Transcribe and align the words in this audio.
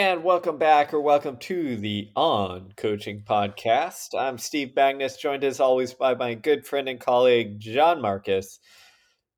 And 0.00 0.24
welcome 0.24 0.56
back 0.56 0.94
or 0.94 1.00
welcome 1.02 1.36
to 1.40 1.76
the 1.76 2.08
On 2.16 2.72
Coaching 2.74 3.20
Podcast. 3.20 4.18
I'm 4.18 4.38
Steve 4.38 4.72
Magness, 4.74 5.18
joined 5.18 5.44
as 5.44 5.60
always 5.60 5.92
by 5.92 6.14
my 6.14 6.32
good 6.32 6.66
friend 6.66 6.88
and 6.88 6.98
colleague, 6.98 7.60
John 7.60 8.00
Marcus. 8.00 8.60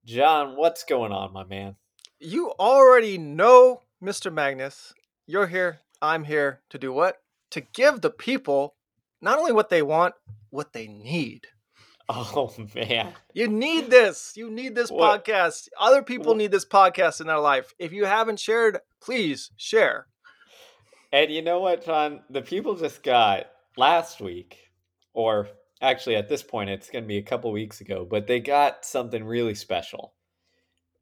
John, 0.05 0.57
what's 0.57 0.85
going 0.85 1.11
on, 1.11 1.33
my 1.33 1.43
man? 1.43 1.75
You 2.21 2.53
already 2.61 3.19
know, 3.19 3.81
Mr. 4.01 4.33
Magness. 4.33 4.93
You're 5.27 5.49
here, 5.49 5.81
I'm 6.01 6.23
here 6.23 6.61
to 6.71 6.79
do 6.79 6.93
what? 6.93 7.17
To 7.51 7.63
give 7.63 8.01
the 8.01 8.11
people 8.11 8.77
not 9.21 9.41
only 9.41 9.51
what 9.51 9.69
they 9.69 9.83
want, 9.83 10.15
what 10.51 10.73
they 10.73 10.87
need. 10.87 11.49
Oh, 12.09 12.55
man. 12.77 13.15
You 13.35 13.49
need 13.49 13.91
this. 13.91 14.35
You 14.37 14.49
need 14.49 14.77
this 14.77 14.93
what? 14.93 15.25
podcast. 15.25 15.71
Other 15.77 16.05
people 16.05 16.37
need 16.37 16.53
this 16.53 16.65
podcast 16.65 17.21
in 17.21 17.27
their 17.27 17.41
life. 17.41 17.75
If 17.81 17.93
you 17.93 18.05
haven't 18.05 18.39
shared, 18.39 18.79
please 19.01 19.51
share. 19.57 20.07
And 21.13 21.31
you 21.31 21.43
know 21.43 21.61
what, 21.61 21.85
John? 21.85 22.21
The 22.31 22.43
people 22.43 22.75
just 22.75 23.03
got 23.03 23.47
last 23.77 24.21
week, 24.21 24.59
or 25.13 25.49
actually 25.81 26.17
at 26.17 26.29
this 26.29 26.43
point, 26.43 26.71
it's 26.71 26.91
going 26.91 27.05
to 27.05 27.09
be 27.09 27.19
a 27.19 27.23
couple 27.23 27.53
weeks 27.53 27.81
ago, 27.81 28.07
but 28.09 28.27
they 28.27 28.41
got 28.41 28.85
something 28.85 29.25
really 29.25 29.55
special, 29.55 30.15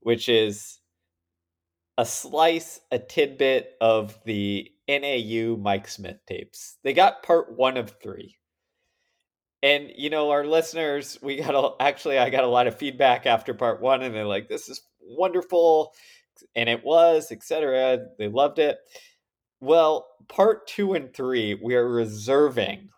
which 0.01 0.29
is 0.29 0.81
a 1.97 2.05
slice, 2.05 2.81
a 2.91 2.99
tidbit 2.99 3.75
of 3.81 4.19
the 4.25 4.69
NAU 4.89 5.57
Mike 5.57 5.87
Smith 5.87 6.19
tapes. 6.27 6.79
They 6.83 6.93
got 6.93 7.23
part 7.23 7.57
one 7.57 7.77
of 7.77 7.95
three. 8.03 8.37
And 9.63 9.91
you 9.95 10.11
know, 10.11 10.31
our 10.31 10.45
listeners, 10.45 11.19
we 11.23 11.37
got 11.37 11.55
a, 11.55 11.83
actually 11.83 12.19
I 12.19 12.31
got 12.31 12.45
a 12.45 12.49
lot 12.49 12.67
of 12.67 12.77
feedback 12.79 13.27
after 13.27 13.53
part 13.55 13.81
one, 13.83 14.03
and 14.03 14.15
they're 14.15 14.25
like, 14.25 14.49
"This 14.49 14.69
is 14.71 14.81
wonderful," 15.01 15.93
and 16.57 16.69
it 16.69 16.83
was, 16.83 17.31
etc. 17.31 18.07
They 18.19 18.29
loved 18.29 18.59
it. 18.59 18.79
Well, 19.63 20.07
part 20.27 20.67
two 20.67 20.95
and 20.95 21.13
three, 21.13 21.53
we 21.55 21.75
are 21.75 21.87
reserving 21.87 22.89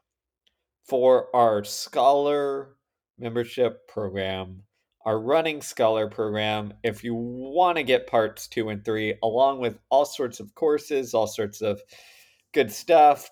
for 0.85 1.35
our 1.35 1.65
scholar 1.65 2.77
membership 3.19 3.89
program, 3.89 4.63
our 5.05 5.19
running 5.19 5.61
scholar 5.61 6.09
program. 6.09 6.73
If 6.85 7.03
you 7.03 7.15
want 7.17 7.79
to 7.79 7.83
get 7.83 8.07
parts 8.07 8.47
two 8.47 8.69
and 8.69 8.85
three, 8.85 9.15
along 9.25 9.59
with 9.59 9.77
all 9.91 10.05
sorts 10.05 10.39
of 10.39 10.55
courses, 10.55 11.15
all 11.15 11.27
sorts 11.27 11.63
of 11.63 11.83
good 12.53 12.71
stuff, 12.71 13.29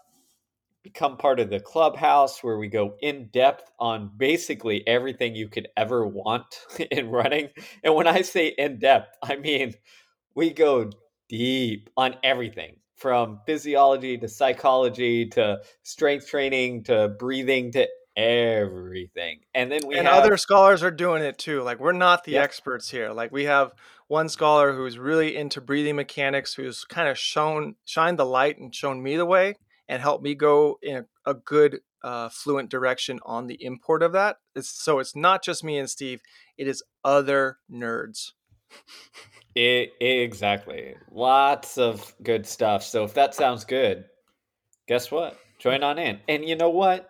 become 0.82 1.16
part 1.16 1.38
of 1.38 1.50
the 1.50 1.60
clubhouse 1.60 2.42
where 2.42 2.58
we 2.58 2.66
go 2.66 2.96
in 3.00 3.28
depth 3.28 3.70
on 3.78 4.10
basically 4.16 4.84
everything 4.88 5.36
you 5.36 5.48
could 5.48 5.68
ever 5.76 6.04
want 6.04 6.46
in 6.90 7.10
running. 7.10 7.50
And 7.84 7.94
when 7.94 8.08
I 8.08 8.22
say 8.22 8.48
in 8.58 8.80
depth, 8.80 9.16
I 9.22 9.36
mean 9.36 9.74
we 10.34 10.50
go 10.50 10.90
deep 11.28 11.90
on 11.96 12.16
everything 12.24 12.74
from 13.00 13.40
physiology 13.46 14.18
to 14.18 14.28
psychology 14.28 15.26
to 15.26 15.60
strength 15.82 16.28
training 16.28 16.84
to 16.84 17.08
breathing 17.18 17.72
to 17.72 17.88
everything. 18.16 19.40
And 19.54 19.72
then 19.72 19.80
we 19.86 19.96
and 19.96 20.06
have... 20.06 20.22
other 20.22 20.36
scholars 20.36 20.82
are 20.82 20.90
doing 20.90 21.22
it 21.22 21.38
too. 21.38 21.62
Like 21.62 21.80
we're 21.80 21.92
not 21.92 22.24
the 22.24 22.36
experts 22.36 22.90
here. 22.90 23.10
Like 23.10 23.32
we 23.32 23.44
have 23.44 23.72
one 24.08 24.28
scholar 24.28 24.74
who's 24.74 24.98
really 24.98 25.36
into 25.36 25.60
breathing 25.60 25.96
mechanics 25.96 26.54
who's 26.54 26.84
kind 26.84 27.08
of 27.08 27.18
shown 27.18 27.76
shined 27.84 28.18
the 28.18 28.26
light 28.26 28.58
and 28.58 28.74
shown 28.74 29.02
me 29.02 29.16
the 29.16 29.26
way 29.26 29.54
and 29.88 30.02
helped 30.02 30.22
me 30.22 30.34
go 30.34 30.78
in 30.82 30.96
a, 30.98 31.30
a 31.30 31.34
good 31.34 31.80
uh, 32.02 32.28
fluent 32.28 32.70
direction 32.70 33.18
on 33.24 33.46
the 33.46 33.62
import 33.64 34.02
of 34.02 34.12
that. 34.12 34.36
It's, 34.54 34.70
so 34.70 34.98
it's 34.98 35.16
not 35.16 35.42
just 35.42 35.64
me 35.64 35.78
and 35.78 35.88
Steve, 35.88 36.20
it 36.56 36.66
is 36.68 36.82
other 37.04 37.58
nerds. 37.70 38.32
It, 39.54 39.92
exactly. 40.00 40.94
Lots 41.10 41.76
of 41.76 42.14
good 42.22 42.46
stuff. 42.46 42.82
So 42.84 43.04
if 43.04 43.14
that 43.14 43.34
sounds 43.34 43.64
good, 43.64 44.04
guess 44.86 45.10
what? 45.10 45.38
Join 45.58 45.82
on 45.82 45.98
in. 45.98 46.20
And 46.28 46.48
you 46.48 46.56
know 46.56 46.70
what? 46.70 47.08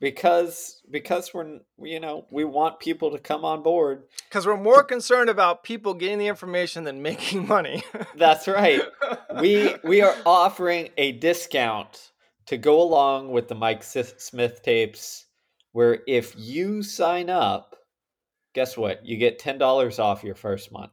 Because 0.00 0.80
because 0.90 1.34
we're 1.34 1.58
you 1.82 2.00
know 2.00 2.24
we 2.30 2.44
want 2.44 2.80
people 2.80 3.10
to 3.10 3.18
come 3.18 3.44
on 3.44 3.62
board. 3.62 4.04
Because 4.28 4.46
we're 4.46 4.56
more 4.56 4.82
concerned 4.82 5.28
about 5.28 5.62
people 5.62 5.92
getting 5.92 6.16
the 6.18 6.28
information 6.28 6.84
than 6.84 7.02
making 7.02 7.46
money. 7.46 7.82
That's 8.16 8.48
right. 8.48 8.80
We 9.40 9.74
we 9.84 10.00
are 10.00 10.16
offering 10.24 10.88
a 10.96 11.12
discount 11.12 12.12
to 12.46 12.56
go 12.56 12.80
along 12.80 13.30
with 13.30 13.48
the 13.48 13.54
Mike 13.54 13.82
Smith 13.82 14.62
tapes, 14.62 15.26
where 15.72 16.00
if 16.08 16.34
you 16.38 16.82
sign 16.82 17.28
up, 17.28 17.76
guess 18.54 18.78
what? 18.78 19.04
You 19.04 19.18
get 19.18 19.38
ten 19.38 19.58
dollars 19.58 19.98
off 19.98 20.24
your 20.24 20.34
first 20.34 20.72
month. 20.72 20.92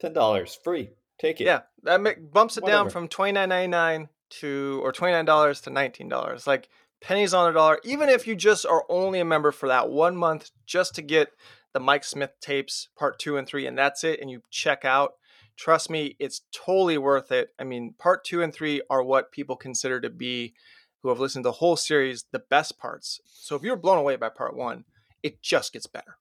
Ten 0.00 0.12
dollars 0.12 0.58
free. 0.62 0.90
Take 1.18 1.40
it. 1.40 1.44
Yeah, 1.44 1.60
that 1.82 2.00
make, 2.00 2.32
bumps 2.32 2.56
it 2.56 2.62
Whatever. 2.62 2.84
down 2.84 2.90
from 2.90 3.08
twenty 3.08 3.32
nine 3.32 3.50
ninety 3.50 3.68
nine 3.68 4.08
to 4.40 4.80
or 4.82 4.92
twenty 4.92 5.12
nine 5.12 5.24
dollars 5.24 5.60
to 5.62 5.70
nineteen 5.70 6.08
dollars. 6.08 6.46
Like 6.46 6.68
pennies 7.00 7.34
on 7.34 7.50
a 7.50 7.52
dollar. 7.52 7.78
Even 7.84 8.08
if 8.08 8.26
you 8.26 8.34
just 8.34 8.64
are 8.64 8.84
only 8.88 9.20
a 9.20 9.24
member 9.24 9.52
for 9.52 9.68
that 9.68 9.90
one 9.90 10.16
month, 10.16 10.50
just 10.66 10.94
to 10.94 11.02
get 11.02 11.30
the 11.72 11.80
Mike 11.80 12.04
Smith 12.04 12.32
tapes 12.40 12.88
part 12.98 13.18
two 13.18 13.36
and 13.36 13.46
three, 13.46 13.66
and 13.66 13.76
that's 13.76 14.04
it, 14.04 14.20
and 14.20 14.30
you 14.30 14.42
check 14.50 14.84
out. 14.84 15.14
Trust 15.56 15.90
me, 15.90 16.16
it's 16.18 16.40
totally 16.54 16.96
worth 16.96 17.30
it. 17.30 17.50
I 17.58 17.64
mean, 17.64 17.94
part 17.98 18.24
two 18.24 18.42
and 18.42 18.52
three 18.52 18.80
are 18.88 19.02
what 19.02 19.30
people 19.30 19.56
consider 19.56 20.00
to 20.00 20.08
be, 20.08 20.54
who 21.02 21.10
have 21.10 21.20
listened 21.20 21.44
to 21.44 21.48
the 21.48 21.52
whole 21.52 21.76
series, 21.76 22.24
the 22.32 22.38
best 22.38 22.78
parts. 22.78 23.20
So 23.26 23.56
if 23.56 23.62
you're 23.62 23.76
blown 23.76 23.98
away 23.98 24.16
by 24.16 24.30
part 24.30 24.56
one, 24.56 24.84
it 25.22 25.42
just 25.42 25.74
gets 25.74 25.86
better. 25.86 26.16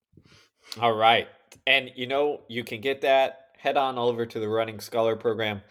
All 0.81 0.93
right. 0.93 1.29
And 1.65 1.89
you 1.95 2.05
know, 2.05 2.41
you 2.49 2.65
can 2.65 2.81
get 2.81 3.01
that 3.01 3.48
head 3.59 3.77
on 3.77 3.97
over 3.97 4.25
to 4.25 4.39
the 4.39 4.47
Running 4.47 4.79
Scholar 4.79 5.15
program. 5.15 5.61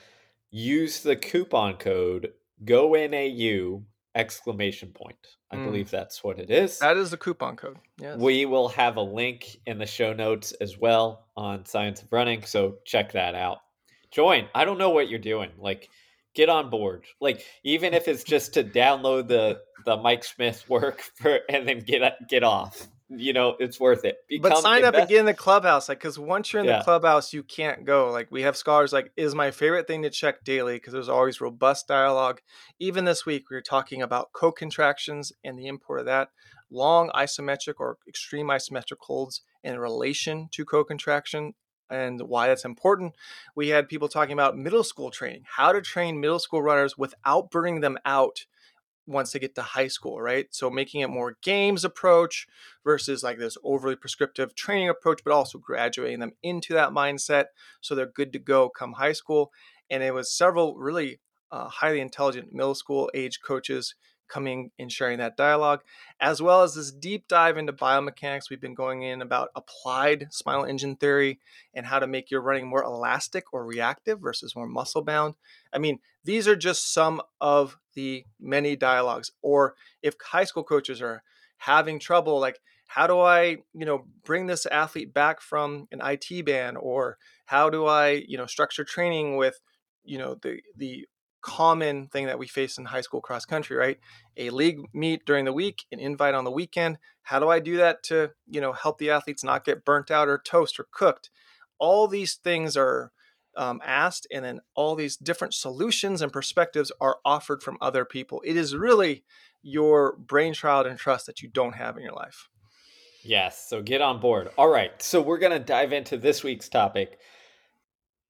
Use 0.50 1.02
the 1.02 1.16
coupon 1.16 1.74
code 1.76 2.32
GONAU 2.64 3.82
exclamation 4.14 4.90
point. 4.92 5.16
I 5.50 5.56
mm. 5.56 5.64
believe 5.64 5.90
that's 5.90 6.22
what 6.22 6.38
it 6.38 6.50
is. 6.50 6.78
That 6.80 6.98
is 6.98 7.10
the 7.10 7.16
coupon 7.16 7.56
code. 7.56 7.78
Yes. 7.98 8.18
We 8.18 8.44
will 8.44 8.68
have 8.68 8.96
a 8.96 9.02
link 9.02 9.58
in 9.66 9.78
the 9.78 9.86
show 9.86 10.12
notes 10.12 10.52
as 10.60 10.78
well 10.78 11.26
on 11.36 11.64
Science 11.64 12.02
of 12.02 12.12
Running, 12.12 12.44
so 12.44 12.76
check 12.84 13.12
that 13.12 13.34
out. 13.34 13.58
Join. 14.10 14.48
I 14.54 14.64
don't 14.64 14.78
know 14.78 14.90
what 14.90 15.08
you're 15.08 15.18
doing. 15.18 15.50
Like 15.58 15.88
get 16.34 16.50
on 16.50 16.68
board. 16.68 17.04
Like 17.20 17.44
even 17.64 17.94
if 17.94 18.06
it's 18.06 18.24
just 18.24 18.54
to 18.54 18.64
download 18.64 19.28
the 19.28 19.60
the 19.86 19.96
Mike 19.96 20.24
Smith 20.24 20.68
work 20.68 21.00
for 21.14 21.40
and 21.48 21.66
then 21.66 21.80
get 21.80 22.28
get 22.28 22.44
off 22.44 22.86
you 23.10 23.32
know 23.32 23.56
it's 23.58 23.80
worth 23.80 24.04
it 24.04 24.18
Become 24.28 24.50
but 24.50 24.58
sign 24.58 24.84
up 24.84 24.94
and 24.94 25.08
get 25.08 25.20
in 25.20 25.26
the 25.26 25.34
clubhouse 25.34 25.88
like 25.88 25.98
because 25.98 26.18
once 26.18 26.52
you're 26.52 26.60
in 26.60 26.68
yeah. 26.68 26.78
the 26.78 26.84
clubhouse 26.84 27.32
you 27.32 27.42
can't 27.42 27.84
go 27.84 28.10
like 28.10 28.30
we 28.30 28.42
have 28.42 28.56
scholars 28.56 28.92
like 28.92 29.12
is 29.16 29.34
my 29.34 29.50
favorite 29.50 29.86
thing 29.86 30.02
to 30.02 30.10
check 30.10 30.44
daily 30.44 30.76
because 30.76 30.92
there's 30.92 31.08
always 31.08 31.40
robust 31.40 31.88
dialogue 31.88 32.40
even 32.78 33.04
this 33.04 33.24
week 33.24 33.48
we 33.50 33.56
were 33.56 33.62
talking 33.62 34.02
about 34.02 34.32
co-contractions 34.32 35.32
and 35.42 35.58
the 35.58 35.66
import 35.66 36.00
of 36.00 36.06
that 36.06 36.28
long 36.70 37.10
isometric 37.14 37.74
or 37.78 37.96
extreme 38.06 38.48
isometric 38.48 38.98
holds 39.00 39.40
in 39.64 39.78
relation 39.78 40.48
to 40.52 40.64
co-contraction 40.64 41.54
and 41.90 42.20
why 42.20 42.48
that's 42.48 42.66
important. 42.66 43.14
We 43.54 43.68
had 43.68 43.88
people 43.88 44.08
talking 44.08 44.34
about 44.34 44.58
middle 44.58 44.84
school 44.84 45.10
training, 45.10 45.44
how 45.56 45.72
to 45.72 45.80
train 45.80 46.20
middle 46.20 46.38
school 46.38 46.62
runners 46.62 46.98
without 46.98 47.50
burning 47.50 47.80
them 47.80 47.96
out 48.04 48.44
once 49.08 49.32
they 49.32 49.38
get 49.38 49.54
to 49.54 49.62
high 49.62 49.88
school, 49.88 50.20
right? 50.20 50.46
So 50.50 50.68
making 50.68 51.00
it 51.00 51.08
more 51.08 51.36
games 51.42 51.84
approach 51.84 52.46
versus 52.84 53.22
like 53.22 53.38
this 53.38 53.56
overly 53.64 53.96
prescriptive 53.96 54.54
training 54.54 54.90
approach, 54.90 55.22
but 55.24 55.32
also 55.32 55.58
graduating 55.58 56.20
them 56.20 56.32
into 56.42 56.74
that 56.74 56.90
mindset 56.90 57.46
so 57.80 57.94
they're 57.94 58.06
good 58.06 58.32
to 58.34 58.38
go 58.38 58.68
come 58.68 58.92
high 58.92 59.12
school. 59.12 59.50
And 59.90 60.02
it 60.02 60.12
was 60.12 60.30
several 60.30 60.76
really 60.76 61.20
uh, 61.50 61.68
highly 61.68 62.00
intelligent 62.00 62.52
middle 62.52 62.74
school 62.74 63.10
age 63.14 63.40
coaches 63.40 63.94
coming 64.28 64.70
and 64.78 64.92
sharing 64.92 65.18
that 65.18 65.36
dialogue, 65.36 65.80
as 66.20 66.40
well 66.40 66.62
as 66.62 66.74
this 66.74 66.92
deep 66.92 67.26
dive 67.28 67.56
into 67.56 67.72
biomechanics. 67.72 68.50
We've 68.50 68.60
been 68.60 68.74
going 68.74 69.02
in 69.02 69.22
about 69.22 69.48
applied 69.56 70.28
spinal 70.30 70.64
engine 70.64 70.96
theory 70.96 71.40
and 71.74 71.86
how 71.86 71.98
to 71.98 72.06
make 72.06 72.30
your 72.30 72.42
running 72.42 72.68
more 72.68 72.82
elastic 72.82 73.52
or 73.52 73.64
reactive 73.64 74.20
versus 74.20 74.54
more 74.54 74.68
muscle 74.68 75.02
bound. 75.02 75.34
I 75.72 75.78
mean, 75.78 75.98
these 76.24 76.46
are 76.46 76.56
just 76.56 76.92
some 76.92 77.22
of 77.40 77.78
the 77.98 78.24
many 78.40 78.76
dialogues. 78.76 79.32
Or 79.42 79.74
if 80.02 80.14
high 80.32 80.44
school 80.44 80.64
coaches 80.64 81.02
are 81.02 81.22
having 81.58 81.98
trouble, 81.98 82.38
like, 82.38 82.60
how 82.86 83.06
do 83.06 83.18
I, 83.20 83.58
you 83.74 83.84
know, 83.84 84.06
bring 84.24 84.46
this 84.46 84.64
athlete 84.66 85.12
back 85.12 85.40
from 85.40 85.88
an 85.92 86.00
IT 86.02 86.46
ban, 86.46 86.76
or 86.76 87.18
how 87.46 87.68
do 87.70 87.86
I, 87.86 88.24
you 88.28 88.38
know, 88.38 88.46
structure 88.46 88.84
training 88.84 89.36
with, 89.36 89.56
you 90.04 90.18
know, 90.18 90.36
the 90.40 90.60
the 90.76 91.06
common 91.40 92.08
thing 92.08 92.26
that 92.26 92.38
we 92.38 92.46
face 92.46 92.78
in 92.78 92.86
high 92.86 93.00
school 93.00 93.20
cross 93.20 93.44
country, 93.44 93.76
right? 93.76 93.98
A 94.36 94.50
league 94.50 94.80
meet 94.92 95.24
during 95.26 95.44
the 95.44 95.52
week, 95.52 95.84
an 95.92 95.98
invite 96.00 96.34
on 96.34 96.44
the 96.44 96.50
weekend. 96.60 96.98
How 97.22 97.38
do 97.38 97.48
I 97.48 97.58
do 97.60 97.76
that 97.76 98.02
to, 98.04 98.30
you 98.46 98.60
know, 98.60 98.72
help 98.72 98.98
the 98.98 99.10
athletes 99.10 99.44
not 99.44 99.64
get 99.64 99.84
burnt 99.84 100.10
out 100.10 100.28
or 100.28 100.38
toast 100.38 100.80
or 100.80 100.86
cooked? 100.90 101.30
All 101.78 102.08
these 102.08 102.34
things 102.34 102.76
are 102.76 103.12
um, 103.58 103.82
asked, 103.84 104.26
and 104.32 104.44
then 104.44 104.60
all 104.74 104.94
these 104.94 105.16
different 105.16 105.52
solutions 105.52 106.22
and 106.22 106.32
perspectives 106.32 106.92
are 107.00 107.18
offered 107.24 107.62
from 107.62 107.76
other 107.80 108.04
people. 108.04 108.40
It 108.46 108.56
is 108.56 108.74
really 108.74 109.24
your 109.62 110.16
brainchild 110.16 110.86
and 110.86 110.98
trust 110.98 111.26
that 111.26 111.42
you 111.42 111.48
don't 111.48 111.74
have 111.74 111.96
in 111.96 112.04
your 112.04 112.12
life. 112.12 112.48
Yes. 113.22 113.66
So 113.68 113.82
get 113.82 114.00
on 114.00 114.20
board. 114.20 114.48
All 114.56 114.68
right. 114.68 114.90
So 115.02 115.20
we're 115.20 115.38
going 115.38 115.52
to 115.52 115.58
dive 115.58 115.92
into 115.92 116.16
this 116.16 116.42
week's 116.42 116.68
topic. 116.68 117.18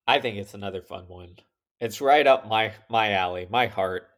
I 0.07 0.19
think 0.19 0.39
it's 0.39 0.55
another 0.55 0.81
fun 0.81 1.05
one 1.07 1.37
It's 1.81 2.01
right 2.01 2.27
up 2.27 2.49
my 2.49 2.73
my 2.89 3.13
alley, 3.13 3.47
my 3.51 3.67
heart. 3.67 4.09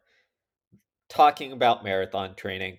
Talking 1.09 1.51
about 1.51 1.83
marathon 1.83 2.35
training. 2.35 2.77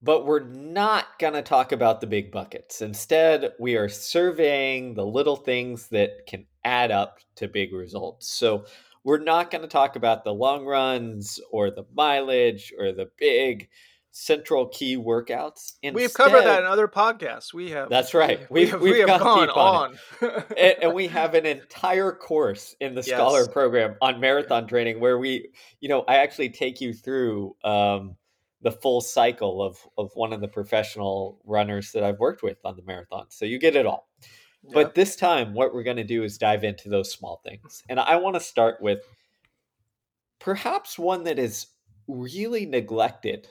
But 0.00 0.24
we're 0.24 0.46
not 0.46 1.18
going 1.18 1.34
to 1.34 1.42
talk 1.42 1.72
about 1.72 2.00
the 2.00 2.06
big 2.06 2.32
buckets. 2.32 2.80
Instead, 2.80 3.52
we 3.58 3.76
are 3.76 3.88
surveying 3.88 4.94
the 4.94 5.04
little 5.04 5.36
things 5.36 5.88
that 5.88 6.26
can 6.26 6.46
add 6.64 6.90
up 6.90 7.18
to 7.36 7.48
big 7.48 7.72
results. 7.72 8.32
So, 8.32 8.64
we're 9.02 9.22
not 9.22 9.50
going 9.50 9.62
to 9.62 9.68
talk 9.68 9.96
about 9.96 10.24
the 10.24 10.34
long 10.34 10.66
runs 10.66 11.40
or 11.50 11.70
the 11.70 11.84
mileage 11.94 12.72
or 12.78 12.92
the 12.92 13.10
big 13.18 13.68
central 14.12 14.66
key 14.68 14.96
workouts. 14.96 15.74
Instead, 15.82 15.94
we've 15.94 16.12
covered 16.12 16.44
that 16.44 16.60
in 16.60 16.66
other 16.66 16.88
podcasts. 16.88 17.54
We 17.54 17.70
have. 17.70 17.88
That's 17.88 18.12
right. 18.12 18.50
We, 18.50 18.66
have, 18.66 18.80
we've, 18.80 18.94
we 18.94 18.98
have 19.00 19.20
gone 19.20 19.48
on, 19.50 19.96
on. 20.20 20.44
and, 20.56 20.74
and, 20.82 20.94
we 20.94 21.06
have 21.08 21.34
an 21.34 21.46
entire 21.46 22.12
course 22.12 22.74
in 22.80 22.94
the 22.94 23.02
yes. 23.02 23.16
Scholar 23.16 23.46
program 23.46 23.96
on 24.02 24.20
marathon 24.20 24.66
training 24.66 25.00
where 25.00 25.18
we, 25.18 25.50
you 25.80 25.88
know, 25.88 26.04
I 26.08 26.16
actually 26.16 26.50
take 26.50 26.80
you 26.80 26.92
through 26.92 27.56
um, 27.64 28.16
the 28.62 28.72
full 28.72 29.00
cycle 29.00 29.62
of 29.62 29.78
of 29.96 30.10
one 30.14 30.32
of 30.32 30.40
the 30.40 30.48
professional 30.48 31.40
runners 31.44 31.92
that 31.92 32.02
I've 32.02 32.18
worked 32.18 32.42
with 32.42 32.58
on 32.64 32.76
the 32.76 32.82
marathon. 32.82 33.26
So 33.30 33.44
you 33.44 33.58
get 33.58 33.76
it 33.76 33.86
all. 33.86 34.08
Yep. 34.64 34.74
But 34.74 34.94
this 34.94 35.16
time, 35.16 35.54
what 35.54 35.72
we're 35.72 35.82
going 35.82 35.96
to 35.96 36.04
do 36.04 36.22
is 36.22 36.38
dive 36.38 36.64
into 36.64 36.88
those 36.88 37.12
small 37.12 37.40
things. 37.44 37.82
And 37.88 37.98
I 37.98 38.16
want 38.16 38.36
to 38.36 38.40
start 38.40 38.80
with 38.80 39.00
perhaps 40.38 40.98
one 40.98 41.24
that 41.24 41.38
is 41.38 41.66
really 42.06 42.66
neglected 42.66 43.48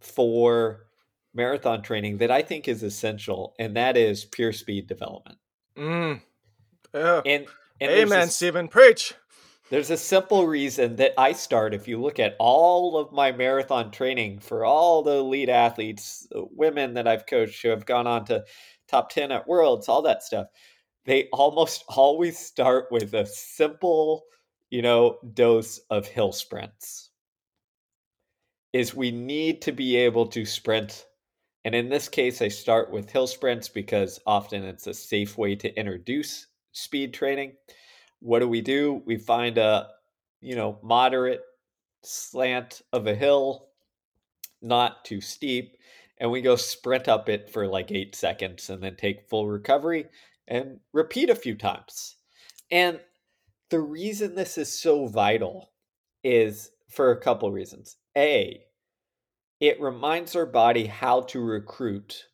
for 0.00 0.86
marathon 1.34 1.82
training 1.82 2.18
that 2.18 2.30
I 2.30 2.42
think 2.42 2.68
is 2.68 2.82
essential, 2.82 3.54
and 3.58 3.76
that 3.76 3.96
is 3.96 4.24
pure 4.24 4.52
speed 4.52 4.86
development. 4.86 5.38
Mm. 5.76 6.20
Yeah. 6.94 7.22
And, 7.24 7.46
and 7.80 7.90
Amen, 7.90 8.28
a, 8.28 8.30
Stephen. 8.30 8.68
Preach. 8.68 9.14
There's 9.70 9.90
a 9.90 9.96
simple 9.96 10.46
reason 10.46 10.96
that 10.96 11.14
I 11.16 11.32
start. 11.32 11.72
If 11.72 11.88
you 11.88 11.98
look 11.98 12.18
at 12.18 12.36
all 12.38 12.98
of 12.98 13.10
my 13.10 13.32
marathon 13.32 13.90
training 13.90 14.40
for 14.40 14.66
all 14.66 15.02
the 15.02 15.12
elite 15.12 15.48
athletes, 15.48 16.26
women 16.34 16.92
that 16.94 17.08
I've 17.08 17.24
coached 17.24 17.62
who 17.62 17.70
have 17.70 17.86
gone 17.86 18.06
on 18.06 18.26
to 18.26 18.44
top 18.92 19.10
10 19.10 19.32
at 19.32 19.48
worlds, 19.48 19.88
all 19.88 20.02
that 20.02 20.22
stuff. 20.22 20.46
They 21.04 21.28
almost 21.32 21.84
always 21.88 22.38
start 22.38 22.86
with 22.90 23.14
a 23.14 23.26
simple, 23.26 24.24
you 24.70 24.82
know, 24.82 25.18
dose 25.34 25.78
of 25.90 26.06
hill 26.06 26.32
sprints. 26.32 27.10
Is 28.72 28.94
we 28.94 29.10
need 29.10 29.60
to 29.62 29.72
be 29.72 29.96
able 29.96 30.26
to 30.28 30.44
sprint. 30.44 31.06
And 31.64 31.74
in 31.74 31.88
this 31.88 32.08
case, 32.08 32.40
I 32.40 32.48
start 32.48 32.90
with 32.90 33.10
hill 33.10 33.26
sprints 33.26 33.68
because 33.68 34.18
often 34.26 34.64
it's 34.64 34.86
a 34.86 34.94
safe 34.94 35.36
way 35.36 35.54
to 35.56 35.78
introduce 35.78 36.46
speed 36.72 37.12
training. 37.12 37.52
What 38.20 38.38
do 38.38 38.48
we 38.48 38.60
do? 38.60 39.02
We 39.04 39.16
find 39.16 39.58
a, 39.58 39.88
you 40.40 40.56
know, 40.56 40.78
moderate 40.82 41.42
slant 42.02 42.82
of 42.92 43.06
a 43.06 43.14
hill, 43.14 43.68
not 44.62 45.04
too 45.04 45.20
steep, 45.20 45.76
and 46.22 46.30
we 46.30 46.40
go 46.40 46.54
sprint 46.54 47.08
up 47.08 47.28
it 47.28 47.50
for 47.50 47.66
like 47.66 47.90
eight 47.90 48.14
seconds 48.14 48.70
and 48.70 48.80
then 48.80 48.94
take 48.94 49.28
full 49.28 49.48
recovery 49.48 50.06
and 50.46 50.78
repeat 50.92 51.28
a 51.28 51.34
few 51.34 51.56
times. 51.56 52.14
And 52.70 53.00
the 53.70 53.80
reason 53.80 54.36
this 54.36 54.56
is 54.56 54.80
so 54.80 55.08
vital 55.08 55.72
is 56.22 56.70
for 56.88 57.10
a 57.10 57.20
couple 57.20 57.50
reasons. 57.50 57.96
A, 58.16 58.62
it 59.58 59.80
reminds 59.80 60.36
our 60.36 60.46
body 60.46 60.86
how 60.86 61.22
to 61.22 61.40
recruit 61.40 62.24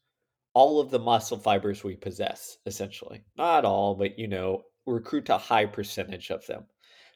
all 0.53 0.81
of 0.81 0.91
the 0.91 0.99
muscle 0.99 1.39
fibers 1.39 1.83
we 1.83 1.97
possess, 1.97 2.59
essentially. 2.67 3.25
Not 3.39 3.65
all, 3.65 3.95
but 3.95 4.19
you 4.19 4.29
know, 4.29 4.65
recruit 4.85 5.31
a 5.31 5.39
high 5.39 5.65
percentage 5.65 6.31
of 6.31 6.45
them. 6.47 6.67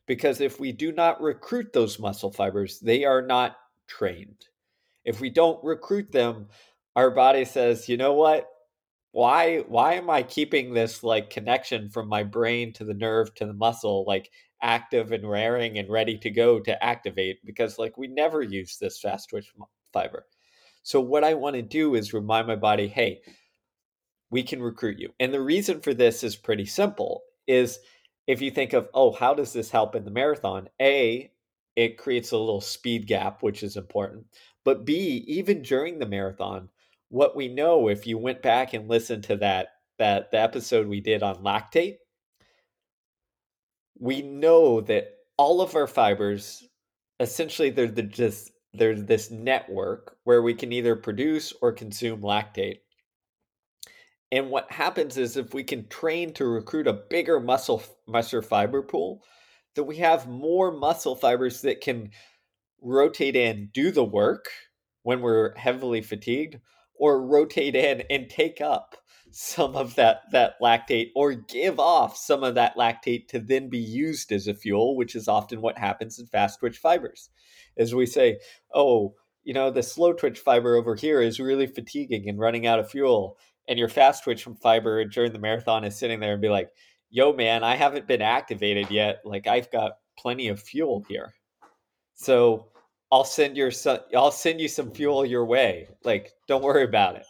Because 0.06 0.40
if 0.40 0.58
we 0.58 0.72
do 0.72 0.90
not 0.90 1.20
recruit 1.20 1.74
those 1.74 1.98
muscle 1.98 2.32
fibers, 2.32 2.80
they 2.80 3.04
are 3.04 3.20
not 3.20 3.56
trained 3.86 4.46
if 5.04 5.20
we 5.20 5.30
don't 5.30 5.62
recruit 5.64 6.12
them, 6.12 6.48
our 6.96 7.10
body 7.10 7.44
says, 7.44 7.88
you 7.88 7.96
know 7.96 8.12
what? 8.12 8.48
Why 9.12 9.58
why 9.68 9.94
am 9.94 10.08
I 10.08 10.22
keeping 10.22 10.72
this 10.72 11.02
like 11.02 11.28
connection 11.28 11.90
from 11.90 12.08
my 12.08 12.22
brain 12.22 12.72
to 12.74 12.84
the 12.84 12.94
nerve 12.94 13.34
to 13.34 13.46
the 13.46 13.52
muscle 13.52 14.04
like 14.06 14.30
active 14.62 15.12
and 15.12 15.28
raring 15.28 15.78
and 15.78 15.90
ready 15.90 16.16
to 16.18 16.30
go 16.30 16.60
to 16.60 16.82
activate? 16.82 17.44
Because 17.44 17.78
like 17.78 17.98
we 17.98 18.08
never 18.08 18.42
use 18.42 18.78
this 18.78 18.98
fast 19.00 19.28
twitch 19.28 19.52
fiber. 19.92 20.24
So 20.82 21.00
what 21.00 21.24
I 21.24 21.34
want 21.34 21.56
to 21.56 21.62
do 21.62 21.94
is 21.94 22.12
remind 22.12 22.46
my 22.46 22.56
body, 22.56 22.88
hey, 22.88 23.20
we 24.30 24.42
can 24.42 24.62
recruit 24.62 24.98
you. 24.98 25.10
And 25.20 25.32
the 25.32 25.40
reason 25.40 25.80
for 25.80 25.94
this 25.94 26.24
is 26.24 26.34
pretty 26.34 26.64
simple 26.64 27.22
is 27.46 27.78
if 28.26 28.40
you 28.40 28.50
think 28.50 28.72
of, 28.72 28.88
oh, 28.94 29.12
how 29.12 29.34
does 29.34 29.52
this 29.52 29.70
help 29.70 29.94
in 29.94 30.04
the 30.04 30.10
marathon? 30.10 30.68
A, 30.80 31.30
it 31.76 31.98
creates 31.98 32.32
a 32.32 32.38
little 32.38 32.60
speed 32.60 33.06
gap, 33.06 33.42
which 33.42 33.62
is 33.62 33.76
important. 33.76 34.26
But 34.64 34.84
B, 34.84 35.24
even 35.26 35.62
during 35.62 35.98
the 35.98 36.06
marathon, 36.06 36.68
what 37.08 37.36
we 37.36 37.48
know 37.48 37.88
if 37.88 38.06
you 38.06 38.18
went 38.18 38.42
back 38.42 38.72
and 38.72 38.88
listened 38.88 39.24
to 39.24 39.36
that 39.36 39.68
that 39.98 40.30
the 40.30 40.40
episode 40.40 40.86
we 40.86 41.00
did 41.00 41.22
on 41.22 41.36
lactate, 41.36 41.96
we 43.98 44.22
know 44.22 44.80
that 44.80 45.08
all 45.36 45.60
of 45.60 45.76
our 45.76 45.86
fibers 45.86 46.66
essentially 47.20 47.70
they're 47.70 47.86
the 47.86 48.02
just 48.02 48.52
there's 48.74 49.04
this 49.04 49.30
network 49.30 50.16
where 50.24 50.42
we 50.42 50.54
can 50.54 50.72
either 50.72 50.96
produce 50.96 51.52
or 51.60 51.72
consume 51.72 52.22
lactate. 52.22 52.78
And 54.30 54.48
what 54.48 54.72
happens 54.72 55.18
is 55.18 55.36
if 55.36 55.52
we 55.52 55.62
can 55.62 55.86
train 55.88 56.32
to 56.34 56.46
recruit 56.46 56.86
a 56.86 56.94
bigger 57.10 57.38
muscle 57.38 57.82
muscle 58.08 58.40
fiber 58.40 58.82
pool, 58.82 59.22
that 59.74 59.84
we 59.84 59.96
have 59.96 60.28
more 60.28 60.72
muscle 60.72 61.14
fibers 61.14 61.60
that 61.62 61.82
can 61.82 62.10
rotate 62.82 63.36
in, 63.36 63.70
do 63.72 63.90
the 63.90 64.04
work 64.04 64.46
when 65.02 65.20
we're 65.20 65.56
heavily 65.56 66.02
fatigued, 66.02 66.58
or 66.94 67.26
rotate 67.26 67.74
in 67.74 68.02
and 68.10 68.28
take 68.28 68.60
up 68.60 68.96
some 69.32 69.74
of 69.74 69.94
that 69.94 70.20
that 70.30 70.60
lactate 70.60 71.10
or 71.16 71.32
give 71.32 71.80
off 71.80 72.16
some 72.16 72.44
of 72.44 72.54
that 72.54 72.76
lactate 72.76 73.26
to 73.28 73.38
then 73.38 73.70
be 73.70 73.78
used 73.78 74.30
as 74.30 74.46
a 74.46 74.52
fuel 74.52 74.94
which 74.94 75.14
is 75.14 75.26
often 75.26 75.62
what 75.62 75.78
happens 75.78 76.18
in 76.18 76.26
fast 76.26 76.60
twitch 76.60 76.76
fibers. 76.76 77.30
As 77.78 77.94
we 77.94 78.04
say 78.04 78.38
oh 78.74 79.14
you 79.42 79.54
know 79.54 79.70
the 79.70 79.82
slow 79.82 80.12
twitch 80.12 80.38
fiber 80.38 80.76
over 80.76 80.94
here 80.94 81.22
is 81.22 81.40
really 81.40 81.66
fatiguing 81.66 82.28
and 82.28 82.38
running 82.38 82.66
out 82.66 82.78
of 82.78 82.90
fuel 82.90 83.38
and 83.66 83.78
your 83.78 83.88
fast 83.88 84.22
twitch 84.22 84.42
from 84.42 84.54
fiber 84.54 85.02
during 85.06 85.32
the 85.32 85.38
marathon 85.38 85.84
is 85.84 85.98
sitting 85.98 86.20
there 86.20 86.34
and 86.34 86.42
be 86.42 86.50
like 86.50 86.68
yo 87.08 87.32
man 87.32 87.64
i 87.64 87.74
haven't 87.74 88.06
been 88.06 88.22
activated 88.22 88.90
yet. 88.90 89.22
Like 89.24 89.46
i've 89.46 89.70
got 89.70 89.92
plenty 90.18 90.48
of 90.48 90.60
fuel 90.60 91.04
here. 91.08 91.32
So 92.14 92.68
I'll 93.12 93.24
send 93.24 93.58
your 93.58 93.70
I'll 94.16 94.32
send 94.32 94.58
you 94.58 94.68
some 94.68 94.90
fuel 94.90 95.26
your 95.26 95.44
way. 95.44 95.86
Like, 96.02 96.32
don't 96.48 96.64
worry 96.64 96.84
about 96.84 97.16
it. 97.16 97.26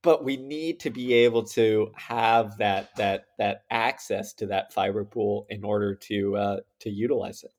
But 0.00 0.24
we 0.24 0.36
need 0.36 0.78
to 0.80 0.90
be 0.90 1.12
able 1.12 1.42
to 1.48 1.90
have 1.96 2.56
that 2.58 2.94
that 2.96 3.26
that 3.36 3.64
access 3.68 4.32
to 4.34 4.46
that 4.46 4.72
fiber 4.72 5.04
pool 5.04 5.46
in 5.50 5.64
order 5.64 5.96
to 5.96 6.36
uh, 6.36 6.56
to 6.80 6.90
utilize 6.90 7.42
it. 7.42 7.50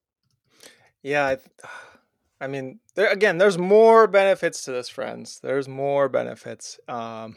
Yeah, 1.03 1.25
I, 1.25 1.37
I 2.39 2.47
mean, 2.47 2.79
there 2.95 3.11
again, 3.11 3.37
there's 3.37 3.57
more 3.57 4.07
benefits 4.07 4.63
to 4.63 4.71
this, 4.71 4.87
friends. 4.87 5.41
There's 5.43 5.67
more 5.67 6.07
benefits. 6.07 6.79
Um, 6.87 7.35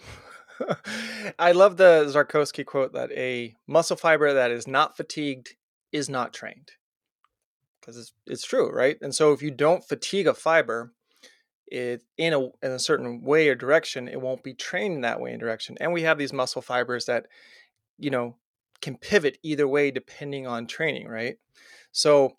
I 1.38 1.50
love 1.50 1.78
the 1.78 2.04
Zatsiorsky 2.06 2.64
quote 2.64 2.92
that 2.92 3.10
a 3.10 3.56
muscle 3.66 3.96
fiber 3.96 4.32
that 4.34 4.52
is 4.52 4.68
not 4.68 4.96
fatigued 4.96 5.56
is 5.90 6.08
not 6.08 6.32
trained 6.32 6.70
because 7.82 7.98
it's, 7.98 8.12
it's 8.26 8.46
true, 8.46 8.70
right? 8.70 8.96
And 9.02 9.14
so 9.14 9.32
if 9.32 9.42
you 9.42 9.50
don't 9.50 9.86
fatigue 9.86 10.28
a 10.28 10.34
fiber, 10.34 10.92
it 11.66 12.02
in 12.18 12.32
a 12.32 12.40
in 12.40 12.70
a 12.70 12.78
certain 12.78 13.22
way 13.22 13.48
or 13.48 13.54
direction, 13.54 14.06
it 14.06 14.20
won't 14.20 14.42
be 14.42 14.54
trained 14.54 14.94
in 14.94 15.00
that 15.00 15.20
way 15.20 15.32
and 15.32 15.40
direction. 15.40 15.76
And 15.80 15.92
we 15.92 16.02
have 16.02 16.18
these 16.18 16.32
muscle 16.32 16.62
fibers 16.62 17.06
that, 17.06 17.26
you 17.98 18.10
know, 18.10 18.36
can 18.82 18.96
pivot 18.96 19.38
either 19.42 19.66
way 19.66 19.90
depending 19.90 20.46
on 20.46 20.66
training, 20.66 21.08
right? 21.08 21.36
So 21.92 22.36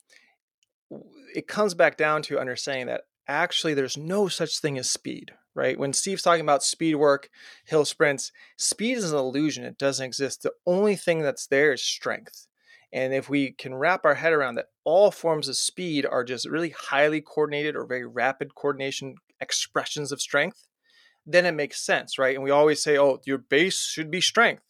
it 1.35 1.47
comes 1.47 1.73
back 1.73 1.97
down 1.97 2.21
to 2.23 2.39
understanding 2.39 2.87
that 2.87 3.01
actually 3.27 3.73
there's 3.73 3.97
no 3.97 4.27
such 4.27 4.59
thing 4.59 4.77
as 4.77 4.89
speed, 4.89 5.31
right? 5.55 5.79
When 5.79 5.93
Steve's 5.93 6.21
talking 6.21 6.41
about 6.41 6.63
speed 6.63 6.95
work, 6.95 7.29
hill 7.65 7.85
sprints, 7.85 8.31
speed 8.57 8.97
is 8.97 9.11
an 9.11 9.17
illusion. 9.17 9.63
It 9.63 9.77
doesn't 9.77 10.05
exist. 10.05 10.43
The 10.43 10.53
only 10.67 10.95
thing 10.95 11.21
that's 11.21 11.47
there 11.47 11.73
is 11.73 11.81
strength. 11.81 12.47
And 12.93 13.11
if 13.11 13.27
we 13.27 13.51
can 13.51 13.73
wrap 13.73 14.05
our 14.05 14.13
head 14.13 14.33
around 14.33 14.55
that 14.55 14.69
all 14.83 15.09
forms 15.09 15.49
of 15.49 15.57
speed 15.57 16.05
are 16.05 16.23
just 16.23 16.47
really 16.47 16.69
highly 16.69 17.21
coordinated 17.21 17.75
or 17.75 17.87
very 17.87 18.05
rapid 18.05 18.53
coordination 18.53 19.15
expressions 19.41 20.11
of 20.11 20.21
strength, 20.21 20.67
then 21.25 21.45
it 21.47 21.53
makes 21.53 21.83
sense, 21.83 22.19
right? 22.19 22.35
And 22.35 22.43
we 22.43 22.51
always 22.51 22.83
say, 22.83 22.97
oh, 22.97 23.19
your 23.25 23.39
base 23.39 23.83
should 23.83 24.11
be 24.11 24.21
strength. 24.21 24.63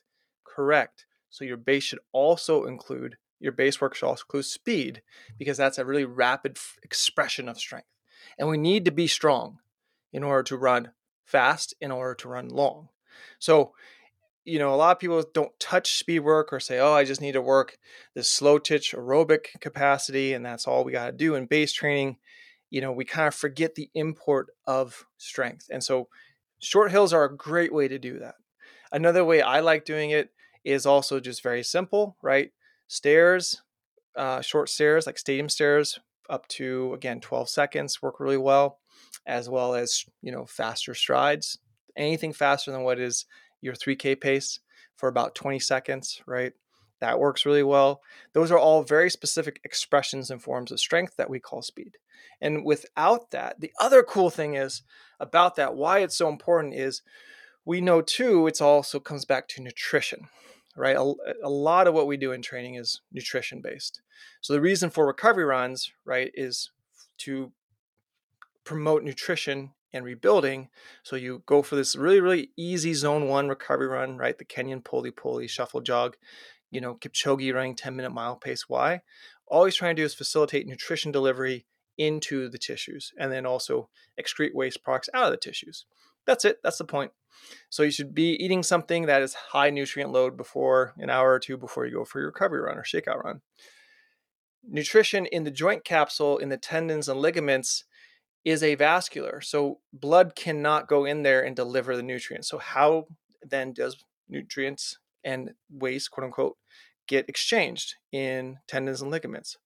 Correct. 0.46 1.06
So 1.30 1.44
your 1.44 1.58
base 1.58 1.84
should 1.84 2.00
also 2.14 2.64
include, 2.64 3.18
your 3.42 3.52
base 3.52 3.82
work 3.82 3.94
should 3.94 4.08
also 4.08 4.24
include 4.24 4.46
speed 4.46 5.02
because 5.38 5.58
that's 5.58 5.78
a 5.78 5.86
really 5.86 6.06
rapid 6.06 6.54
f- 6.56 6.78
expression 6.82 7.50
of 7.50 7.60
strength. 7.60 7.88
And 8.40 8.48
we 8.48 8.58
need 8.58 8.86
to 8.86 8.92
be 8.92 9.08
strong 9.08 9.58
in 10.14 10.24
order 10.24 10.44
to 10.44 10.58
run 10.58 10.92
fast, 11.26 11.74
in 11.82 11.92
order 11.92 12.16
to 12.16 12.30
run 12.30 12.48
long. 12.48 12.88
So 13.40 13.74
you 14.46 14.60
know, 14.60 14.74
a 14.74 14.76
lot 14.76 14.92
of 14.92 15.00
people 15.00 15.24
don't 15.34 15.58
touch 15.60 15.98
speed 15.98 16.20
work 16.20 16.52
or 16.52 16.60
say, 16.60 16.80
oh, 16.80 16.94
I 16.94 17.06
just 17.06 17.22
need 17.22 17.32
to 17.34 17.42
work 17.42 17.78
this 18.14 18.30
slow 18.30 18.60
twitch 18.60 18.94
aerobic 18.94 19.60
capacity 19.62 20.34
and 20.34 20.46
that's 20.46 20.68
all 20.68 20.84
we 20.84 20.92
got 20.92 21.06
to 21.06 21.12
do 21.12 21.36
in 21.36 21.46
base 21.46 21.72
training. 21.72 22.18
You 22.70 22.82
know, 22.82 22.92
we 22.92 23.06
kind 23.06 23.28
of 23.28 23.36
forget 23.36 23.76
the 23.76 23.90
import 23.94 24.48
of 24.66 25.06
strength. 25.18 25.68
And 25.72 25.84
so 25.84 26.10
short 26.60 26.92
hills 26.92 27.14
are 27.14 27.24
a 27.24 27.36
great 27.36 27.74
way 27.74 27.88
to 27.88 28.00
do 28.00 28.20
that. 28.20 28.36
Another 28.92 29.24
way 29.24 29.42
I 29.42 29.62
like 29.62 29.86
doing 29.86 30.10
it 30.10 30.30
is 30.64 30.86
also 30.86 31.20
just 31.20 31.42
very 31.42 31.64
simple, 31.64 32.18
right? 32.22 32.52
Stairs, 32.88 33.62
uh, 34.16 34.42
short 34.42 34.70
stairs 34.70 35.06
like 35.06 35.18
stadium 35.18 35.50
stairs 35.50 36.00
up 36.30 36.48
to, 36.48 36.94
again, 36.94 37.20
12 37.20 37.50
seconds 37.50 38.02
work 38.02 38.20
really 38.20 38.38
well, 38.38 38.80
as 39.26 39.50
well 39.50 39.74
as, 39.76 40.06
you 40.22 40.32
know, 40.32 40.46
faster 40.46 40.94
strides. 40.94 41.60
Anything 41.96 42.34
faster 42.34 42.72
than 42.72 42.84
what 42.84 43.00
is 43.00 43.26
your 43.64 43.74
3K 43.74 44.20
pace 44.20 44.60
for 44.96 45.10
about 45.10 45.36
20 45.36 45.60
seconds, 45.60 46.22
right? 46.28 46.54
That 47.00 47.20
works 47.20 47.46
really 47.46 47.64
well. 47.64 48.02
Those 48.34 48.52
are 48.52 48.58
all 48.58 48.84
very 48.84 49.10
specific 49.10 49.60
expressions 49.64 50.30
and 50.30 50.42
forms 50.42 50.72
of 50.72 50.80
strength 50.80 51.16
that 51.18 51.30
we 51.30 51.40
call 51.40 51.62
speed. 51.62 51.98
And 52.40 52.64
without 52.64 53.32
that, 53.32 53.60
the 53.60 53.72
other 53.80 54.04
cool 54.04 54.30
thing 54.30 54.56
is 54.56 54.84
about 55.20 55.56
that, 55.56 55.76
why 55.76 56.00
it's 56.00 56.16
so 56.16 56.30
important 56.30 56.74
is 56.76 57.02
we 57.66 57.82
know 57.82 58.02
too, 58.02 58.48
it 58.48 58.62
also 58.62 59.00
comes 59.00 59.26
back 59.26 59.48
to 59.50 59.62
nutrition, 59.62 60.28
right? 60.76 60.96
A, 60.96 61.14
a 61.44 61.50
lot 61.50 61.88
of 61.88 61.94
what 61.94 62.08
we 62.08 62.18
do 62.18 62.32
in 62.32 62.42
training 62.42 62.76
is 62.76 63.02
nutrition 63.12 63.62
based. 63.62 64.02
So 64.42 64.54
the 64.54 64.62
reason 64.62 64.90
for 64.90 65.06
recovery 65.06 65.46
runs, 65.46 65.92
right, 66.06 66.32
is 66.34 66.72
to 67.20 67.52
promote 68.64 69.04
nutrition 69.04 69.72
and 69.94 70.04
rebuilding. 70.04 70.70
So 71.04 71.16
you 71.16 71.44
go 71.46 71.62
for 71.62 71.76
this 71.76 71.96
really, 71.96 72.20
really 72.20 72.50
easy 72.58 72.94
zone 72.94 73.28
one 73.28 73.48
recovery 73.48 73.88
run, 73.88 74.18
right? 74.18 74.38
The 74.38 74.46
Kenyan 74.46 74.84
pole 74.84 75.10
pole 75.16 75.46
shuffle 75.48 75.82
jog, 75.82 76.18
you 76.72 76.82
know, 76.82 76.96
Kipchoge 76.96 77.54
running 77.54 77.76
10 77.76 77.96
minute 77.96 78.12
mile 78.12 78.36
pace. 78.36 78.68
Why? 78.68 79.02
All 79.48 79.66
he's 79.66 79.76
trying 79.76 79.96
to 79.96 80.02
do 80.02 80.06
is 80.06 80.16
facilitate 80.16 80.68
nutrition 80.68 81.12
delivery 81.12 81.66
into 81.98 82.50
the 82.50 82.58
tissues 82.58 83.12
and 83.20 83.32
then 83.32 83.46
also 83.46 83.90
excrete 84.20 84.56
waste 84.56 84.84
products 84.84 85.10
out 85.14 85.26
of 85.26 85.32
the 85.32 85.38
tissues. 85.38 85.86
That's 86.26 86.46
it. 86.46 86.58
That's 86.64 86.78
the 86.78 86.86
point. 86.86 87.12
So 87.70 87.84
you 87.84 87.92
should 87.92 88.16
be 88.16 88.32
eating 88.44 88.64
something 88.64 89.06
that 89.06 89.22
is 89.22 89.34
high 89.34 89.70
nutrient 89.70 90.12
load 90.12 90.38
before 90.38 90.94
an 90.98 91.10
hour 91.10 91.34
or 91.34 91.40
two 91.40 91.58
before 91.58 91.86
you 91.86 91.94
go 91.94 92.06
for 92.06 92.20
your 92.20 92.28
recovery 92.28 92.62
run 92.62 92.78
or 92.78 92.84
shakeout 92.84 93.24
run. 93.24 93.42
Nutrition 94.66 95.26
in 95.26 95.44
the 95.44 95.52
joint 95.52 95.84
capsule, 95.84 96.38
in 96.38 96.50
the 96.50 96.58
tendons 96.58 97.10
and 97.10 97.20
ligaments, 97.20 97.84
is 98.46 98.62
avascular. 98.62 99.44
So 99.44 99.80
blood 99.92 100.36
cannot 100.36 100.88
go 100.88 101.06
in 101.06 101.24
there 101.24 101.42
and 101.44 101.56
deliver 101.56 101.96
the 101.96 102.04
nutrients. 102.04 102.50
So 102.50 102.58
how 102.58 103.08
then 103.42 103.74
does 103.74 104.04
nutrients 104.30 104.98
and 105.24 105.52
waste, 105.70 106.12
quote 106.12 106.26
unquote, 106.26 106.58
get 107.08 107.30
exchanged 107.30 107.96
in 108.12 108.58
tendons 108.68 109.02
and 109.02 109.12
ligaments? 109.12 109.58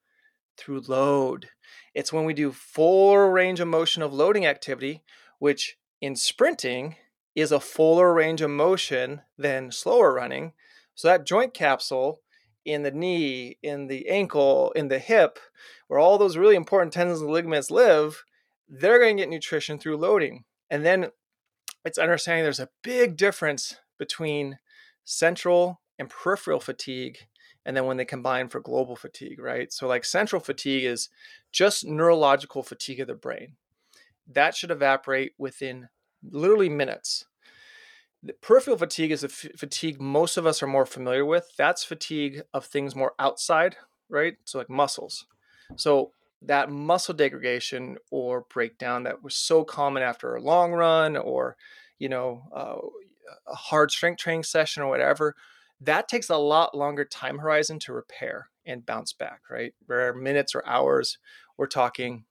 Through 0.58 0.82
load. 0.88 1.50
It's 1.94 2.12
when 2.12 2.26
we 2.26 2.34
do 2.34 2.52
full 2.52 3.16
range 3.18 3.60
of 3.60 3.68
motion 3.68 4.02
of 4.02 4.14
loading 4.14 4.46
activity, 4.46 5.04
which 5.38 5.78
in 6.02 6.16
sprinting 6.16 6.96
is 7.36 7.52
a 7.52 7.60
fuller 7.60 8.12
range 8.12 8.42
of 8.42 8.50
motion 8.50 9.22
than 9.38 9.72
slower 9.72 10.12
running. 10.12 10.54
So 10.96 11.08
that 11.08 11.28
joint 11.28 11.54
capsule 11.54 12.22
in 12.66 12.82
the 12.82 12.92
knee, 12.92 13.58
in 13.62 13.86
the 13.86 14.10
ankle, 14.10 14.72
in 14.72 14.88
the 14.88 14.98
hip, 14.98 15.38
where 15.88 16.00
all 16.00 16.18
those 16.18 16.38
really 16.38 16.56
important 16.56 16.92
tendons 16.92 17.22
and 17.22 17.30
ligaments 17.30 17.70
live, 17.70 18.24
they're 18.70 19.00
going 19.00 19.18
to 19.18 19.22
get 19.22 19.30
nutrition 19.30 19.80
through 19.80 19.98
loading. 19.98 20.44
And 20.70 20.86
then 20.86 21.08
it's 21.86 21.98
understanding 21.98 22.44
there's 22.44 22.60
a 22.60 22.70
big 22.84 23.18
difference 23.18 23.78
between 23.98 24.60
central 25.06 25.82
and 25.98 26.10
peripheral 26.10 26.60
fatigue 26.60 27.18
and 27.68 27.76
then 27.76 27.86
when 27.86 27.98
they 27.98 28.06
combine 28.06 28.48
for 28.48 28.62
global 28.62 28.96
fatigue, 28.96 29.40
right? 29.40 29.74
So, 29.74 29.88
like 29.88 30.06
central 30.06 30.40
fatigue 30.40 30.86
is 30.86 31.10
just 31.52 31.86
neurological 31.86 32.64
fatigue 32.64 33.02
of 33.02 33.08
the 33.08 33.14
brain. 33.14 33.58
That 34.26 34.56
should 34.56 34.72
evaporate 34.72 35.34
within 35.38 35.90
literally 36.24 36.70
minutes. 36.70 37.26
The 38.24 38.34
peripheral 38.34 38.78
fatigue 38.78 39.12
is 39.12 39.26
f- 39.26 39.52
fatigue 39.58 40.00
most 40.00 40.38
of 40.38 40.46
us 40.46 40.64
are 40.64 40.68
more 40.68 40.86
familiar 40.86 41.26
with. 41.26 41.52
That's 41.58 41.84
fatigue 41.84 42.42
of 42.54 42.66
things 42.66 42.96
more 42.96 43.12
outside, 43.20 43.76
right? 44.10 44.38
So, 44.46 44.60
like 44.60 44.70
muscles. 44.70 45.26
So, 45.76 46.12
that 46.42 46.70
muscle 46.70 47.14
degradation 47.14 47.98
or 48.12 48.46
breakdown 48.50 49.04
that 49.04 49.24
was 49.24 49.36
so 49.36 49.64
common 49.64 50.04
after 50.04 50.36
a 50.36 50.42
long 50.42 50.72
run 50.72 51.18
or 51.18 51.58
you 52.00 52.10
know 52.10 52.44
uh, 52.56 52.78
a 53.48 53.56
hard 53.56 53.92
strength 53.92 54.20
training 54.20 54.44
session 54.44 54.84
or 54.84 54.90
whatever 54.90 55.36
that 55.82 56.08
takes 56.08 56.30
a 56.30 56.38
lot 56.38 56.76
longer 56.76 57.06
time 57.06 57.40
horizon 57.40 57.80
to 57.80 57.94
repair 57.94 58.50
and 58.66 58.86
bounce 58.86 59.14
back 59.14 59.42
right? 59.50 59.74
Where 59.86 60.14
minutes 60.14 60.54
or 60.54 60.66
hours 60.68 61.18
we're 61.58 61.68
talking 61.68 62.26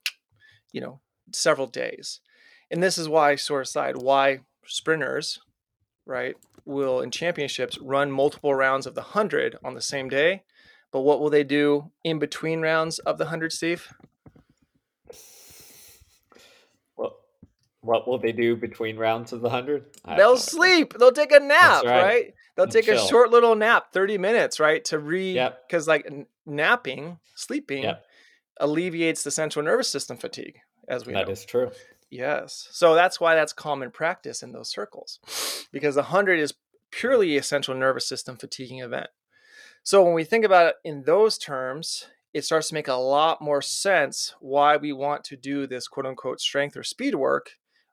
you 0.71 0.81
know 0.81 0.99
several 1.33 1.67
days. 1.67 2.21
And 2.69 2.83
this 2.83 2.97
is 2.97 3.09
why 3.09 3.35
sort 3.35 3.61
of 3.61 3.67
side 3.67 3.97
why 3.97 4.39
sprinters 4.65 5.39
right 6.05 6.35
will 6.65 7.01
in 7.01 7.11
championships 7.11 7.77
run 7.79 8.11
multiple 8.11 8.53
rounds 8.53 8.85
of 8.85 8.95
the 8.95 9.01
100 9.01 9.57
on 9.63 9.73
the 9.73 9.81
same 9.81 10.09
day 10.09 10.43
but 10.91 11.01
what 11.01 11.19
will 11.19 11.29
they 11.29 11.43
do 11.43 11.91
in 12.03 12.19
between 12.19 12.61
rounds 12.61 12.99
of 12.99 13.17
the 13.17 13.25
100 13.25 13.51
steve 13.51 13.93
What 17.87 18.05
will 18.05 18.19
they 18.19 18.33
do 18.33 18.57
between 18.57 18.97
rounds 18.97 19.31
of 19.31 19.39
the 19.39 19.49
hundred? 19.49 19.85
They'll 20.05 20.35
sleep. 20.35 20.93
They'll 20.99 21.13
take 21.13 21.31
a 21.31 21.39
nap, 21.39 21.85
right. 21.85 22.03
right. 22.03 22.33
They'll 22.57 22.65
and 22.65 22.71
take 22.71 22.83
chill. 22.83 23.01
a 23.01 23.07
short 23.07 23.31
little 23.31 23.55
nap, 23.55 23.93
thirty 23.93 24.17
minutes, 24.17 24.59
right, 24.59 24.83
to 24.85 24.99
re 24.99 25.33
because 25.67 25.87
yep. 25.87 26.05
like 26.05 26.27
napping, 26.45 27.19
sleeping, 27.35 27.83
yep. 27.83 28.03
alleviates 28.59 29.23
the 29.23 29.31
central 29.31 29.63
nervous 29.63 29.87
system 29.87 30.17
fatigue, 30.17 30.59
as 30.89 31.05
we 31.05 31.13
that 31.13 31.27
know. 31.27 31.31
is 31.31 31.45
true. 31.45 31.71
Yes, 32.09 32.67
so 32.71 32.93
that's 32.93 33.21
why 33.21 33.35
that's 33.35 33.53
common 33.53 33.89
practice 33.89 34.43
in 34.43 34.51
those 34.51 34.69
circles, 34.69 35.19
because 35.71 35.95
the 35.95 36.03
hundred 36.03 36.41
is 36.41 36.55
purely 36.91 37.37
a 37.37 37.43
central 37.43 37.77
nervous 37.77 38.05
system 38.05 38.35
fatiguing 38.35 38.79
event. 38.79 39.07
So 39.87 40.03
when 40.03 40.13
we 40.13 40.25
think 40.25 40.43
about 40.43 40.65
it 40.65 40.75
in 40.83 41.03
those 41.03 41.37
terms, 41.37 42.07
it 42.33 42.43
starts 42.43 42.67
to 42.67 42.73
make 42.73 42.89
a 42.89 42.95
lot 42.95 43.41
more 43.41 43.61
sense 43.61 44.35
why 44.41 44.75
we 44.75 44.91
want 44.91 45.23
to 45.23 45.37
do 45.37 45.65
this 45.65 45.87
quote 45.87 46.05
unquote 46.05 46.41
strength 46.41 46.75
or 46.75 46.83
speed 46.83 47.15
work 47.15 47.51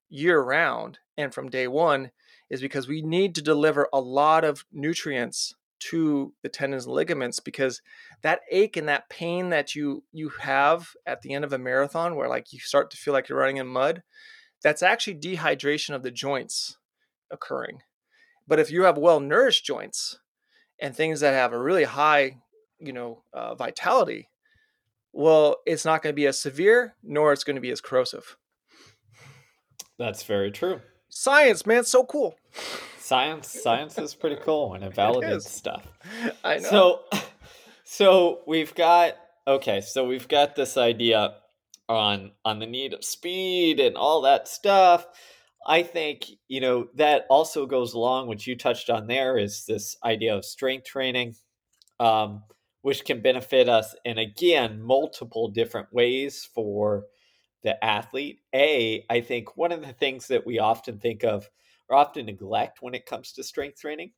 year 0.08 0.40
round 0.40 0.98
and 1.16 1.32
from 1.32 1.48
day 1.48 1.68
one 1.68 2.10
is 2.50 2.60
because 2.60 2.88
we 2.88 3.00
need 3.00 3.32
to 3.36 3.42
deliver 3.42 3.88
a 3.92 4.00
lot 4.00 4.42
of 4.42 4.64
nutrients 4.72 5.54
to 5.78 6.34
the 6.42 6.48
tendons 6.48 6.84
and 6.84 6.96
ligaments 6.96 7.38
because 7.38 7.80
that 8.22 8.40
ache 8.50 8.76
and 8.76 8.88
that 8.88 9.08
pain 9.08 9.50
that 9.50 9.76
you 9.76 10.02
you 10.10 10.30
have 10.40 10.88
at 11.06 11.22
the 11.22 11.32
end 11.32 11.44
of 11.44 11.52
a 11.52 11.58
marathon 11.58 12.16
where 12.16 12.28
like 12.28 12.52
you 12.52 12.58
start 12.58 12.90
to 12.90 12.96
feel 12.96 13.14
like 13.14 13.28
you're 13.28 13.38
running 13.38 13.58
in 13.58 13.68
mud 13.68 14.02
that's 14.64 14.82
actually 14.82 15.14
dehydration 15.14 15.94
of 15.94 16.02
the 16.02 16.10
joints 16.10 16.76
occurring. 17.30 17.82
But 18.48 18.58
if 18.58 18.68
you 18.68 18.82
have 18.82 18.98
well 18.98 19.20
nourished 19.20 19.64
joints 19.64 20.18
and 20.84 20.94
things 20.94 21.20
that 21.20 21.34
have 21.34 21.52
a 21.52 21.58
really 21.58 21.84
high 21.84 22.36
you 22.78 22.92
know 22.92 23.24
uh, 23.32 23.54
vitality 23.56 24.28
well 25.12 25.56
it's 25.66 25.84
not 25.84 26.02
going 26.02 26.12
to 26.12 26.16
be 26.16 26.26
as 26.26 26.38
severe 26.38 26.94
nor 27.02 27.32
it's 27.32 27.44
going 27.44 27.56
to 27.56 27.62
be 27.62 27.70
as 27.70 27.80
corrosive 27.80 28.36
that's 29.98 30.24
very 30.24 30.50
true. 30.50 30.80
Science, 31.08 31.66
man, 31.66 31.84
so 31.84 32.04
cool. 32.04 32.36
Science, 32.98 33.48
science 33.48 33.98
is 33.98 34.14
pretty 34.14 34.36
cool 34.42 34.74
and 34.74 34.82
it 34.82 34.92
validates 34.96 35.36
it 35.36 35.42
stuff. 35.42 35.86
I 36.44 36.58
know. 36.58 36.68
So, 36.68 37.00
so 37.84 38.40
we've 38.46 38.74
got 38.74 39.14
okay. 39.46 39.80
So 39.80 40.04
we've 40.06 40.28
got 40.28 40.56
this 40.56 40.76
idea 40.76 41.34
on 41.88 42.32
on 42.44 42.58
the 42.58 42.66
need 42.66 42.92
of 42.92 43.04
speed 43.04 43.78
and 43.78 43.96
all 43.96 44.22
that 44.22 44.48
stuff. 44.48 45.06
I 45.66 45.83
think 45.83 46.26
you 46.49 46.61
know 46.61 46.88
that 46.94 47.26
also 47.30 47.66
goes 47.66 47.94
along. 47.94 48.28
What 48.28 48.47
you 48.47 48.56
touched 48.56 48.90
on 48.90 49.06
there 49.06 49.38
is 49.38 49.64
this 49.66 49.97
idea 50.04 50.37
of 50.37 50.44
strength 50.44 50.87
training, 50.87 51.35
um, 52.00 52.42
which 52.83 53.04
can 53.04 53.21
benefit 53.21 53.68
us 53.68 53.94
in 54.04 54.18
again 54.18 54.83
multiple 54.83 55.49
different 55.49 55.92
ways 55.92 56.49
for 56.54 57.04
the 57.62 57.83
athlete. 57.83 58.40
A, 58.54 59.04
I 59.09 59.21
think 59.21 59.56
one 59.56 59.73
of 59.73 59.80
the 59.80 59.92
things 59.92 60.28
that 60.28 60.47
we 60.47 60.59
often 60.59 60.99
think 60.99 61.25
of 61.25 61.49
or 61.88 61.97
often 61.97 62.26
neglect 62.26 62.78
when 62.83 62.94
it 62.94 63.06
comes 63.06 63.33
to 63.33 63.42
strength 63.44 63.80
training 63.80 64.12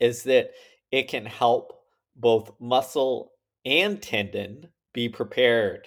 is 0.00 0.22
that 0.24 0.50
it 0.90 1.08
can 1.08 1.24
help 1.24 1.72
both 2.16 2.52
muscle 2.60 3.32
and 3.64 4.00
tendon 4.02 4.68
be 4.92 5.08
prepared 5.08 5.86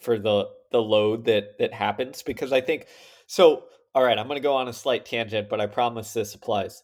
for 0.00 0.18
the 0.18 0.48
the 0.72 0.80
load 0.80 1.24
that 1.24 1.58
that 1.58 1.72
happens 1.72 2.22
because 2.22 2.52
I 2.52 2.60
think 2.60 2.86
so 3.26 3.64
all 3.96 4.02
right, 4.02 4.18
I'm 4.18 4.28
going 4.28 4.36
to 4.36 4.42
go 4.42 4.54
on 4.54 4.68
a 4.68 4.74
slight 4.74 5.06
tangent, 5.06 5.48
but 5.48 5.58
I 5.58 5.66
promise 5.66 6.12
this 6.12 6.34
applies. 6.34 6.82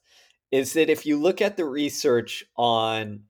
Is 0.50 0.72
that 0.72 0.88
if 0.88 1.04
you 1.04 1.20
look 1.20 1.42
at 1.42 1.58
the 1.58 1.66
research 1.66 2.42
on 2.56 3.20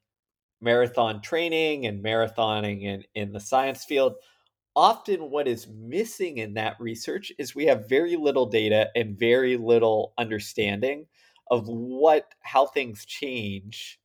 marathon 0.60 1.20
training 1.20 1.86
and 1.86 2.02
marathoning 2.02 2.84
in, 2.84 3.02
in 3.16 3.32
the 3.32 3.40
science 3.40 3.84
field, 3.84 4.14
often 4.76 5.30
what 5.30 5.48
is 5.48 5.66
missing 5.66 6.38
in 6.38 6.54
that 6.54 6.76
research 6.78 7.32
is 7.40 7.56
we 7.56 7.66
have 7.66 7.88
very 7.88 8.14
little 8.14 8.46
data 8.46 8.88
and 8.94 9.18
very 9.18 9.56
little 9.56 10.14
understanding 10.16 11.04
of 11.50 11.66
what 11.66 12.28
how 12.40 12.66
things 12.66 13.04
change 13.04 13.98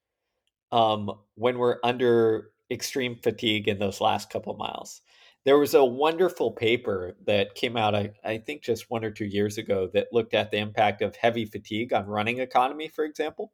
um, 0.71 1.11
when 1.35 1.59
we're 1.59 1.77
under 1.83 2.49
extreme 2.71 3.15
fatigue 3.15 3.67
in 3.67 3.77
those 3.77 4.01
last 4.01 4.31
couple 4.31 4.55
miles. 4.55 5.01
There 5.47 5.57
was 5.57 5.75
a 5.75 5.85
wonderful 5.85 6.51
paper 6.51 7.15
that 7.25 7.55
came 7.55 7.77
out, 7.77 7.95
I, 7.95 8.11
I 8.21 8.37
think, 8.37 8.63
just 8.63 8.91
one 8.91 9.05
or 9.05 9.11
two 9.11 9.23
years 9.23 9.57
ago 9.57 9.89
that 9.93 10.11
looked 10.11 10.33
at 10.33 10.51
the 10.51 10.57
impact 10.57 11.01
of 11.01 11.15
heavy 11.15 11.45
fatigue 11.45 11.93
on 11.93 12.05
running 12.05 12.39
economy, 12.39 12.89
for 12.89 13.05
example. 13.05 13.53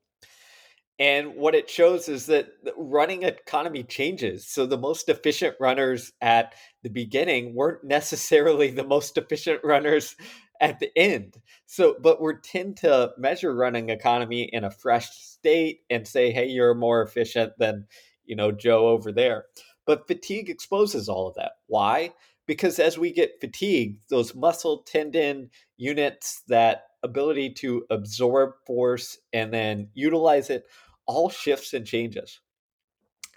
And 0.98 1.36
what 1.36 1.54
it 1.54 1.70
shows 1.70 2.10
is 2.10 2.26
that 2.26 2.48
running 2.76 3.22
economy 3.22 3.84
changes. 3.84 4.48
So 4.48 4.66
the 4.66 4.76
most 4.76 5.08
efficient 5.08 5.56
runners 5.60 6.12
at 6.20 6.56
the 6.82 6.90
beginning 6.90 7.54
weren't 7.54 7.84
necessarily 7.84 8.72
the 8.72 8.84
most 8.84 9.16
efficient 9.20 9.60
runners 9.64 10.16
at 10.60 10.80
the 10.80 10.90
end. 10.98 11.38
So, 11.68 11.96
but 12.02 12.20
we 12.20 12.34
tend 12.44 12.78
to 12.78 13.12
measure 13.20 13.54
running 13.54 13.90
economy 13.90 14.50
in 14.52 14.64
a 14.64 14.72
fresh 14.72 15.12
state 15.12 15.82
and 15.92 16.08
say, 16.08 16.32
hey, 16.32 16.48
you're 16.48 16.74
more 16.74 17.04
efficient 17.04 17.54
than, 17.60 17.86
you 18.26 18.36
know, 18.36 18.52
Joe 18.52 18.88
over 18.88 19.12
there. 19.12 19.46
But 19.86 20.08
fatigue 20.08 20.50
exposes 20.50 21.10
all 21.10 21.28
of 21.28 21.36
that. 21.36 21.54
Why? 21.68 22.14
Because 22.46 22.80
as 22.80 22.98
we 22.98 23.12
get 23.12 23.40
fatigued, 23.40 24.00
those 24.10 24.36
muscle 24.36 24.84
tendon 24.84 25.50
units, 25.78 26.44
that 26.48 26.84
ability 27.04 27.52
to 27.52 27.86
absorb 27.90 28.52
force 28.66 29.18
and 29.34 29.54
then 29.54 29.90
utilize 29.94 30.50
it, 30.50 30.66
all 31.06 31.30
shifts 31.30 31.74
and 31.74 31.86
changes. 31.86 32.40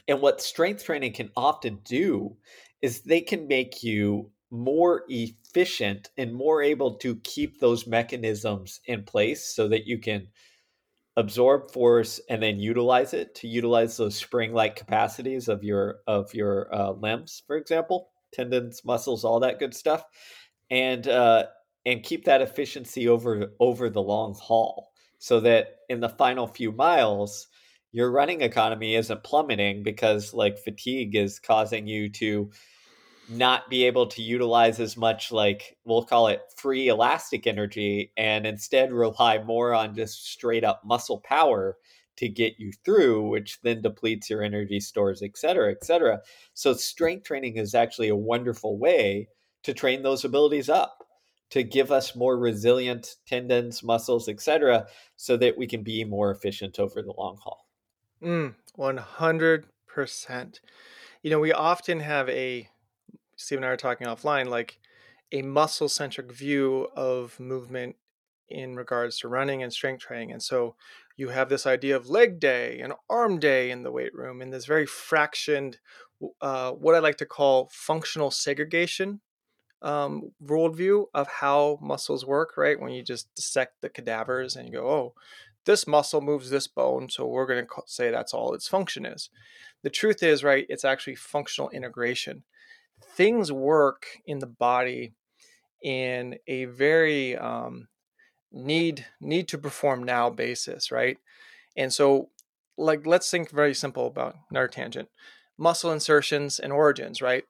And 0.09 0.21
what 0.21 0.41
strength 0.41 0.85
training 0.85 1.15
can 1.15 1.31
often 1.37 1.81
do 1.85 2.37
is 2.81 3.00
they 3.00 3.21
can 3.21 3.49
make 3.49 3.83
you 3.83 4.31
more 4.50 5.03
efficient 5.09 6.11
and 6.17 6.33
more 6.33 6.62
able 6.62 6.95
to 6.95 7.17
keep 7.17 7.59
those 7.59 7.87
mechanisms 7.87 8.81
in 8.85 9.03
place 9.03 9.45
so 9.45 9.69
that 9.69 9.87
you 9.87 9.99
can 9.99 10.29
absorb 11.16 11.70
force 11.70 12.20
and 12.28 12.42
then 12.42 12.58
utilize 12.61 13.14
it 13.14 13.35
to 13.35 13.49
utilize 13.49 13.96
those 13.96 14.16
spring-like 14.16 14.76
capacities 14.76 15.49
of 15.49 15.64
your 15.64 15.96
of 16.06 16.32
your 16.35 16.73
uh, 16.75 16.92
limbs 16.92 17.42
for 17.46 17.56
example 17.56 18.11
tendons 18.32 18.82
muscles 18.85 19.25
all 19.25 19.40
that 19.40 19.58
good 19.58 19.75
stuff 19.75 20.04
and 20.70 21.08
uh, 21.08 21.44
and 21.87 22.02
keep 22.02 22.25
that 22.25 22.42
efficiency 22.42 23.08
over 23.08 23.52
over 23.61 23.88
the 23.88 24.02
long 24.02 24.35
haul 24.35 24.92
so 25.18 25.40
that 25.40 25.76
in 25.88 26.00
the 26.00 26.08
final 26.08 26.46
few 26.46 26.70
miles 26.70 27.49
your 27.92 28.11
running 28.11 28.42
economy 28.42 28.94
isn't 28.94 29.25
plummeting 29.25 29.82
because 29.82 30.35
like 30.35 30.58
fatigue 30.58 31.16
is 31.16 31.38
causing 31.38 31.87
you 31.87 32.11
to 32.11 32.50
not 33.28 33.68
be 33.68 33.85
able 33.85 34.06
to 34.06 34.23
utilize 34.23 34.78
as 34.78 34.97
much 34.97 35.33
like 35.33 35.76
we'll 35.85 36.04
call 36.04 36.28
it 36.28 36.42
free 36.54 36.88
elastic 36.88 37.47
energy 37.47 38.12
and 38.16 38.47
instead 38.47 38.92
rely 38.92 39.42
more 39.42 39.75
on 39.75 39.95
just 39.95 40.26
straight 40.26 40.64
up 40.64 40.83
muscle 40.85 41.21
power 41.21 41.76
to 42.16 42.28
get 42.28 42.59
you 42.59 42.73
through 42.85 43.28
which 43.28 43.61
then 43.62 43.83
depletes 43.83 44.30
your 44.30 44.42
energy 44.42 44.80
stores 44.80 45.23
et 45.23 45.37
cetera 45.37 45.71
et 45.71 45.85
cetera. 45.85 46.21
So 46.54 46.73
strength 46.75 47.25
training 47.25 47.56
is 47.56 47.75
actually 47.75 48.09
a 48.09 48.16
wonderful 48.16 48.78
way 48.78 49.28
to 49.64 49.75
train 49.75 50.02
those 50.02 50.25
abilities 50.25 50.68
up 50.68 51.02
to 51.50 51.62
give 51.62 51.92
us 51.92 52.16
more 52.16 52.38
resilient 52.38 53.16
tendons 53.26 53.83
muscles 53.83 54.28
et 54.28 54.40
cetera 54.40 54.87
so 55.16 55.37
that 55.37 55.59
we 55.59 55.66
can 55.66 55.83
be 55.83 56.04
more 56.04 56.30
efficient 56.30 56.78
over 56.78 57.02
the 57.02 57.12
long 57.12 57.38
haul. 57.42 57.66
Mm, 58.23 58.54
100% 58.78 60.61
you 61.23 61.30
know 61.30 61.40
we 61.40 61.52
often 61.52 62.00
have 62.00 62.28
a 62.28 62.68
Steve 63.37 63.59
and 63.59 63.66
I 63.66 63.69
are 63.69 63.76
talking 63.76 64.07
offline, 64.07 64.49
like 64.49 64.78
a 65.33 65.43
muscle 65.43 65.88
centric 65.88 66.33
view 66.33 66.88
of 66.97 67.38
movement 67.38 67.97
in 68.49 68.76
regards 68.76 69.19
to 69.19 69.28
running 69.28 69.62
and 69.62 69.73
strength 69.73 70.02
training. 70.02 70.33
And 70.33 70.43
so 70.43 70.76
you 71.16 71.28
have 71.28 71.49
this 71.49 71.66
idea 71.66 71.96
of 71.96 72.09
leg 72.09 72.38
day 72.38 72.81
and 72.81 72.92
arm 73.09 73.38
day 73.38 73.70
in 73.70 73.83
the 73.83 73.90
weight 73.90 74.14
room, 74.14 74.40
and 74.40 74.53
this 74.53 74.66
very 74.66 74.87
fractioned, 74.87 75.77
uh, 76.40 76.72
what 76.72 76.94
I 76.94 77.01
like 77.01 77.16
to 77.18 77.27
call 77.27 77.70
functional 77.72 78.31
segregation 78.31 79.20
um, 79.83 80.33
worldview 80.42 81.07
of 81.14 81.29
how 81.29 81.79
muscles 81.83 82.25
work, 82.25 82.57
right? 82.57 82.81
When 82.81 82.92
you 82.92 83.03
just 83.03 83.35
dissect 83.35 83.81
the 83.81 83.88
cadavers 83.88 84.57
and 84.57 84.66
you 84.66 84.72
go, 84.72 84.88
oh, 84.88 85.14
this 85.64 85.87
muscle 85.87 86.20
moves 86.20 86.51
this 86.51 86.66
bone, 86.66 87.09
so 87.11 87.27
we're 87.27 87.46
going 87.46 87.64
to 87.64 87.83
say 87.87 88.11
that's 88.11 88.33
all 88.33 88.55
its 88.55 88.68
function 88.68 89.05
is. 89.05 89.31
The 89.83 89.90
truth 89.90 90.22
is, 90.22 90.44
right, 90.44 90.66
it's 90.68 90.85
actually 90.85 91.16
functional 91.16 91.70
integration 91.70 92.44
things 93.02 93.50
work 93.52 94.06
in 94.26 94.38
the 94.38 94.46
body 94.46 95.14
in 95.82 96.38
a 96.46 96.64
very 96.66 97.37
um, 97.37 97.88
need 98.52 99.06
need 99.20 99.48
to 99.48 99.59
perform 99.59 100.02
now 100.02 100.30
basis, 100.30 100.90
right? 100.90 101.18
And 101.76 101.92
so, 101.92 102.30
like, 102.76 103.06
let's 103.06 103.30
think 103.30 103.50
very 103.50 103.74
simple 103.74 104.06
about 104.06 104.37
another 104.50 104.68
tangent: 104.68 105.09
muscle 105.59 105.92
insertions 105.92 106.59
and 106.59 106.72
origins, 106.72 107.20
right? 107.22 107.44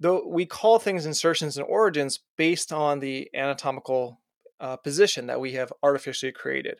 Though 0.00 0.26
we 0.26 0.46
call 0.46 0.78
things 0.78 1.06
insertions 1.06 1.56
and 1.56 1.66
origins 1.66 2.20
based 2.36 2.72
on 2.72 2.98
the 2.98 3.30
anatomical 3.34 4.20
uh, 4.60 4.76
position 4.76 5.26
that 5.26 5.40
we 5.40 5.52
have 5.52 5.72
artificially 5.82 6.32
created. 6.32 6.78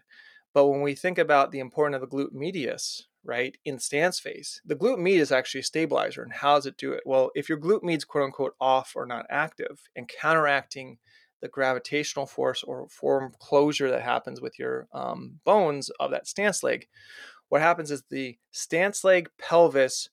But 0.55 0.67
when 0.67 0.83
we 0.83 0.95
think 0.95 1.19
about 1.19 1.51
the 1.51 1.61
importance 1.61 2.03
of 2.03 2.11
the 2.11 2.17
glute 2.17 2.33
medius, 2.33 3.07
right, 3.25 3.57
in 3.65 3.79
stance 3.79 4.19
phase. 4.19 4.61
The 4.65 4.77
glute 4.77 4.99
med 4.99 5.21
is 5.21 5.33
actually 5.33 5.61
a 5.61 5.65
stabilizer. 5.65 6.23
And 6.23 6.33
how 6.33 6.57
does 6.57 6.67
it 6.67 6.77
do 6.77 6.93
it? 6.93 7.03
Well, 7.05 7.31
if 7.35 7.49
your 7.49 7.59
glute 7.59 7.83
med 7.83 7.99
is 7.99 8.05
quote 8.05 8.25
unquote 8.25 8.55
off 8.61 8.93
or 8.95 9.07
not 9.07 9.27
active 9.31 9.81
and 9.97 10.09
counteracting 10.09 10.99
the 11.41 11.49
gravitational 11.49 12.27
force 12.27 12.63
or 12.63 12.89
form 12.89 13.33
closure 13.39 13.91
that 13.91 14.03
happens 14.03 14.41
with 14.41 14.59
your 14.59 14.89
um, 14.93 15.41
bones 15.45 15.91
of 16.01 16.11
that 16.11 16.27
stance 16.27 16.63
leg, 16.63 16.87
what 17.49 17.61
happens 17.61 17.91
is 17.91 18.03
the 18.11 18.39
stance 18.51 19.05
leg 19.05 19.29
pelvis 19.39 20.09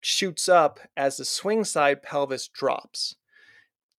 shoots 0.00 0.48
up 0.48 0.78
as 0.96 1.16
the 1.16 1.24
swing 1.24 1.64
side 1.64 2.02
pelvis 2.02 2.48
drops. 2.48 3.16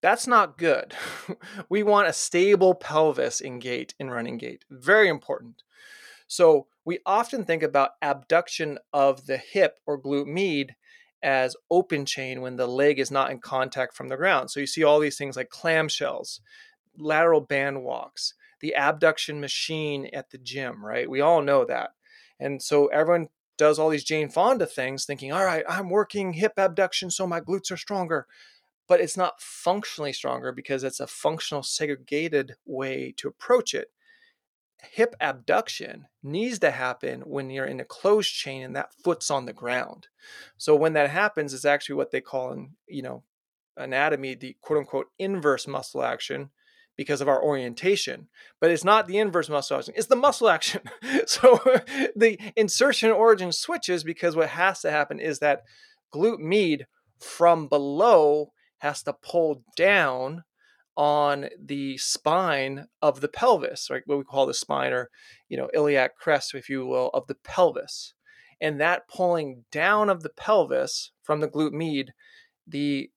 That's 0.00 0.26
not 0.26 0.58
good. 0.58 0.94
we 1.68 1.82
want 1.82 2.08
a 2.08 2.12
stable 2.12 2.74
pelvis 2.74 3.40
in 3.40 3.58
gait, 3.58 3.94
in 3.98 4.10
running 4.10 4.38
gait. 4.38 4.64
Very 4.70 5.08
important. 5.08 5.62
So 6.28 6.66
we 6.84 7.00
often 7.04 7.44
think 7.44 7.62
about 7.62 7.92
abduction 8.00 8.78
of 8.92 9.26
the 9.26 9.38
hip 9.38 9.78
or 9.86 10.00
glute 10.00 10.26
med 10.26 10.76
as 11.22 11.56
open 11.70 12.06
chain 12.06 12.40
when 12.40 12.56
the 12.56 12.66
leg 12.66 12.98
is 12.98 13.10
not 13.10 13.30
in 13.30 13.40
contact 13.40 13.96
from 13.96 14.08
the 14.08 14.16
ground. 14.16 14.50
So 14.50 14.60
you 14.60 14.66
see 14.66 14.84
all 14.84 15.00
these 15.00 15.18
things 15.18 15.36
like 15.36 15.50
clamshells, 15.50 16.40
lateral 16.96 17.40
band 17.40 17.82
walks, 17.82 18.34
the 18.60 18.74
abduction 18.74 19.40
machine 19.40 20.08
at 20.12 20.30
the 20.30 20.38
gym, 20.38 20.84
right? 20.84 21.10
We 21.10 21.20
all 21.20 21.42
know 21.42 21.64
that. 21.64 21.90
And 22.38 22.62
so 22.62 22.86
everyone 22.86 23.28
does 23.56 23.78
all 23.78 23.88
these 23.88 24.04
Jane 24.04 24.28
Fonda 24.28 24.66
things 24.66 25.04
thinking, 25.04 25.32
all 25.32 25.44
right, 25.44 25.64
I'm 25.68 25.90
working 25.90 26.34
hip 26.34 26.52
abduction 26.56 27.10
so 27.10 27.26
my 27.26 27.40
glutes 27.40 27.72
are 27.72 27.76
stronger. 27.76 28.26
But 28.86 29.00
it's 29.00 29.16
not 29.16 29.42
functionally 29.42 30.12
stronger 30.12 30.52
because 30.52 30.84
it's 30.84 31.00
a 31.00 31.06
functional 31.06 31.62
segregated 31.62 32.54
way 32.64 33.12
to 33.18 33.28
approach 33.28 33.74
it 33.74 33.90
hip 34.82 35.14
abduction 35.20 36.06
needs 36.22 36.58
to 36.60 36.70
happen 36.70 37.22
when 37.22 37.50
you're 37.50 37.66
in 37.66 37.80
a 37.80 37.84
closed 37.84 38.32
chain 38.32 38.62
and 38.62 38.76
that 38.76 38.92
foot's 39.04 39.30
on 39.30 39.46
the 39.46 39.52
ground. 39.52 40.08
So 40.56 40.76
when 40.76 40.92
that 40.92 41.10
happens, 41.10 41.52
it's 41.52 41.64
actually 41.64 41.96
what 41.96 42.10
they 42.10 42.20
call 42.20 42.52
in, 42.52 42.70
you 42.86 43.02
know, 43.02 43.22
anatomy 43.76 44.34
the 44.34 44.56
quote 44.60 44.80
unquote 44.80 45.06
inverse 45.18 45.66
muscle 45.66 46.02
action 46.02 46.50
because 46.96 47.20
of 47.20 47.28
our 47.28 47.42
orientation. 47.42 48.28
But 48.60 48.70
it's 48.70 48.84
not 48.84 49.06
the 49.06 49.18
inverse 49.18 49.48
muscle 49.48 49.78
action, 49.78 49.94
it's 49.96 50.08
the 50.08 50.16
muscle 50.16 50.48
action. 50.48 50.82
so 51.26 51.58
the 52.16 52.38
insertion 52.56 53.10
origin 53.10 53.52
switches 53.52 54.04
because 54.04 54.36
what 54.36 54.50
has 54.50 54.80
to 54.80 54.90
happen 54.90 55.20
is 55.20 55.38
that 55.38 55.62
glute 56.12 56.40
med 56.40 56.86
from 57.18 57.68
below 57.68 58.52
has 58.78 59.02
to 59.02 59.12
pull 59.12 59.62
down 59.76 60.44
on 60.98 61.48
the 61.64 61.96
spine 61.96 62.88
of 63.00 63.20
the 63.20 63.28
pelvis, 63.28 63.88
right? 63.88 64.02
What 64.04 64.18
we 64.18 64.24
call 64.24 64.46
the 64.46 64.52
spine 64.52 64.92
or, 64.92 65.10
you 65.48 65.56
know, 65.56 65.70
iliac 65.72 66.16
crest, 66.16 66.54
if 66.54 66.68
you 66.68 66.84
will, 66.84 67.10
of 67.14 67.28
the 67.28 67.36
pelvis. 67.36 68.14
And 68.60 68.80
that 68.80 69.06
pulling 69.06 69.64
down 69.70 70.10
of 70.10 70.24
the 70.24 70.28
pelvis 70.28 71.12
from 71.22 71.38
the 71.38 71.46
glute 71.48 71.72
med, 71.72 72.12
the 72.66 73.10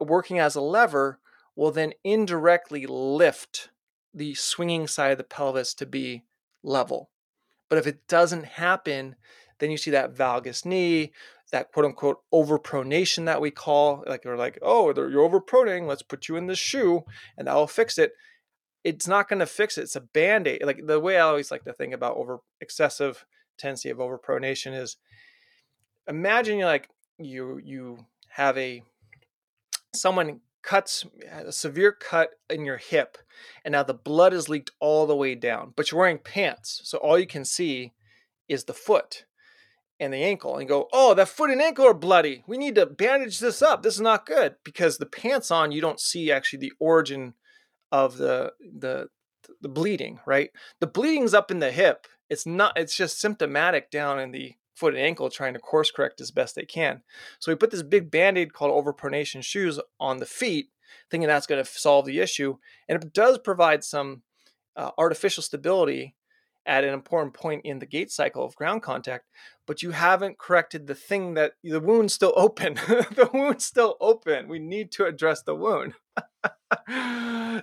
working 0.00 0.40
as 0.40 0.56
a 0.56 0.60
lever 0.60 1.20
will 1.54 1.70
then 1.70 1.92
indirectly 2.02 2.84
lift 2.84 3.70
the 4.12 4.34
swinging 4.34 4.88
side 4.88 5.12
of 5.12 5.18
the 5.18 5.24
pelvis 5.24 5.72
to 5.74 5.86
be 5.86 6.24
level. 6.64 7.10
But 7.68 7.78
if 7.78 7.86
it 7.86 8.08
doesn't 8.08 8.44
happen, 8.44 9.14
then 9.60 9.70
you 9.70 9.76
see 9.76 9.92
that 9.92 10.14
valgus 10.14 10.64
knee, 10.64 11.12
that 11.54 11.70
quote 11.70 11.86
unquote 11.86 12.18
overpronation 12.32 13.26
that 13.26 13.40
we 13.40 13.52
call, 13.52 14.02
like 14.08 14.24
we're 14.24 14.36
like, 14.36 14.58
oh, 14.60 14.92
you're 14.92 15.28
overpronating, 15.28 15.86
let's 15.86 16.02
put 16.02 16.28
you 16.28 16.34
in 16.34 16.48
this 16.48 16.58
shoe 16.58 17.04
and 17.38 17.46
that 17.46 17.54
will 17.54 17.68
fix 17.68 17.96
it. 17.96 18.10
It's 18.82 19.06
not 19.06 19.28
going 19.28 19.38
to 19.38 19.46
fix 19.46 19.78
it. 19.78 19.82
It's 19.82 19.94
a 19.94 20.00
band 20.00 20.48
aid. 20.48 20.64
Like 20.64 20.84
the 20.84 20.98
way 20.98 21.16
I 21.16 21.20
always 21.20 21.52
like 21.52 21.62
to 21.64 21.72
think 21.72 21.94
about 21.94 22.16
over 22.16 22.40
excessive 22.60 23.24
tendency 23.56 23.88
of 23.88 23.98
overpronation 23.98 24.76
is 24.76 24.96
imagine 26.08 26.58
you're 26.58 26.66
like 26.66 26.88
you 27.18 27.60
you 27.64 28.06
have 28.30 28.58
a 28.58 28.82
someone 29.94 30.40
cuts 30.64 31.06
a 31.30 31.52
severe 31.52 31.92
cut 31.92 32.30
in 32.50 32.64
your 32.64 32.78
hip 32.78 33.16
and 33.64 33.70
now 33.70 33.84
the 33.84 33.94
blood 33.94 34.32
is 34.32 34.48
leaked 34.48 34.72
all 34.80 35.06
the 35.06 35.14
way 35.14 35.36
down 35.36 35.72
but 35.76 35.90
you're 35.90 36.00
wearing 36.00 36.18
pants 36.18 36.80
so 36.82 36.98
all 36.98 37.16
you 37.16 37.28
can 37.28 37.44
see 37.44 37.92
is 38.48 38.64
the 38.64 38.74
foot 38.74 39.24
and 40.00 40.12
the 40.12 40.22
ankle 40.22 40.56
and 40.56 40.68
go 40.68 40.88
oh 40.92 41.14
that 41.14 41.28
foot 41.28 41.50
and 41.50 41.62
ankle 41.62 41.86
are 41.86 41.94
bloody. 41.94 42.42
We 42.46 42.58
need 42.58 42.74
to 42.76 42.86
bandage 42.86 43.38
this 43.38 43.62
up. 43.62 43.82
This 43.82 43.94
is 43.94 44.00
not 44.00 44.26
good. 44.26 44.56
Because 44.64 44.98
the 44.98 45.06
pants 45.06 45.50
on 45.50 45.72
you 45.72 45.80
don't 45.80 46.00
see 46.00 46.32
actually 46.32 46.60
the 46.60 46.72
origin 46.78 47.34
of 47.92 48.18
the 48.18 48.52
the 48.60 49.08
the 49.60 49.68
bleeding 49.68 50.20
right? 50.26 50.50
The 50.80 50.86
bleeding's 50.86 51.34
up 51.34 51.50
in 51.50 51.58
the 51.58 51.70
hip. 51.72 52.06
It's 52.28 52.46
not 52.46 52.76
it's 52.76 52.96
just 52.96 53.20
symptomatic 53.20 53.90
down 53.90 54.18
in 54.18 54.32
the 54.32 54.54
foot 54.74 54.94
and 54.94 55.02
ankle 55.02 55.30
trying 55.30 55.54
to 55.54 55.60
course 55.60 55.90
correct 55.90 56.20
as 56.20 56.30
best 56.30 56.54
they 56.54 56.64
can. 56.64 57.02
So 57.38 57.52
we 57.52 57.56
put 57.56 57.70
this 57.70 57.82
big 57.82 58.10
band-aid 58.10 58.52
called 58.52 58.72
overpronation 58.72 59.42
shoes 59.44 59.78
on 60.00 60.18
the 60.18 60.26
feet, 60.26 60.70
thinking 61.10 61.28
that's 61.28 61.46
going 61.46 61.64
to 61.64 61.70
solve 61.70 62.06
the 62.06 62.18
issue. 62.18 62.58
And 62.88 63.02
it 63.02 63.12
does 63.12 63.38
provide 63.38 63.84
some 63.84 64.22
uh, 64.76 64.90
artificial 64.98 65.42
stability 65.42 66.16
at 66.66 66.84
an 66.84 66.94
important 66.94 67.34
point 67.34 67.64
in 67.64 67.78
the 67.78 67.86
gait 67.86 68.10
cycle 68.10 68.44
of 68.44 68.54
ground 68.56 68.82
contact, 68.82 69.26
but 69.66 69.82
you 69.82 69.90
haven't 69.90 70.38
corrected 70.38 70.86
the 70.86 70.94
thing 70.94 71.34
that 71.34 71.52
the 71.62 71.80
wound's 71.80 72.14
still 72.14 72.32
open. 72.36 72.74
the 72.86 73.28
wound's 73.32 73.64
still 73.64 73.96
open. 74.00 74.48
We 74.48 74.58
need 74.58 74.92
to 74.92 75.04
address 75.06 75.42
the 75.42 75.54
wound. 75.54 75.94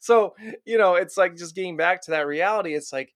so, 0.00 0.34
you 0.64 0.78
know, 0.78 0.94
it's 0.96 1.16
like 1.16 1.36
just 1.36 1.54
getting 1.54 1.76
back 1.76 2.02
to 2.02 2.10
that 2.12 2.26
reality. 2.26 2.74
It's 2.74 2.92
like 2.92 3.14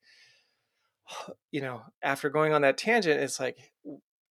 you 1.51 1.61
know, 1.61 1.83
after 2.03 2.31
going 2.31 2.53
on 2.53 2.63
that 2.63 2.79
tangent, 2.79 3.21
it's 3.21 3.41
like 3.41 3.57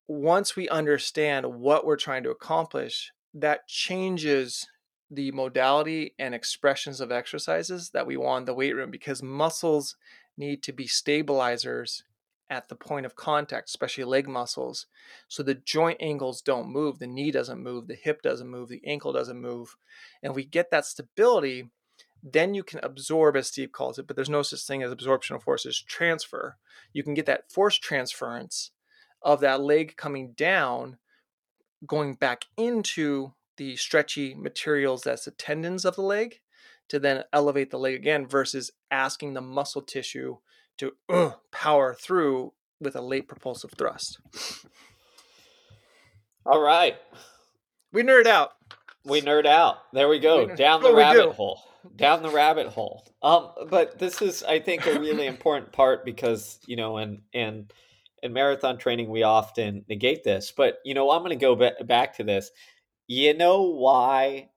once 0.07 0.57
we 0.57 0.69
understand 0.69 1.47
what 1.47 1.87
we're 1.87 1.97
trying 1.97 2.23
to 2.25 2.31
accomplish, 2.31 3.13
that 3.35 3.67
changes 3.67 4.67
the 5.15 5.33
modality 5.33 6.15
and 6.19 6.35
expressions 6.35 7.01
of 7.01 7.13
exercises 7.13 7.91
that 7.91 8.07
we 8.07 8.17
want 8.17 8.43
in 8.43 8.47
the 8.47 8.55
weight 8.55 8.75
room 8.75 8.91
because 8.91 9.23
muscles 9.23 9.97
need 10.37 10.63
to 10.63 10.73
be 10.73 10.87
stabilizers 10.87 12.05
at 12.51 12.69
the 12.69 12.77
point 12.77 13.07
of 13.07 13.17
contact, 13.17 13.69
especially 13.69 14.05
leg 14.05 14.29
muscles. 14.29 14.87
So 15.29 15.43
the 15.43 15.55
joint 15.55 15.99
angles 16.01 16.43
don't 16.43 16.69
move, 16.69 16.99
the 16.99 17.07
knee 17.07 17.31
doesn't 17.31 17.63
move, 17.63 17.87
the 17.87 17.95
hip 17.95 18.23
doesn't 18.23 18.49
move, 18.49 18.69
the 18.69 18.83
ankle 18.85 19.13
doesn't 19.13 19.41
move. 19.41 19.77
And 20.23 20.35
we 20.35 20.45
get 20.45 20.71
that 20.71 20.85
stability 20.85 21.71
then 22.25 22.55
you 22.55 22.63
can 22.63 22.81
absorb, 22.83 23.37
as 23.37 23.49
Steve 23.49 23.71
calls 23.71 23.99
it, 23.99 24.07
but 24.07 24.17
there's 24.17 24.31
no 24.31 24.41
such 24.41 24.63
thing 24.63 24.83
as 24.83 24.91
absorption 24.91 25.37
of 25.37 25.43
forces, 25.43 25.79
transfer. 25.79 26.57
You 26.95 27.03
can 27.03 27.13
get 27.13 27.27
that 27.27 27.53
force 27.53 27.77
transference 27.77 28.71
of 29.21 29.41
that 29.41 29.61
leg 29.61 29.97
coming 29.99 30.33
down, 30.33 30.97
going 31.87 32.15
back 32.15 32.47
into 32.57 33.35
the 33.57 33.77
stretchy 33.77 34.35
materials 34.35 35.03
that's 35.03 35.25
the 35.25 35.31
tendons 35.31 35.85
of 35.85 35.97
the 35.97 36.03
leg 36.03 36.41
to 36.89 36.99
then 36.99 37.25
elevate 37.33 37.71
the 37.71 37.79
leg 37.79 37.95
again 37.95 38.27
versus 38.27 38.71
asking 38.91 39.35
the 39.35 39.41
muscle 39.41 39.83
tissue 39.83 40.37
to 40.79 40.93
uh, 41.09 41.31
power 41.51 41.95
through 41.95 42.53
with 42.81 42.97
a 42.97 43.01
late 43.01 43.29
propulsive 43.29 43.73
thrust. 43.79 44.19
All 46.45 46.61
right. 46.61 46.97
We 47.93 48.03
nerd 48.03 48.27
out. 48.27 48.53
We 49.05 49.23
nerd 49.23 49.47
out. 49.47 49.79
There 49.93 50.09
we 50.09 50.19
go. 50.19 50.47
We, 50.47 50.55
Down 50.57 50.83
the 50.83 50.95
rabbit 50.95 51.33
hole 51.33 51.61
down 51.97 52.23
the 52.23 52.31
rabbit 52.31 52.69
hole. 52.69 53.07
Um, 53.23 53.51
but 53.69 53.99
this 53.99 54.23
is, 54.23 54.43
I 54.43 54.61
think, 54.61 54.87
a 54.87 54.99
really 54.99 55.27
important 55.35 55.73
part 55.73 56.05
because 56.05 56.59
you 56.67 56.77
know, 56.77 56.97
and 56.99 57.23
and 57.33 57.73
in 58.23 58.33
marathon 58.33 58.79
training, 58.79 59.11
we 59.11 59.23
often 59.23 59.85
negate 59.89 60.25
this. 60.25 60.53
But 60.57 60.79
you 60.85 60.95
know, 60.95 61.11
I'm 61.11 61.23
going 61.23 61.39
to 61.39 61.43
go 61.43 61.73
back 61.85 62.17
to 62.17 62.25
this. 62.25 62.51
You 63.07 63.35
know 63.35 63.63
why 63.63 64.51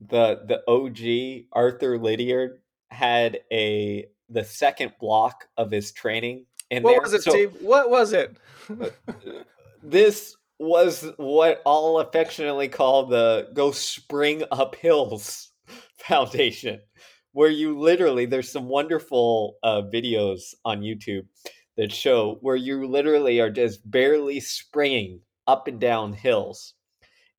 the 0.00 0.42
the 0.46 0.62
OG 0.68 1.46
Arthur 1.52 1.98
Lydiard 1.98 2.60
had 2.90 3.40
a 3.52 4.06
the 4.28 4.44
second 4.44 4.92
block 5.00 5.48
of 5.56 5.70
his 5.70 5.92
training 5.92 6.46
in 6.70 6.82
what 6.82 6.92
there. 6.92 7.00
was 7.00 7.14
it, 7.14 7.22
so, 7.22 7.30
Steve? 7.30 7.56
What 7.60 7.90
was 7.90 8.12
it? 8.12 8.36
this 9.82 10.36
was 10.58 11.10
what 11.16 11.62
all 11.64 12.00
affectionately 12.00 12.68
called 12.68 13.10
the 13.10 13.48
go 13.54 13.70
spring 13.70 14.44
up 14.50 14.74
hills 14.76 15.50
Foundation, 15.98 16.80
where 17.32 17.50
you 17.50 17.78
literally 17.78 18.26
there's 18.26 18.50
some 18.50 18.68
wonderful 18.68 19.56
uh, 19.62 19.82
videos 19.82 20.54
on 20.64 20.80
YouTube 20.80 21.26
that 21.76 21.92
show 21.92 22.38
where 22.40 22.56
you 22.56 22.86
literally 22.86 23.40
are 23.40 23.50
just 23.50 23.88
barely 23.88 24.40
springing 24.40 25.20
up 25.46 25.68
and 25.68 25.80
down 25.80 26.12
hills. 26.12 26.74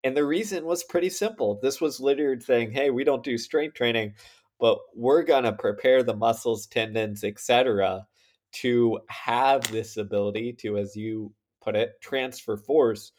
And 0.04 0.16
the 0.16 0.26
reason 0.26 0.66
was 0.66 0.84
pretty 0.84 1.10
simple. 1.10 1.60
This 1.62 1.82
was 1.82 2.00
literally 2.00 2.40
saying, 2.40 2.72
"Hey, 2.72 2.90
we 2.90 3.04
don't 3.04 3.24
do 3.24 3.38
strength 3.38 3.76
training, 3.76 4.16
but 4.60 4.80
we're 4.96 5.24
gonna 5.24 5.54
prepare 5.54 6.04
the 6.04 6.16
muscles, 6.16 6.68
tendons, 6.68 7.24
etc., 7.24 8.08
to 8.52 9.00
have 9.10 9.70
this 9.72 9.98
ability 9.98 10.54
to, 10.54 10.78
as 10.78 10.96
you 10.96 11.34
put 11.62 11.76
it, 11.76 12.00
transfer 12.02 12.58
force." 12.58 13.12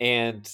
And 0.00 0.50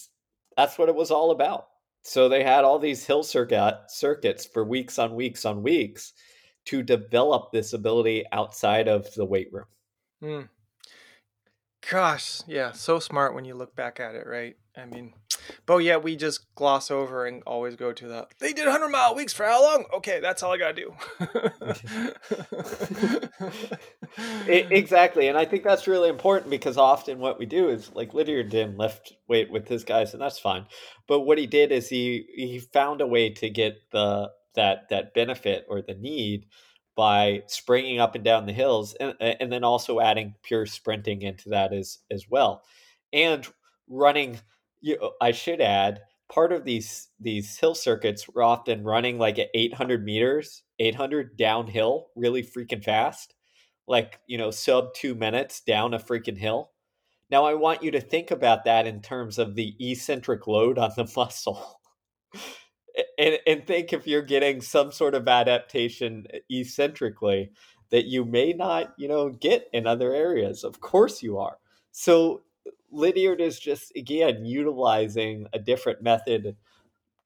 that's 0.57 0.77
what 0.79 0.89
it 0.89 0.95
was 0.95 1.11
all 1.11 1.31
about. 1.31 1.69
So 2.03 2.29
they 2.29 2.43
had 2.43 2.65
all 2.65 2.79
these 2.79 3.07
hill 3.07 3.23
circuit 3.23 3.79
circuits 3.89 4.47
for 4.47 4.65
weeks 4.65 4.99
on 4.99 5.15
weeks 5.15 5.45
on 5.45 5.63
weeks 5.63 6.13
to 6.67 6.83
develop 6.83 7.53
this 7.53 7.73
ability 7.73 8.25
outside 8.33 8.89
of 8.89 9.13
the 9.15 9.25
weight 9.25 9.53
room. 9.53 9.67
Mm. 10.23 10.49
Gosh, 11.89 12.43
yeah, 12.47 12.73
so 12.73 12.99
smart 12.99 13.35
when 13.35 13.45
you 13.45 13.55
look 13.55 13.75
back 13.75 14.01
at 14.01 14.15
it, 14.15 14.27
right? 14.27 14.57
I 14.77 14.85
mean, 14.85 15.15
but 15.67 15.79
yeah, 15.79 15.97
we 15.97 16.17
just 16.17 16.55
gloss 16.55 16.91
over 16.91 17.27
and 17.27 17.43
always 17.47 17.77
go 17.77 17.93
to 17.93 18.09
the 18.09 18.27
they 18.39 18.53
did 18.53 18.67
100 18.67 18.89
mile 18.89 19.15
weeks 19.15 19.33
for 19.33 19.47
how 19.47 19.63
long? 19.63 19.85
Okay, 19.95 20.21
that's 20.21 20.43
all 20.43 20.53
I 20.53 20.59
got 20.59 20.77
to 20.77 20.83
do. 20.83 20.95
it, 24.47 24.71
exactly. 24.73 25.29
And 25.29 25.39
I 25.39 25.45
think 25.45 25.65
that's 25.65 25.87
really 25.87 26.09
important 26.09 26.51
because 26.51 26.77
often 26.77 27.19
what 27.19 27.39
we 27.39 27.47
do 27.47 27.69
is 27.69 27.91
like 27.95 28.15
Lydiard 28.15 28.51
didn't 28.51 28.79
lift 28.79 29.15
weight 29.29 29.51
with 29.51 29.69
his 29.69 29.85
guys, 29.85 30.13
and 30.13 30.23
that's 30.23 30.39
fine. 30.39 30.67
But 31.07 31.21
what 31.21 31.39
he 31.39 31.47
did 31.47 31.73
is 31.73 31.89
he 31.89 32.27
he 32.35 32.59
found 32.59 33.01
a 33.01 33.07
way 33.07 33.31
to 33.31 33.51
get 33.51 33.79
the 33.93 34.31
that 34.55 34.89
that 34.91 35.15
benefit 35.15 35.67
or 35.69 35.83
the 35.83 35.95
need 35.95 36.47
by 36.97 37.43
springing 37.47 38.01
up 38.01 38.15
and 38.15 38.25
down 38.25 38.47
the 38.47 38.53
hills 38.53 38.95
and, 38.95 39.15
and 39.21 39.53
then 39.53 39.65
also 39.65 40.01
adding 40.01 40.35
pure 40.43 40.67
sprinting 40.67 41.23
into 41.23 41.51
that 41.51 41.73
as 41.73 41.99
as 42.11 42.27
well 42.29 42.63
and 43.13 43.47
running 43.89 44.39
you 44.81 44.99
know, 44.99 45.13
I 45.21 45.33
should 45.33 45.61
add 45.61 46.01
part 46.31 46.53
of 46.53 46.65
these 46.65 47.09
these 47.19 47.59
hill 47.59 47.75
circuits 47.75 48.29
were 48.29 48.43
often 48.43 48.85
running 48.85 49.19
like 49.19 49.39
at 49.39 49.49
800 49.55 50.05
meters 50.05 50.63
800 50.79 51.37
downhill 51.37 52.07
really 52.15 52.43
freaking 52.43 52.85
fast 52.85 53.35
like 53.91 54.21
you 54.29 54.39
know 54.39 54.51
sub 54.51 54.95
two 54.95 55.15
minutes 55.15 55.61
down 55.61 55.93
a 55.93 55.99
freaking 55.99 56.39
hill. 56.39 56.71
Now 57.31 57.45
i 57.45 57.55
want 57.55 57.83
you 57.83 57.91
to 57.91 58.01
think 58.01 58.31
about 58.31 58.65
that 58.65 58.87
in 58.87 59.03
terms 59.03 59.39
of 59.39 59.55
the 59.55 59.75
eccentric 59.81 60.47
load 60.47 60.79
on 60.79 60.93
the 60.97 61.11
muscle. 61.17 61.81
And, 63.19 63.39
and 63.47 63.67
think 63.67 63.93
if 63.93 64.07
you're 64.07 64.23
getting 64.23 64.61
some 64.61 64.91
sort 64.91 65.15
of 65.15 65.29
adaptation 65.29 66.27
uh, 66.35 66.39
eccentrically 66.51 67.51
that 67.91 68.07
you 68.07 68.25
may 68.25 68.53
not 68.53 68.95
you 68.97 69.09
know 69.09 69.31
get 69.31 69.69
in 69.73 69.87
other 69.87 70.15
areas. 70.15 70.65
Of 70.65 70.81
course 70.81 71.23
you 71.23 71.39
are. 71.39 71.59
So 71.93 72.43
Lydiard 72.91 73.41
is 73.41 73.59
just 73.59 73.93
again 73.97 74.45
utilizing 74.45 75.47
a 75.53 75.59
different 75.59 76.03
method 76.03 76.57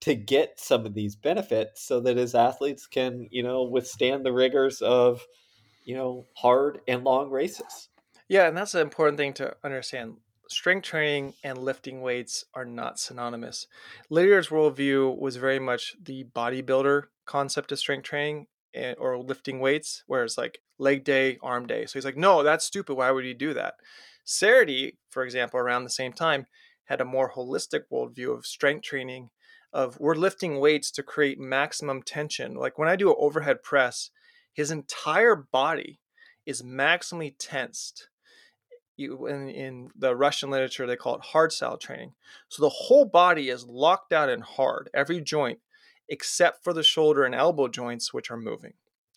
to 0.01 0.15
get 0.15 0.61
some 0.61 0.85
of 0.85 0.95
these 0.95 1.17
benefits 1.17 1.83
so 1.83 2.01
that 2.01 2.17
his 2.17 2.35
athletes 2.35 2.87
can, 2.87 3.27
you 3.31 3.43
know, 3.43 3.63
withstand 3.63 4.25
the 4.25 4.33
rigors 4.33 4.83
of, 4.83 5.27
you 5.85 5.95
know, 5.95 6.27
hard 6.37 6.81
and 6.87 7.05
long 7.05 7.31
races. 7.31 7.89
Yeah, 8.29 8.49
and 8.49 8.57
that's 8.57 8.75
an 8.75 8.83
important 8.83 9.19
thing 9.19 9.33
to 9.35 9.57
understand. 9.65 10.19
Strength 10.49 10.85
training 10.85 11.35
and 11.43 11.57
lifting 11.57 12.03
weights 12.03 12.45
are 12.55 12.67
not 12.67 12.99
synonymous. 12.99 13.67
Lydiard's 14.11 14.49
worldview 14.49 15.19
was 15.19 15.37
very 15.37 15.59
much 15.59 15.97
the 16.03 16.25
bodybuilder 16.25 17.05
concept 17.25 17.73
of 17.73 17.79
strength 17.79 18.05
training 18.05 18.47
and, 18.75 18.97
or 18.99 19.19
lifting 19.19 19.61
weights, 19.61 20.05
where 20.07 20.25
it's 20.25 20.37
like 20.37 20.59
leg 20.79 21.05
day, 21.05 21.39
arm 21.43 21.67
day. 21.67 21.87
So 21.87 21.95
he's 21.95 22.05
like, 22.05 22.17
no, 22.17 22.43
that's 22.43 22.65
stupid. 22.65 22.95
Why 22.95 23.11
would 23.11 23.25
you 23.25 23.35
do 23.35 23.55
that? 23.55 23.75
Cerutty, 24.27 24.97
for 25.11 25.25
example, 25.25 25.61
around 25.61 25.85
the 25.85 25.91
same 25.91 26.13
time, 26.13 26.47
had 26.85 27.01
a 27.01 27.05
more 27.05 27.33
holistic 27.33 27.83
worldview 27.93 28.37
of 28.37 28.47
strength 28.47 28.85
training, 28.85 29.31
of 29.73 29.99
we're 29.99 30.15
lifting 30.15 30.61
weights 30.61 30.91
to 30.93 31.03
create 31.03 31.39
maximum 31.39 32.03
tension. 32.03 32.55
Like 32.55 32.79
when 32.79 32.89
I 32.89 32.97
do 32.97 33.11
an 33.11 33.17
overhead 33.19 33.63
press, 33.63 34.11
his 34.53 34.71
entire 34.71 35.35
body 35.35 36.01
is 36.47 36.63
maximally 36.63 37.35
tensed. 37.39 38.09
You, 38.97 39.27
in, 39.27 39.49
in 39.49 39.91
the 39.97 40.15
Russian 40.15 40.51
literature, 40.51 40.87
they 40.87 40.95
call 40.95 41.17
it 41.17 41.25
hard 41.25 41.53
style 41.53 41.77
training. 41.77 42.13
So 42.49 42.63
the 42.63 42.69
whole 42.69 43.05
body 43.05 43.49
is 43.49 43.67
locked 43.67 44.13
out 44.13 44.29
and 44.29 44.43
hard, 44.43 44.89
every 44.95 45.21
joint, 45.21 45.59
except 46.09 46.63
for 46.63 46.73
the 46.73 46.85
shoulder 46.85 47.25
and 47.25 47.35
elbow 47.35 47.67
joints, 47.67 48.15
which 48.15 48.31
are 48.31 48.37
moving, 48.37 48.75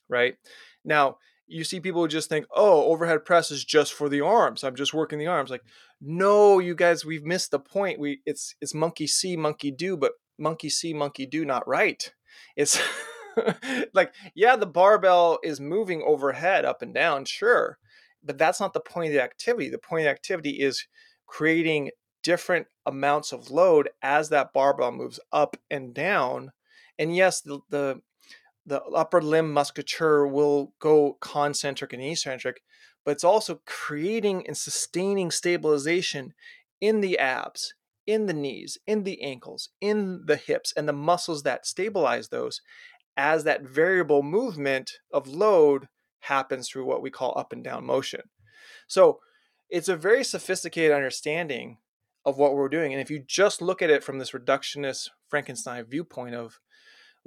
right? 0.09 0.35
Now, 0.83 1.17
you 1.47 1.63
see 1.63 1.79
people 1.79 2.05
just 2.07 2.29
think, 2.29 2.45
oh, 2.55 2.83
overhead 2.85 3.25
press 3.25 3.51
is 3.51 3.63
just 3.63 3.93
for 3.93 4.09
the 4.09 4.21
arms. 4.21 4.63
I'm 4.63 4.75
just 4.75 4.93
working 4.93 5.19
the 5.19 5.27
arms. 5.27 5.49
Like, 5.49 5.63
no, 6.01 6.59
you 6.59 6.75
guys, 6.75 7.05
we've 7.05 7.23
missed 7.23 7.51
the 7.51 7.59
point. 7.59 7.99
We 7.99 8.21
it's 8.25 8.55
it's 8.61 8.73
monkey 8.73 9.07
see, 9.07 9.37
monkey 9.37 9.71
do, 9.71 9.97
but 9.97 10.11
monkey 10.37 10.69
see, 10.69 10.93
monkey 10.93 11.25
do 11.25 11.45
not 11.45 11.67
right. 11.67 12.11
It's 12.55 12.79
like, 13.93 14.13
yeah, 14.35 14.55
the 14.55 14.65
barbell 14.65 15.39
is 15.43 15.59
moving 15.59 16.03
overhead 16.05 16.65
up 16.65 16.81
and 16.81 16.93
down, 16.93 17.25
sure. 17.25 17.77
But 18.23 18.37
that's 18.37 18.59
not 18.59 18.73
the 18.73 18.79
point 18.79 19.07
of 19.07 19.13
the 19.13 19.23
activity. 19.23 19.69
The 19.69 19.77
point 19.77 20.01
of 20.01 20.05
the 20.05 20.11
activity 20.11 20.61
is 20.61 20.85
creating 21.27 21.91
different 22.23 22.67
amounts 22.85 23.31
of 23.31 23.51
load 23.51 23.89
as 24.01 24.29
that 24.29 24.53
barbell 24.53 24.91
moves 24.91 25.19
up 25.31 25.55
and 25.69 25.93
down. 25.93 26.51
And 26.99 27.15
yes, 27.15 27.41
the, 27.41 27.59
the 27.69 28.01
the 28.67 28.83
upper 28.83 29.21
limb 29.21 29.51
musculature 29.51 30.27
will 30.27 30.73
go 30.79 31.17
concentric 31.21 31.93
and 31.93 32.03
eccentric, 32.03 32.61
but 33.05 33.11
it's 33.11 33.23
also 33.23 33.61
creating 33.65 34.45
and 34.45 34.57
sustaining 34.57 35.31
stabilization 35.31 36.33
in 36.81 36.99
the 36.99 37.17
abs, 37.17 37.73
in 38.05 38.25
the 38.25 38.33
knees, 38.33 38.77
in 38.85 39.03
the 39.03 39.21
ankles, 39.23 39.69
in 39.79 40.23
the 40.25 40.35
hips, 40.35 40.73
and 40.75 40.87
the 40.87 40.93
muscles 40.93 41.43
that 41.43 41.65
stabilize 41.65 42.27
those 42.27 42.61
as 43.15 43.45
that 43.45 43.63
variable 43.63 44.21
movement 44.21 44.91
of 45.11 45.27
load 45.27 45.87
happens 46.21 46.69
through 46.69 46.85
what 46.85 47.01
we 47.01 47.09
call 47.09 47.33
up 47.37 47.53
and 47.53 47.63
down 47.63 47.85
motion. 47.85 48.21
So 48.87 49.19
it's 49.69 49.87
a 49.87 49.95
very 49.95 50.23
sophisticated 50.23 50.91
understanding 50.91 51.77
of 52.25 52.37
what 52.37 52.53
we're 52.53 52.69
doing. 52.69 52.91
And 52.91 53.01
if 53.01 53.09
you 53.09 53.23
just 53.25 53.61
look 53.61 53.81
at 53.81 53.89
it 53.89 54.03
from 54.03 54.19
this 54.19 54.31
reductionist 54.31 55.09
Frankenstein 55.29 55.85
viewpoint 55.85 56.35
of 56.35 56.59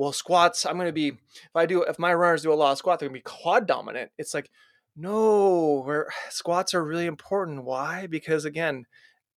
well, 0.01 0.13
squats, 0.15 0.65
I'm 0.65 0.77
going 0.77 0.87
to 0.87 0.95
be, 0.95 1.09
if 1.09 1.55
I 1.55 1.67
do, 1.67 1.83
if 1.83 1.99
my 1.99 2.15
runners 2.15 2.41
do 2.41 2.51
a 2.51 2.55
lot 2.55 2.73
of 2.73 2.79
squat, 2.79 2.99
they're 2.99 3.11
going 3.11 3.21
to 3.21 3.23
be 3.23 3.43
quad 3.43 3.67
dominant. 3.67 4.11
It's 4.17 4.33
like, 4.33 4.51
no, 4.97 6.07
squats 6.31 6.73
are 6.73 6.83
really 6.83 7.05
important. 7.05 7.65
Why? 7.65 8.07
Because 8.07 8.47
again, 8.47 8.87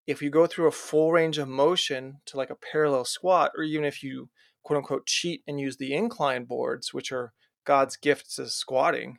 if 0.06 0.22
you 0.22 0.30
go 0.30 0.46
through 0.46 0.68
a 0.68 0.72
full 0.72 1.12
range 1.12 1.36
of 1.36 1.48
motion 1.48 2.20
to 2.24 2.38
like 2.38 2.48
a 2.48 2.56
parallel 2.56 3.04
squat, 3.04 3.50
or 3.58 3.62
even 3.62 3.84
if 3.84 4.02
you 4.02 4.30
quote 4.62 4.78
unquote 4.78 5.04
cheat 5.04 5.42
and 5.46 5.60
use 5.60 5.76
the 5.76 5.92
incline 5.92 6.44
boards, 6.44 6.94
which 6.94 7.12
are 7.12 7.34
God's 7.66 7.98
gifts 7.98 8.38
as 8.38 8.54
squatting, 8.54 9.18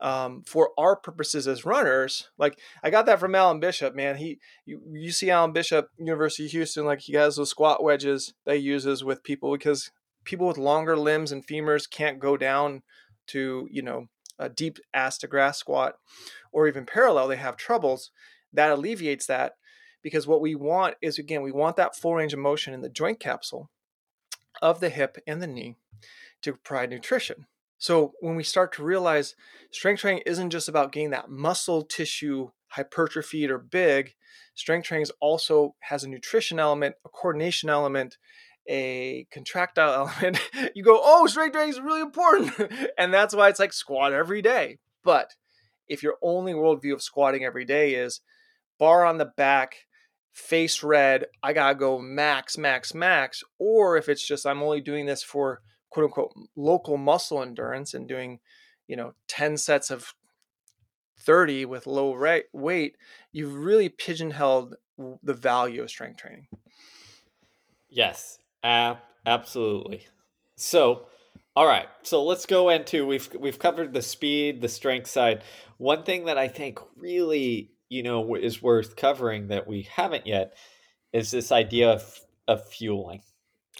um, 0.00 0.44
for 0.46 0.70
our 0.78 0.96
purposes 0.96 1.46
as 1.46 1.66
runners, 1.66 2.30
like 2.38 2.58
I 2.82 2.88
got 2.88 3.04
that 3.04 3.20
from 3.20 3.34
Alan 3.34 3.60
Bishop, 3.60 3.94
man. 3.94 4.16
He, 4.16 4.38
you, 4.64 4.80
you 4.90 5.12
see 5.12 5.30
Alan 5.30 5.52
Bishop, 5.52 5.90
University 5.98 6.46
of 6.46 6.52
Houston, 6.52 6.86
like 6.86 7.00
he 7.00 7.16
has 7.16 7.36
those 7.36 7.50
squat 7.50 7.84
wedges 7.84 8.32
that 8.46 8.56
he 8.56 8.62
uses 8.62 9.04
with 9.04 9.22
people 9.22 9.52
because 9.52 9.90
people 10.26 10.46
with 10.46 10.58
longer 10.58 10.96
limbs 10.96 11.32
and 11.32 11.46
femurs 11.46 11.88
can't 11.88 12.18
go 12.18 12.36
down 12.36 12.82
to 13.28 13.66
you 13.70 13.80
know 13.80 14.06
a 14.38 14.50
deep 14.50 14.78
ass 14.92 15.16
to 15.16 15.26
grass 15.26 15.58
squat 15.58 15.94
or 16.52 16.68
even 16.68 16.84
parallel 16.84 17.28
they 17.28 17.36
have 17.36 17.56
troubles 17.56 18.10
that 18.52 18.70
alleviates 18.70 19.26
that 19.26 19.54
because 20.02 20.26
what 20.26 20.42
we 20.42 20.54
want 20.54 20.94
is 21.00 21.18
again 21.18 21.42
we 21.42 21.52
want 21.52 21.76
that 21.76 21.96
full 21.96 22.14
range 22.14 22.34
of 22.34 22.38
motion 22.38 22.74
in 22.74 22.82
the 22.82 22.90
joint 22.90 23.18
capsule 23.18 23.70
of 24.62 24.80
the 24.80 24.90
hip 24.90 25.16
and 25.26 25.42
the 25.42 25.46
knee 25.46 25.76
to 26.42 26.54
provide 26.54 26.90
nutrition. 26.90 27.46
So 27.78 28.12
when 28.20 28.36
we 28.36 28.42
start 28.42 28.72
to 28.74 28.84
realize 28.84 29.34
strength 29.70 30.00
training 30.00 30.22
isn't 30.24 30.50
just 30.50 30.68
about 30.68 30.92
getting 30.92 31.10
that 31.10 31.30
muscle 31.30 31.82
tissue 31.82 32.50
hypertrophied 32.68 33.50
or 33.50 33.58
big 33.58 34.14
strength 34.54 34.86
training 34.86 35.06
also 35.20 35.74
has 35.80 36.02
a 36.02 36.08
nutrition 36.08 36.58
element 36.58 36.96
a 37.04 37.08
coordination 37.08 37.68
element 37.70 38.16
a 38.68 39.26
contractile 39.30 40.10
element, 40.22 40.38
you 40.74 40.82
go, 40.82 41.00
oh, 41.02 41.26
strength 41.26 41.52
training 41.52 41.70
is 41.70 41.80
really 41.80 42.00
important. 42.00 42.52
and 42.98 43.12
that's 43.12 43.34
why 43.34 43.48
it's 43.48 43.60
like 43.60 43.72
squat 43.72 44.12
every 44.12 44.42
day. 44.42 44.78
But 45.04 45.34
if 45.88 46.02
your 46.02 46.16
only 46.22 46.52
worldview 46.52 46.92
of 46.92 47.02
squatting 47.02 47.44
every 47.44 47.64
day 47.64 47.94
is 47.94 48.20
bar 48.78 49.04
on 49.04 49.18
the 49.18 49.32
back, 49.36 49.76
face 50.32 50.82
red, 50.82 51.26
I 51.42 51.52
gotta 51.52 51.74
go 51.74 51.98
max, 51.98 52.58
max, 52.58 52.94
max, 52.94 53.42
or 53.58 53.96
if 53.96 54.08
it's 54.08 54.26
just 54.26 54.46
I'm 54.46 54.62
only 54.62 54.80
doing 54.80 55.06
this 55.06 55.22
for 55.22 55.62
quote 55.90 56.04
unquote 56.04 56.32
local 56.56 56.96
muscle 56.96 57.42
endurance 57.42 57.94
and 57.94 58.08
doing, 58.08 58.40
you 58.86 58.96
know, 58.96 59.14
10 59.28 59.56
sets 59.56 59.90
of 59.90 60.14
30 61.20 61.64
with 61.64 61.86
low 61.86 62.16
weight, 62.52 62.96
you've 63.32 63.54
really 63.54 63.88
pigeonholed 63.88 64.76
the 65.22 65.34
value 65.34 65.82
of 65.82 65.90
strength 65.90 66.18
training. 66.18 66.46
Yes, 67.88 68.38
Ab- 68.66 68.98
absolutely. 69.24 70.04
So, 70.56 71.06
all 71.54 71.66
right. 71.66 71.86
So 72.02 72.24
let's 72.24 72.46
go 72.46 72.68
into 72.70 73.06
we've 73.06 73.28
we've 73.38 73.58
covered 73.60 73.92
the 73.92 74.02
speed, 74.02 74.60
the 74.60 74.68
strength 74.68 75.08
side. 75.08 75.42
One 75.78 76.02
thing 76.02 76.24
that 76.24 76.36
I 76.36 76.48
think 76.48 76.80
really, 76.96 77.70
you 77.88 78.02
know, 78.02 78.34
is 78.34 78.60
worth 78.60 78.96
covering 78.96 79.48
that 79.48 79.68
we 79.68 79.82
haven't 79.82 80.26
yet 80.26 80.56
is 81.12 81.30
this 81.30 81.52
idea 81.52 81.92
of 81.92 82.20
of 82.48 82.66
fueling. 82.68 83.22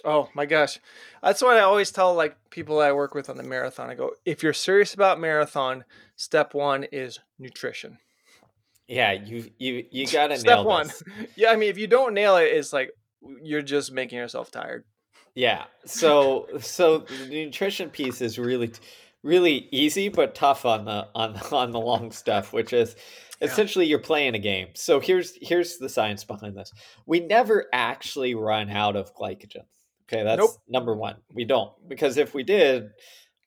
Oh 0.05 0.29
my 0.33 0.45
gosh. 0.45 0.79
That's 1.21 1.41
what 1.41 1.57
I 1.57 1.61
always 1.61 1.91
tell 1.91 2.13
like 2.13 2.37
people 2.49 2.79
I 2.79 2.93
work 2.93 3.13
with 3.13 3.29
on 3.29 3.35
the 3.35 3.43
marathon. 3.43 3.89
I 3.89 3.95
go, 3.95 4.11
if 4.25 4.41
you're 4.41 4.53
serious 4.53 4.93
about 4.93 5.19
marathon, 5.19 5.83
step 6.15 6.53
1 6.53 6.85
is 6.85 7.19
nutrition. 7.39 7.97
Yeah, 8.87 9.11
you 9.11 9.51
you 9.57 9.85
you 9.91 10.07
got 10.07 10.27
to 10.35 10.41
nail 10.41 10.63
one. 10.63 10.87
This. 10.87 11.03
Yeah, 11.35 11.49
I 11.49 11.57
mean 11.57 11.69
if 11.69 11.77
you 11.77 11.87
don't 11.87 12.13
nail 12.13 12.37
it 12.37 12.45
it's 12.45 12.71
like 12.71 12.91
you're 13.41 13.61
just 13.61 13.91
making 13.91 14.17
yourself 14.17 14.51
tired. 14.51 14.83
Yeah. 15.35 15.65
So 15.85 16.47
so 16.59 16.99
the 16.99 17.45
nutrition 17.45 17.89
piece 17.89 18.21
is 18.21 18.39
really 18.39 18.71
really 19.23 19.67
easy 19.71 20.09
but 20.09 20.35
tough 20.35 20.65
on 20.65 20.85
the 20.85 21.07
on 21.15 21.37
on 21.51 21.71
the 21.71 21.79
long 21.79 22.11
stuff, 22.11 22.53
which 22.53 22.73
is 22.73 22.95
essentially 23.41 23.85
yeah. 23.85 23.91
you're 23.91 23.99
playing 23.99 24.35
a 24.35 24.39
game. 24.39 24.69
So 24.73 24.99
here's 24.99 25.37
here's 25.41 25.77
the 25.77 25.89
science 25.89 26.23
behind 26.23 26.57
this. 26.57 26.71
We 27.05 27.19
never 27.19 27.65
actually 27.71 28.35
run 28.35 28.69
out 28.69 28.95
of 28.95 29.15
glycogen. 29.15 29.65
Okay, 30.11 30.23
that's 30.23 30.39
nope. 30.39 30.51
number 30.69 30.95
1. 30.95 31.17
We 31.33 31.43
don't 31.43 31.73
because 31.87 32.15
if 32.15 32.33
we 32.33 32.43
did, 32.43 32.91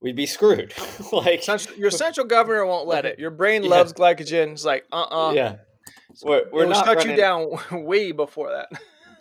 we'd 0.02 0.16
be 0.16 0.26
screwed. 0.26 0.74
like 1.12 1.46
your 1.76 1.90
central 1.90 2.26
governor 2.26 2.66
won't 2.66 2.86
let 2.86 3.06
it. 3.06 3.18
Your 3.18 3.30
brain 3.30 3.64
yeah. 3.64 3.70
loves 3.70 3.92
glycogen. 3.92 4.52
It's 4.52 4.64
like, 4.64 4.84
uh-uh. 4.92 5.32
Yeah. 5.32 5.56
We're, 6.22 6.44
we're 6.52 6.66
not 6.66 6.84
shut 6.84 6.98
running... 6.98 7.12
you 7.12 7.16
down 7.16 7.58
way 7.84 8.12
before 8.12 8.50
that 8.50 8.80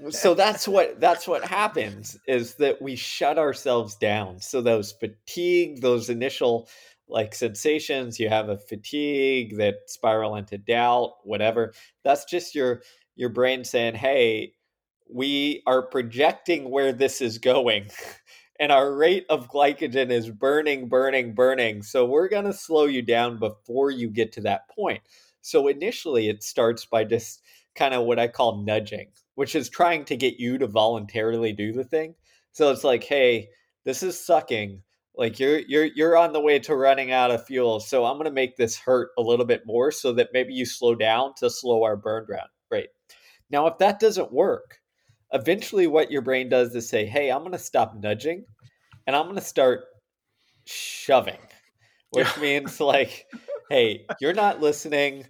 so 0.10 0.34
that's 0.34 0.68
what 0.68 1.00
that's 1.00 1.28
what 1.28 1.44
happens 1.44 2.18
is 2.28 2.56
that 2.56 2.82
we 2.82 2.96
shut 2.96 3.38
ourselves 3.38 3.96
down. 3.96 4.40
So 4.40 4.62
those 4.62 4.92
fatigue 4.94 5.82
those 5.82 6.10
initial 6.10 6.70
like 7.08 7.34
sensations 7.34 8.20
you 8.20 8.30
have 8.30 8.50
a 8.50 8.58
fatigue 8.58 9.58
that 9.58 9.76
spiral 9.88 10.36
into 10.36 10.60
doubt 10.60 11.16
whatever 11.24 11.74
that's 12.04 12.24
just 12.26 12.54
your 12.54 12.84
your 13.16 13.30
brain 13.30 13.64
saying 13.64 13.96
hey 13.96 14.54
we 15.12 15.64
are 15.66 15.82
projecting 15.82 16.70
where 16.70 16.94
this 16.94 17.20
is 17.20 17.40
going 17.40 17.90
and 18.60 18.72
our 18.72 18.94
rate 18.94 19.26
of 19.30 19.50
glycogen 19.50 20.12
is 20.12 20.30
burning 20.30 20.88
burning 20.88 21.34
burning. 21.34 21.82
So 21.82 22.06
we're 22.06 22.28
going 22.30 22.46
to 22.46 22.54
slow 22.54 22.86
you 22.86 23.02
down 23.02 23.40
before 23.40 23.90
you 23.90 24.10
get 24.10 24.34
to 24.34 24.42
that 24.42 24.70
point. 24.70 25.02
So 25.42 25.68
initially 25.68 26.30
it 26.30 26.44
starts 26.44 26.86
by 26.86 27.06
just 27.06 27.42
kind 27.76 27.94
of 27.94 28.06
what 28.06 28.20
i 28.20 28.28
call 28.28 28.64
nudging 28.64 29.08
which 29.40 29.56
is 29.56 29.70
trying 29.70 30.04
to 30.04 30.18
get 30.18 30.38
you 30.38 30.58
to 30.58 30.68
voluntarily 30.68 31.54
do 31.54 31.72
the 31.72 31.86
thing. 31.86 32.14
So 32.52 32.74
it's 32.74 32.84
like, 32.84 33.06
hey, 33.06 33.48
this 33.86 34.04
is 34.04 34.20
sucking. 34.20 34.84
Like 35.16 35.40
you're 35.40 35.60
you're 35.60 35.86
you're 35.86 36.18
on 36.18 36.34
the 36.34 36.42
way 36.42 36.60
to 36.60 36.76
running 36.76 37.14
out 37.14 37.32
of 37.32 37.46
fuel. 37.46 37.80
So 37.80 38.04
I'm 38.04 38.18
gonna 38.18 38.32
make 38.32 38.58
this 38.58 38.78
hurt 38.78 39.12
a 39.18 39.22
little 39.22 39.46
bit 39.46 39.62
more 39.66 39.94
so 39.94 40.12
that 40.12 40.32
maybe 40.34 40.54
you 40.54 40.66
slow 40.66 40.94
down 40.94 41.36
to 41.38 41.50
slow 41.50 41.84
our 41.84 41.96
burn 41.96 42.28
down. 42.30 42.48
rate. 42.70 42.90
Now, 43.50 43.66
if 43.68 43.78
that 43.78 44.02
doesn't 44.02 44.34
work, 44.34 44.82
eventually 45.32 45.88
what 45.88 46.12
your 46.12 46.22
brain 46.22 46.50
does 46.50 46.76
is 46.76 46.90
say, 46.90 47.06
hey, 47.06 47.32
I'm 47.32 47.44
gonna 47.44 47.60
stop 47.60 47.96
nudging 47.96 48.44
and 49.08 49.16
I'm 49.16 49.28
gonna 49.28 49.40
start 49.40 49.86
shoving. 50.66 51.40
Which 52.10 52.38
means 52.42 52.82
like, 52.82 53.26
hey, 53.70 54.06
you're 54.20 54.34
not 54.34 54.60
listening. 54.60 55.28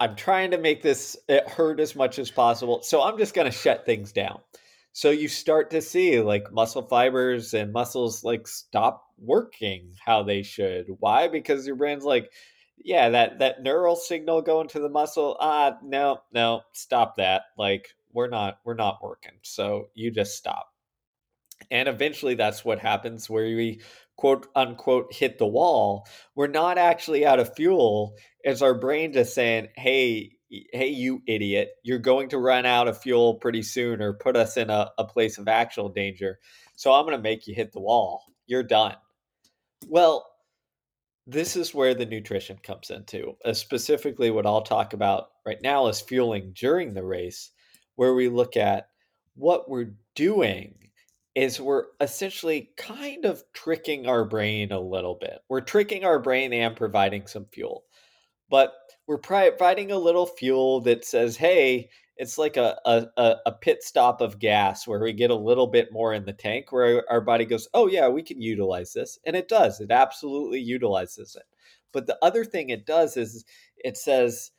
I'm 0.00 0.14
trying 0.14 0.50
to 0.52 0.58
make 0.58 0.82
this 0.82 1.16
hurt 1.46 1.80
as 1.80 1.96
much 1.96 2.18
as 2.18 2.30
possible. 2.30 2.82
So 2.82 3.02
I'm 3.02 3.18
just 3.18 3.34
going 3.34 3.50
to 3.50 3.56
shut 3.56 3.84
things 3.84 4.12
down. 4.12 4.40
So 4.92 5.10
you 5.10 5.28
start 5.28 5.70
to 5.70 5.82
see 5.82 6.20
like 6.20 6.52
muscle 6.52 6.82
fibers 6.82 7.54
and 7.54 7.72
muscles 7.72 8.24
like 8.24 8.46
stop 8.48 9.04
working 9.18 9.92
how 10.04 10.22
they 10.22 10.42
should. 10.42 10.86
Why? 10.98 11.28
Because 11.28 11.66
your 11.66 11.76
brain's 11.76 12.04
like, 12.04 12.32
yeah, 12.84 13.08
that 13.08 13.38
that 13.40 13.62
neural 13.62 13.96
signal 13.96 14.42
going 14.42 14.68
to 14.68 14.80
the 14.80 14.88
muscle, 14.88 15.36
ah, 15.40 15.76
no, 15.82 16.20
no, 16.32 16.62
stop 16.72 17.16
that. 17.16 17.42
Like 17.56 17.94
we're 18.12 18.28
not 18.28 18.58
we're 18.64 18.74
not 18.74 19.02
working. 19.02 19.34
So 19.42 19.88
you 19.94 20.10
just 20.10 20.36
stop. 20.36 20.72
And 21.70 21.88
eventually 21.88 22.34
that's 22.34 22.64
what 22.64 22.78
happens 22.78 23.28
where 23.28 23.44
we 23.44 23.80
quote 24.18 24.48
unquote 24.56 25.12
hit 25.14 25.38
the 25.38 25.46
wall, 25.46 26.06
we're 26.34 26.48
not 26.48 26.76
actually 26.76 27.24
out 27.24 27.38
of 27.38 27.54
fuel. 27.54 28.16
It's 28.42 28.60
our 28.60 28.74
brain 28.74 29.12
just 29.12 29.32
saying, 29.32 29.68
hey, 29.76 30.32
hey, 30.50 30.88
you 30.88 31.22
idiot, 31.26 31.70
you're 31.84 31.98
going 31.98 32.28
to 32.30 32.38
run 32.38 32.66
out 32.66 32.88
of 32.88 33.00
fuel 33.00 33.34
pretty 33.34 33.62
soon 33.62 34.02
or 34.02 34.14
put 34.14 34.36
us 34.36 34.56
in 34.56 34.70
a, 34.70 34.90
a 34.98 35.04
place 35.04 35.38
of 35.38 35.46
actual 35.46 35.88
danger. 35.88 36.38
So 36.76 36.92
I'm 36.92 37.04
going 37.04 37.16
to 37.16 37.22
make 37.22 37.46
you 37.46 37.54
hit 37.54 37.72
the 37.72 37.80
wall. 37.80 38.24
You're 38.46 38.62
done. 38.62 38.96
Well, 39.86 40.26
this 41.26 41.54
is 41.54 41.74
where 41.74 41.94
the 41.94 42.06
nutrition 42.06 42.58
comes 42.62 42.90
into. 42.90 43.36
Uh, 43.44 43.52
specifically, 43.52 44.30
what 44.30 44.46
I'll 44.46 44.62
talk 44.62 44.94
about 44.94 45.28
right 45.46 45.62
now 45.62 45.86
is 45.86 46.00
fueling 46.00 46.52
during 46.58 46.94
the 46.94 47.04
race, 47.04 47.50
where 47.96 48.14
we 48.14 48.28
look 48.28 48.56
at 48.56 48.88
what 49.34 49.68
we're 49.68 49.92
doing 50.16 50.74
is 51.34 51.60
we're 51.60 51.84
essentially 52.00 52.70
kind 52.76 53.24
of 53.24 53.44
tricking 53.52 54.06
our 54.06 54.24
brain 54.24 54.72
a 54.72 54.80
little 54.80 55.16
bit. 55.20 55.38
We're 55.48 55.60
tricking 55.60 56.04
our 56.04 56.18
brain 56.18 56.52
and 56.52 56.74
providing 56.74 57.26
some 57.26 57.46
fuel. 57.52 57.84
But 58.50 58.72
we're 59.06 59.18
providing 59.18 59.92
a 59.92 59.98
little 59.98 60.26
fuel 60.26 60.80
that 60.82 61.04
says, 61.04 61.36
hey, 61.36 61.90
it's 62.18 62.36
like 62.36 62.56
a, 62.56 62.76
a, 62.84 63.36
a 63.46 63.52
pit 63.52 63.82
stop 63.82 64.20
of 64.20 64.40
gas 64.40 64.86
where 64.86 65.00
we 65.00 65.12
get 65.12 65.30
a 65.30 65.34
little 65.36 65.68
bit 65.68 65.92
more 65.92 66.12
in 66.12 66.24
the 66.24 66.32
tank 66.32 66.72
where 66.72 67.04
our 67.08 67.20
body 67.20 67.44
goes 67.44 67.68
oh 67.72 67.86
yeah 67.86 68.08
we 68.08 68.22
can 68.22 68.42
utilize 68.42 68.92
this 68.92 69.18
and 69.24 69.36
it 69.36 69.48
does 69.48 69.80
it 69.80 69.90
absolutely 69.90 70.60
utilizes 70.60 71.36
it 71.36 71.44
but 71.92 72.06
the 72.06 72.18
other 72.20 72.44
thing 72.44 72.68
it 72.68 72.84
does 72.84 73.16
is 73.16 73.44
it 73.78 73.96
says 73.96 74.50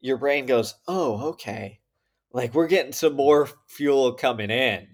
your 0.00 0.18
brain 0.18 0.44
goes 0.44 0.74
oh 0.88 1.28
okay 1.28 1.80
like 2.32 2.52
we're 2.54 2.66
getting 2.66 2.92
some 2.92 3.14
more 3.14 3.48
fuel 3.68 4.12
coming 4.12 4.50
in 4.50 4.86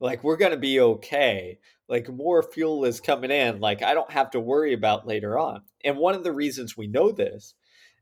like 0.00 0.22
we're 0.22 0.36
going 0.36 0.52
to 0.52 0.58
be 0.58 0.80
okay 0.80 1.58
like 1.88 2.08
more 2.08 2.42
fuel 2.42 2.84
is 2.84 3.00
coming 3.00 3.30
in 3.30 3.60
like 3.60 3.82
i 3.82 3.94
don't 3.94 4.10
have 4.10 4.30
to 4.30 4.40
worry 4.40 4.72
about 4.72 5.06
later 5.06 5.38
on 5.38 5.62
and 5.84 5.96
one 5.96 6.14
of 6.14 6.24
the 6.24 6.32
reasons 6.32 6.76
we 6.76 6.86
know 6.86 7.10
this 7.12 7.54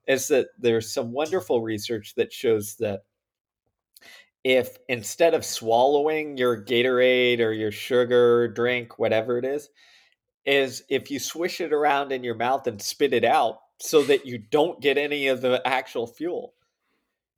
is 0.07 0.29
that 0.29 0.49
there's 0.59 0.93
some 0.93 1.13
wonderful 1.13 1.61
research 1.61 2.15
that 2.17 2.33
shows 2.33 2.77
that 2.77 3.01
if 4.47 4.79
instead 4.89 5.35
of 5.35 5.45
swallowing 5.45 6.37
your 6.37 6.63
Gatorade 6.63 7.41
or 7.41 7.51
your 7.51 7.73
sugar 7.73 8.47
drink, 8.47 8.97
whatever 8.97 9.39
it 9.39 9.45
is, 9.45 9.69
is 10.45 10.85
if 10.89 11.11
you 11.11 11.19
swish 11.19 11.61
it 11.61 11.73
around 11.73 12.13
in 12.13 12.23
your 12.23 12.37
mouth 12.37 12.65
and 12.69 12.81
spit 12.81 13.13
it 13.13 13.25
out 13.25 13.59
so 13.81 14.05
that 14.05 14.25
you 14.25 14.39
don't 14.39 14.81
get 14.81 14.99
any 14.99 15.27
of 15.27 15.41
the 15.41 15.61
actual 15.67 16.07
fuel, 16.07 16.55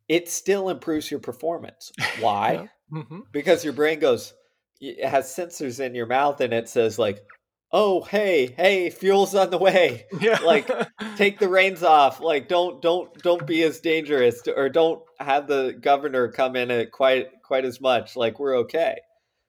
it 0.07 0.29
still 0.29 0.69
improves 0.69 1.11
your 1.11 1.21
performance. 1.21 1.91
Why? 2.21 2.53
yeah. 2.93 2.99
mm-hmm. 2.99 3.21
Because 3.33 3.65
your 3.65 3.73
brain 3.73 4.01
goes, 4.01 4.35
it 4.81 5.05
has 5.07 5.27
sensors 5.27 5.81
in 5.81 5.95
your 5.95 6.07
mouth 6.07 6.41
and 6.41 6.53
it 6.53 6.69
says, 6.69 6.99
like, 6.99 7.25
oh 7.73 8.03
hey 8.03 8.55
hey 8.57 8.91
fuel's 8.91 9.35
on 9.35 9.51
the 9.51 9.59
way. 9.59 10.07
Yeah. 10.21 10.39
like 10.45 10.71
take 11.17 11.39
the 11.39 11.49
reins 11.59 11.83
off. 11.83 12.21
Like 12.21 12.49
don't 12.49 12.81
don't 12.81 13.13
don't 13.23 13.47
be 13.47 13.63
as 13.63 13.81
dangerous 13.81 14.43
to, 14.43 14.55
or 14.55 14.69
don't 14.69 15.03
have 15.21 15.47
the 15.47 15.77
governor 15.81 16.29
come 16.29 16.57
in 16.57 16.71
at 16.71 16.93
quite 16.93 17.29
quite 17.43 17.65
as 17.65 17.81
much. 17.81 18.17
Like 18.17 18.39
we're 18.39 18.57
okay. 18.59 18.99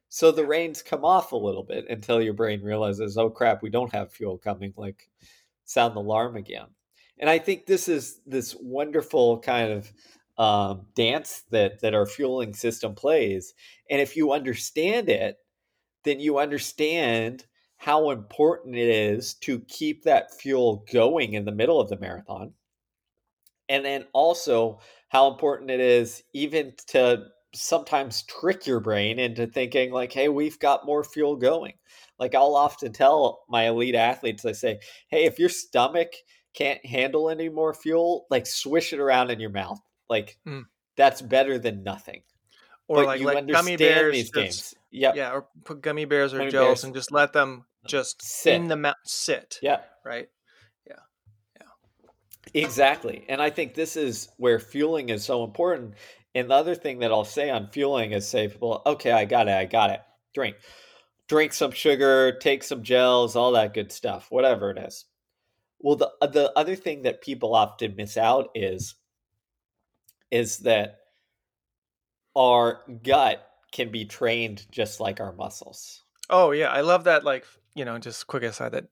So 0.10 0.32
the 0.32 0.46
reins 0.46 0.82
come 0.82 1.06
off 1.06 1.32
a 1.32 1.38
little 1.38 1.64
bit 1.64 1.86
until 1.90 2.22
your 2.22 2.34
brain 2.34 2.62
realizes 2.62 3.18
oh 3.18 3.30
crap 3.30 3.62
we 3.62 3.70
don't 3.70 3.94
have 3.94 4.12
fuel 4.12 4.38
coming 4.38 4.74
like 4.76 5.10
sound 5.66 5.96
the 5.96 6.02
alarm 6.02 6.36
again. 6.36 6.68
And 7.22 7.30
i 7.30 7.38
think 7.38 7.66
this 7.66 7.88
is 7.90 8.22
this 8.26 8.56
wonderful 8.60 9.40
kind 9.40 9.72
of 9.74 9.92
um, 10.40 10.88
dance 10.96 11.44
that 11.52 11.82
that 11.82 11.94
our 11.94 12.08
fueling 12.08 12.54
system 12.54 12.96
plays 12.96 13.54
and 13.92 14.02
if 14.02 14.16
you 14.16 14.32
understand 14.32 15.10
it 15.10 15.38
then 16.04 16.20
you 16.20 16.40
understand 16.40 17.46
how 17.80 18.10
important 18.10 18.76
it 18.76 18.90
is 18.90 19.36
to 19.36 19.60
keep 19.62 20.04
that 20.04 20.34
fuel 20.34 20.86
going 20.92 21.34
in 21.34 21.46
the 21.46 21.52
middle 21.52 21.80
of 21.80 21.88
the 21.90 21.98
marathon. 21.98 22.54
And 23.70 23.86
then 23.86 24.06
also 24.14 24.80
how 25.08 25.32
important 25.32 25.72
it 25.72 25.80
is 25.80 26.24
even 26.34 26.74
to 26.88 27.26
sometimes 27.56 28.24
trick 28.24 28.68
your 28.68 28.82
brain 28.82 29.18
into 29.18 29.48
thinking 29.48 29.92
like 29.92 30.12
hey 30.12 30.30
we've 30.30 30.60
got 30.60 30.86
more 30.86 31.04
fuel 31.04 31.36
going 31.36 31.74
like 32.20 32.36
i'll 32.36 32.54
often 32.56 32.94
tell 32.94 33.44
my 33.50 33.68
elite 33.68 33.96
athletes 33.96 34.46
i 34.46 34.52
say 34.52 34.80
hey 35.08 35.26
if 35.26 35.40
your 35.40 35.50
stomach 35.50 36.10
can't 36.54 36.86
handle 36.86 37.28
any 37.28 37.50
more 37.50 37.74
fuel 37.74 38.28
like 38.30 38.46
swish 38.46 38.94
it 38.94 39.00
around 39.00 39.32
in 39.32 39.40
your 39.40 39.50
mouth 39.50 39.80
like 40.10 40.38
mm. 40.48 40.64
that's 40.96 41.22
better 41.22 41.58
than 41.58 41.84
nothing 41.84 42.22
or 42.88 42.98
but 42.98 43.06
like, 43.06 43.22
like 43.22 43.48
gummy 43.48 43.78
bears 43.78 44.14
these 44.14 44.32
games 44.32 44.76
yeah 44.92 45.14
yeah 45.16 45.32
or 45.32 45.48
put 45.64 45.82
gummy 45.82 46.06
bears 46.06 46.34
or 46.34 46.40
gummy 46.40 46.52
gels 46.52 46.68
bears. 46.68 46.84
and 46.84 46.94
just 46.94 47.12
let 47.12 47.34
them 47.34 47.66
just 47.88 48.22
sit. 48.22 48.56
in 48.56 48.68
the 48.68 48.76
mount 48.76 48.98
sit. 49.06 49.60
Yeah. 49.62 49.82
Right. 50.04 50.30
Yeah. 50.88 50.96
Yeah. 51.60 52.62
Exactly. 52.62 53.26
And 53.30 53.42
I 53.42 53.50
think 53.50 53.74
this 53.74 53.96
is 53.96 54.30
where 54.38 54.60
fueling 54.60 55.10
is 55.10 55.24
so 55.24 55.44
important. 55.44 55.96
And 56.36 56.50
the 56.50 56.56
other 56.56 56.76
thing 56.76 57.00
that 57.00 57.12
I'll 57.12 57.26
say 57.26 57.50
on 57.50 57.70
fueling 57.70 58.12
is 58.12 58.28
say, 58.28 58.54
well, 58.60 58.82
okay, 58.86 59.12
I 59.12 59.26
got 59.26 59.48
it, 59.48 59.54
I 59.56 59.66
got 59.66 59.90
it. 59.90 60.02
Drink. 60.34 60.58
Drink 61.28 61.54
some 61.54 61.72
sugar, 61.72 62.38
take 62.40 62.64
some 62.64 62.84
gels, 62.84 63.36
all 63.36 63.52
that 63.54 63.74
good 63.74 63.92
stuff, 63.92 64.28
whatever 64.30 64.72
it 64.72 64.78
is. 64.78 65.06
Well, 65.80 65.96
the 65.96 66.12
uh, 66.22 66.28
the 66.28 66.52
other 66.58 66.76
thing 66.76 67.04
that 67.04 67.22
people 67.22 67.56
often 67.56 67.96
miss 67.96 68.18
out 68.18 68.50
is 68.54 68.96
is 70.32 70.60
that 70.60 71.00
our 72.36 72.82
gut 73.04 73.46
can 73.72 73.92
be 73.92 74.06
trained 74.06 74.66
just 74.72 75.00
like 75.00 75.20
our 75.20 75.34
muscles. 75.34 76.04
Oh 76.30 76.52
yeah, 76.52 76.70
I 76.70 76.82
love 76.82 77.06
that 77.06 77.24
like 77.24 77.46
you 77.76 77.86
know, 77.86 77.98
just 77.98 78.28
quick 78.28 78.44
aside 78.44 78.74
that 78.74 78.88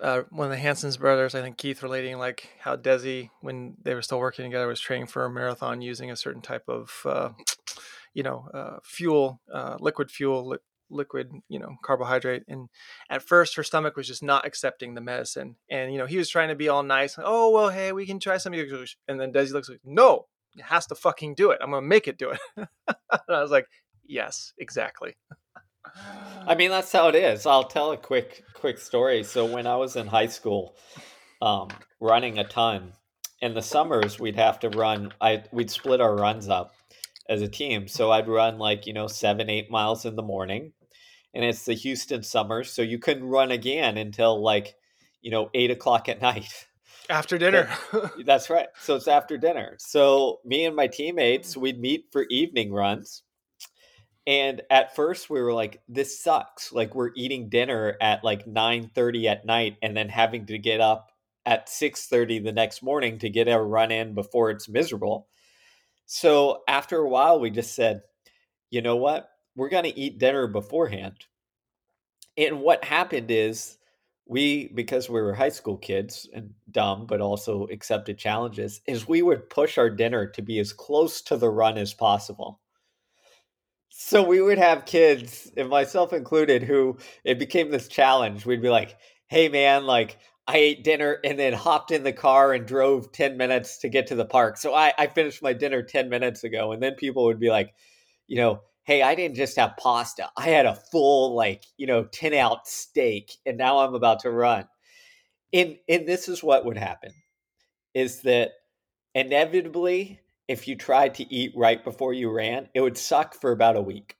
uh, 0.00 0.22
one 0.30 0.46
of 0.46 0.50
the 0.50 0.58
Hanson's 0.58 0.96
brothers, 0.96 1.34
I 1.34 1.42
think 1.42 1.56
Keith, 1.56 1.82
relating 1.82 2.18
like 2.18 2.48
how 2.58 2.76
Desi, 2.76 3.30
when 3.40 3.74
they 3.82 3.94
were 3.94 4.02
still 4.02 4.18
working 4.18 4.44
together, 4.44 4.66
was 4.66 4.80
training 4.80 5.06
for 5.06 5.24
a 5.24 5.30
marathon 5.30 5.80
using 5.80 6.10
a 6.10 6.16
certain 6.16 6.42
type 6.42 6.64
of, 6.68 6.92
uh, 7.04 7.30
you 8.12 8.22
know, 8.22 8.48
uh, 8.52 8.78
fuel, 8.82 9.40
uh, 9.52 9.76
liquid 9.80 10.10
fuel, 10.10 10.56
liquid, 10.92 11.30
you 11.48 11.58
know, 11.58 11.76
carbohydrate. 11.82 12.44
And 12.48 12.68
at 13.10 13.22
first, 13.22 13.56
her 13.56 13.62
stomach 13.62 13.96
was 13.96 14.06
just 14.06 14.22
not 14.22 14.46
accepting 14.46 14.94
the 14.94 15.00
medicine. 15.00 15.56
And 15.70 15.92
you 15.92 15.98
know, 15.98 16.06
he 16.06 16.18
was 16.18 16.28
trying 16.28 16.48
to 16.48 16.54
be 16.54 16.68
all 16.68 16.82
nice. 16.82 17.16
Oh 17.18 17.50
well, 17.50 17.70
hey, 17.70 17.92
we 17.92 18.06
can 18.06 18.18
try 18.18 18.36
something. 18.36 18.60
And 19.08 19.20
then 19.20 19.32
Desi 19.32 19.52
looks 19.52 19.68
like, 19.68 19.80
no, 19.84 20.26
it 20.56 20.64
has 20.64 20.86
to 20.86 20.94
fucking 20.94 21.34
do 21.34 21.50
it. 21.50 21.58
I'm 21.62 21.70
gonna 21.70 21.86
make 21.86 22.08
it 22.08 22.18
do 22.18 22.30
it. 22.30 22.40
and 22.56 22.66
I 23.28 23.42
was 23.42 23.50
like, 23.50 23.66
yes, 24.04 24.52
exactly. 24.58 25.16
I 26.46 26.54
mean, 26.54 26.70
that's 26.70 26.92
how 26.92 27.08
it 27.08 27.14
is. 27.14 27.46
I'll 27.46 27.64
tell 27.64 27.92
a 27.92 27.96
quick 27.96 28.44
quick 28.54 28.78
story. 28.78 29.24
So 29.24 29.44
when 29.46 29.66
I 29.66 29.76
was 29.76 29.96
in 29.96 30.06
high 30.06 30.26
school, 30.26 30.76
um, 31.40 31.68
running 32.00 32.38
a 32.38 32.44
ton, 32.44 32.92
in 33.42 33.54
the 33.54 33.60
summers 33.60 34.18
we'd 34.18 34.36
have 34.36 34.60
to 34.60 34.70
run. 34.70 35.12
I 35.20 35.42
we'd 35.52 35.70
split 35.70 36.00
our 36.00 36.14
runs 36.14 36.48
up 36.48 36.72
as 37.28 37.42
a 37.42 37.48
team. 37.48 37.88
So 37.88 38.10
I'd 38.10 38.28
run 38.28 38.58
like 38.58 38.86
you 38.86 38.94
know 38.94 39.08
seven 39.08 39.50
eight 39.50 39.70
miles 39.70 40.06
in 40.06 40.16
the 40.16 40.22
morning, 40.22 40.72
and 41.34 41.44
it's 41.44 41.64
the 41.64 41.74
Houston 41.74 42.22
summers, 42.22 42.72
so 42.72 42.82
you 42.82 42.98
couldn't 42.98 43.24
run 43.24 43.50
again 43.50 43.96
until 43.96 44.42
like 44.42 44.74
you 45.20 45.30
know 45.30 45.50
eight 45.54 45.70
o'clock 45.70 46.08
at 46.08 46.22
night. 46.22 46.66
After 47.10 47.36
dinner. 47.36 47.68
that's 48.24 48.48
right. 48.48 48.68
So 48.80 48.94
it's 48.94 49.08
after 49.08 49.36
dinner. 49.36 49.76
So 49.78 50.38
me 50.44 50.64
and 50.64 50.76
my 50.76 50.86
teammates, 50.86 51.56
we'd 51.56 51.80
meet 51.80 52.06
for 52.12 52.24
evening 52.30 52.72
runs 52.72 53.24
and 54.26 54.62
at 54.70 54.94
first 54.94 55.28
we 55.28 55.40
were 55.40 55.52
like, 55.52 55.80
this 55.88 56.22
sucks. 56.22 56.72
Like 56.72 56.94
we're 56.94 57.10
eating 57.16 57.48
dinner 57.48 57.96
at 58.00 58.22
like 58.22 58.46
9 58.46 58.90
30 58.94 59.28
at 59.28 59.44
night 59.44 59.76
and 59.82 59.96
then 59.96 60.08
having 60.08 60.46
to 60.46 60.58
get 60.58 60.80
up 60.80 61.10
at 61.44 61.68
6 61.68 62.06
30 62.06 62.38
the 62.40 62.52
next 62.52 62.82
morning 62.82 63.18
to 63.18 63.28
get 63.28 63.48
a 63.48 63.58
run 63.58 63.90
in 63.90 64.14
before 64.14 64.50
it's 64.50 64.68
miserable. 64.68 65.26
So 66.06 66.62
after 66.68 66.98
a 66.98 67.08
while, 67.08 67.40
we 67.40 67.50
just 67.50 67.74
said, 67.74 68.02
you 68.70 68.80
know 68.80 68.96
what? 68.96 69.28
We're 69.54 69.68
going 69.68 69.84
to 69.84 69.98
eat 69.98 70.18
dinner 70.18 70.46
beforehand. 70.46 71.26
And 72.36 72.60
what 72.60 72.84
happened 72.84 73.30
is 73.30 73.76
we, 74.26 74.68
because 74.68 75.10
we 75.10 75.20
were 75.20 75.34
high 75.34 75.50
school 75.50 75.76
kids 75.76 76.28
and 76.32 76.54
dumb, 76.70 77.06
but 77.06 77.20
also 77.20 77.66
accepted 77.66 78.18
challenges, 78.18 78.80
is 78.86 79.06
we 79.06 79.22
would 79.22 79.50
push 79.50 79.76
our 79.76 79.90
dinner 79.90 80.26
to 80.28 80.42
be 80.42 80.58
as 80.58 80.72
close 80.72 81.20
to 81.22 81.36
the 81.36 81.50
run 81.50 81.76
as 81.76 81.92
possible. 81.92 82.60
So 83.90 84.22
we 84.22 84.40
would 84.40 84.58
have 84.58 84.86
kids, 84.86 85.52
and 85.56 85.68
myself 85.68 86.14
included, 86.14 86.62
who 86.62 86.96
it 87.24 87.38
became 87.38 87.70
this 87.70 87.88
challenge. 87.88 88.46
We'd 88.46 88.62
be 88.62 88.70
like, 88.70 88.96
hey, 89.28 89.48
man, 89.48 89.84
like, 89.84 90.18
I 90.46 90.56
ate 90.56 90.84
dinner 90.84 91.18
and 91.24 91.38
then 91.38 91.52
hopped 91.52 91.90
in 91.90 92.02
the 92.02 92.12
car 92.12 92.52
and 92.52 92.66
drove 92.66 93.12
10 93.12 93.36
minutes 93.36 93.78
to 93.78 93.88
get 93.88 94.08
to 94.08 94.14
the 94.14 94.24
park. 94.24 94.56
So 94.56 94.74
I, 94.74 94.92
I 94.98 95.06
finished 95.06 95.42
my 95.42 95.52
dinner 95.52 95.82
10 95.82 96.08
minutes 96.08 96.42
ago. 96.42 96.72
And 96.72 96.82
then 96.82 96.94
people 96.94 97.24
would 97.24 97.38
be 97.38 97.50
like, 97.50 97.74
you 98.26 98.38
know, 98.38 98.60
hey, 98.84 99.02
I 99.02 99.14
didn't 99.14 99.36
just 99.36 99.56
have 99.56 99.76
pasta. 99.76 100.30
I 100.36 100.48
had 100.48 100.66
a 100.66 100.74
full, 100.74 101.34
like, 101.34 101.64
you 101.76 101.86
know, 101.86 102.04
10 102.04 102.34
out 102.34 102.66
steak, 102.66 103.36
and 103.46 103.56
now 103.56 103.78
I'm 103.78 103.94
about 103.94 104.20
to 104.20 104.30
run. 104.30 104.66
And, 105.52 105.76
and 105.88 106.06
this 106.06 106.28
is 106.28 106.42
what 106.42 106.64
would 106.64 106.78
happen 106.78 107.12
is 107.94 108.22
that 108.22 108.52
inevitably 109.14 110.20
if 110.48 110.66
you 110.66 110.76
tried 110.76 111.14
to 111.14 111.34
eat 111.34 111.52
right 111.56 111.82
before 111.84 112.12
you 112.12 112.30
ran, 112.30 112.68
it 112.74 112.80
would 112.80 112.98
suck 112.98 113.34
for 113.34 113.52
about 113.52 113.76
a 113.76 113.82
week. 113.82 114.16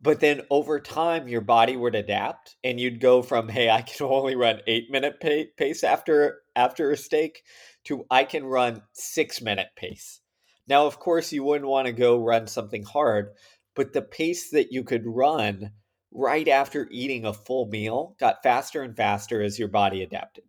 But 0.00 0.20
then 0.20 0.42
over 0.50 0.80
time, 0.80 1.28
your 1.28 1.40
body 1.40 1.76
would 1.76 1.94
adapt, 1.94 2.56
and 2.62 2.78
you'd 2.78 3.00
go 3.00 3.22
from 3.22 3.48
"Hey, 3.48 3.70
I 3.70 3.80
can 3.82 4.06
only 4.10 4.36
run 4.36 4.60
eight 4.66 4.90
minute 4.90 5.18
pace 5.56 5.82
after 5.82 6.42
after 6.54 6.90
a 6.90 6.96
steak" 6.96 7.42
to 7.84 8.04
"I 8.10 8.24
can 8.24 8.44
run 8.44 8.82
six 8.92 9.40
minute 9.40 9.70
pace." 9.76 10.20
Now, 10.66 10.86
of 10.86 10.98
course, 10.98 11.32
you 11.32 11.44
wouldn't 11.44 11.68
want 11.68 11.86
to 11.86 11.92
go 11.92 12.16
run 12.16 12.46
something 12.46 12.84
hard, 12.84 13.34
but 13.74 13.92
the 13.92 14.02
pace 14.02 14.50
that 14.50 14.72
you 14.72 14.82
could 14.84 15.04
run 15.04 15.72
right 16.10 16.48
after 16.48 16.88
eating 16.90 17.24
a 17.24 17.32
full 17.32 17.66
meal 17.66 18.16
got 18.18 18.42
faster 18.42 18.82
and 18.82 18.96
faster 18.96 19.42
as 19.42 19.58
your 19.58 19.68
body 19.68 20.02
adapted. 20.02 20.44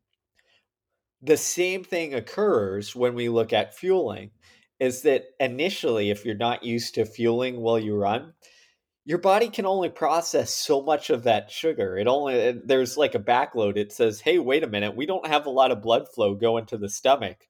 The 1.21 1.37
same 1.37 1.83
thing 1.83 2.13
occurs 2.13 2.95
when 2.95 3.15
we 3.15 3.29
look 3.29 3.51
at 3.51 3.75
fueling 3.75 4.31
is 4.79 5.01
that 5.01 5.23
initially 5.39 6.11
if 6.11 6.23
you're 6.23 6.35
not 6.35 6.63
used 6.63 6.95
to 6.95 7.05
fueling 7.05 7.61
while 7.61 7.79
you 7.79 7.95
run, 7.95 8.33
your 9.05 9.17
body 9.17 9.49
can 9.49 9.65
only 9.65 9.89
process 9.89 10.53
so 10.53 10.81
much 10.81 11.09
of 11.09 11.23
that 11.23 11.51
sugar. 11.51 11.97
It 11.97 12.07
only 12.07 12.59
there's 12.63 12.97
like 12.97 13.15
a 13.15 13.19
backload. 13.19 13.77
It 13.77 13.91
says, 13.91 14.21
"Hey, 14.21 14.39
wait 14.39 14.63
a 14.63 14.67
minute, 14.67 14.95
we 14.95 15.05
don't 15.05 15.27
have 15.27 15.45
a 15.45 15.51
lot 15.51 15.71
of 15.71 15.81
blood 15.81 16.07
flow 16.13 16.35
going 16.35 16.65
to 16.67 16.77
the 16.77 16.89
stomach. 16.89 17.47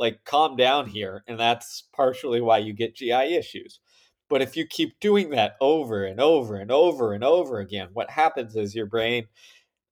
Like 0.00 0.24
calm 0.24 0.56
down 0.56 0.88
here." 0.88 1.22
And 1.28 1.38
that's 1.38 1.84
partially 1.94 2.40
why 2.40 2.58
you 2.58 2.72
get 2.72 2.96
GI 2.96 3.36
issues. 3.36 3.78
But 4.30 4.42
if 4.42 4.56
you 4.56 4.64
keep 4.64 4.98
doing 5.00 5.30
that 5.30 5.56
over 5.60 6.04
and 6.04 6.20
over 6.20 6.56
and 6.56 6.70
over 6.70 7.12
and 7.12 7.24
over 7.24 7.58
again, 7.58 7.88
what 7.92 8.10
happens 8.10 8.56
is 8.56 8.76
your 8.76 8.86
brain 8.86 9.26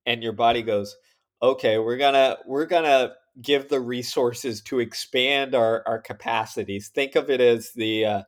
and 0.06 0.22
your 0.22 0.32
body 0.32 0.62
goes, 0.62 0.96
"Okay, 1.42 1.78
we're 1.78 1.98
to 1.98 2.38
we're 2.46 2.66
to 2.66 3.14
give 3.42 3.68
the 3.68 3.80
resources 3.80 4.62
to 4.62 4.80
expand 4.80 5.54
our 5.54 5.82
our 5.86 6.00
capacities." 6.00 6.88
Think 6.88 7.16
of 7.16 7.30
it 7.30 7.40
as 7.40 7.72
the 7.72 8.04
uh, 8.06 8.22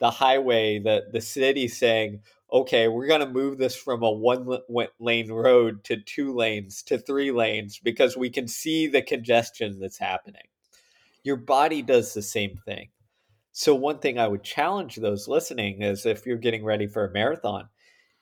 the 0.00 0.10
highway, 0.10 0.78
the 0.78 1.04
the 1.12 1.20
city 1.20 1.68
saying, 1.68 2.22
"Okay, 2.52 2.88
we're 2.88 3.06
going 3.06 3.20
to 3.20 3.28
move 3.28 3.58
this 3.58 3.76
from 3.76 4.02
a 4.02 4.10
one 4.10 4.58
lane 4.98 5.30
road 5.30 5.84
to 5.84 5.96
two 5.98 6.34
lanes 6.34 6.82
to 6.84 6.98
three 6.98 7.30
lanes 7.30 7.78
because 7.78 8.16
we 8.16 8.30
can 8.30 8.48
see 8.48 8.86
the 8.86 9.02
congestion 9.02 9.78
that's 9.80 9.98
happening." 9.98 10.51
Your 11.24 11.36
body 11.36 11.82
does 11.82 12.14
the 12.14 12.22
same 12.22 12.58
thing. 12.64 12.88
So 13.52 13.74
one 13.74 13.98
thing 13.98 14.18
I 14.18 14.28
would 14.28 14.42
challenge 14.42 14.96
those 14.96 15.28
listening 15.28 15.82
is 15.82 16.06
if 16.06 16.26
you're 16.26 16.38
getting 16.38 16.64
ready 16.64 16.86
for 16.86 17.04
a 17.04 17.12
marathon, 17.12 17.68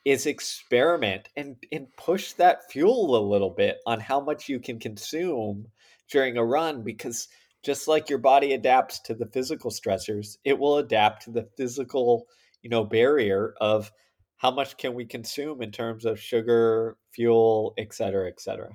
is 0.05 0.27
experiment 0.27 1.29
and 1.37 1.57
and 1.73 1.87
push 1.97 2.33
that 2.33 2.71
fuel 2.71 3.17
a 3.17 3.31
little 3.31 3.51
bit 3.51 3.79
on 3.87 4.01
how 4.01 4.19
much 4.21 4.49
you 4.49 4.59
can 4.59 4.79
consume 4.79 5.67
during 6.11 6.37
a 6.37 6.45
run 6.45 6.83
because 6.83 7.29
just 7.63 7.87
like 7.87 8.09
your 8.09 8.19
body 8.19 8.55
adapts 8.55 9.01
to 9.01 9.15
the 9.15 9.27
physical 9.27 9.71
stressors, 9.71 10.39
it 10.45 10.59
will 10.59 10.79
adapt 10.79 11.23
to 11.25 11.31
the 11.31 11.47
physical, 11.57 12.27
you 12.63 12.71
know, 12.71 12.85
barrier 12.85 13.55
of 13.61 13.93
how 14.39 14.51
much 14.51 14.79
can 14.79 14.95
we 14.95 15.05
consume 15.05 15.61
in 15.61 15.71
terms 15.71 16.07
of 16.07 16.19
sugar, 16.19 16.97
fuel, 17.13 17.75
et 17.77 17.93
cetera, 17.93 18.29
et 18.29 18.41
cetera. 18.41 18.71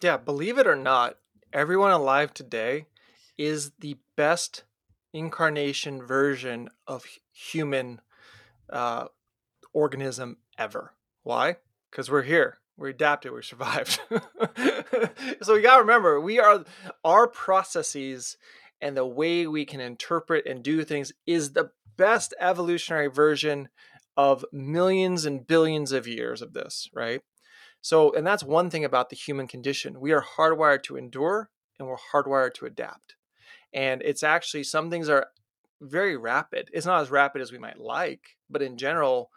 Yeah, 0.00 0.16
believe 0.16 0.58
it 0.58 0.68
or 0.68 0.76
not, 0.76 1.16
everyone 1.52 1.90
alive 1.90 2.32
today 2.32 2.86
is 3.38 3.72
the 3.78 3.96
best 4.16 4.64
incarnation 5.14 6.02
version 6.02 6.68
of 6.86 7.06
human 7.32 8.00
uh, 8.68 9.06
organism 9.72 10.36
ever. 10.58 10.92
Why? 11.22 11.56
Because 11.90 12.10
we're 12.10 12.22
here. 12.22 12.58
We 12.76 12.90
adapted. 12.90 13.32
We 13.32 13.42
survived. 13.42 14.00
so 15.42 15.54
we 15.54 15.62
gotta 15.62 15.80
remember, 15.80 16.20
we 16.20 16.38
are 16.38 16.64
our 17.04 17.26
processes 17.26 18.36
and 18.80 18.96
the 18.96 19.06
way 19.06 19.46
we 19.46 19.64
can 19.64 19.80
interpret 19.80 20.46
and 20.46 20.62
do 20.62 20.84
things 20.84 21.12
is 21.26 21.52
the 21.52 21.70
best 21.96 22.34
evolutionary 22.38 23.08
version 23.08 23.68
of 24.16 24.44
millions 24.52 25.24
and 25.24 25.46
billions 25.46 25.92
of 25.92 26.06
years 26.06 26.42
of 26.42 26.52
this, 26.52 26.88
right? 26.92 27.22
So, 27.80 28.12
and 28.12 28.26
that's 28.26 28.42
one 28.42 28.70
thing 28.70 28.84
about 28.84 29.10
the 29.10 29.16
human 29.16 29.46
condition. 29.46 30.00
We 30.00 30.12
are 30.12 30.24
hardwired 30.36 30.82
to 30.84 30.96
endure 30.96 31.50
and 31.78 31.88
we're 31.88 31.96
hardwired 32.12 32.54
to 32.54 32.66
adapt. 32.66 33.14
And 33.72 34.02
it's 34.02 34.22
actually 34.22 34.64
some 34.64 34.90
things 34.90 35.08
are 35.08 35.26
very 35.80 36.16
rapid. 36.16 36.70
It's 36.72 36.86
not 36.86 37.02
as 37.02 37.10
rapid 37.10 37.42
as 37.42 37.52
we 37.52 37.58
might 37.58 37.78
like, 37.78 38.36
but 38.50 38.62
in 38.62 38.76
general, 38.76 39.30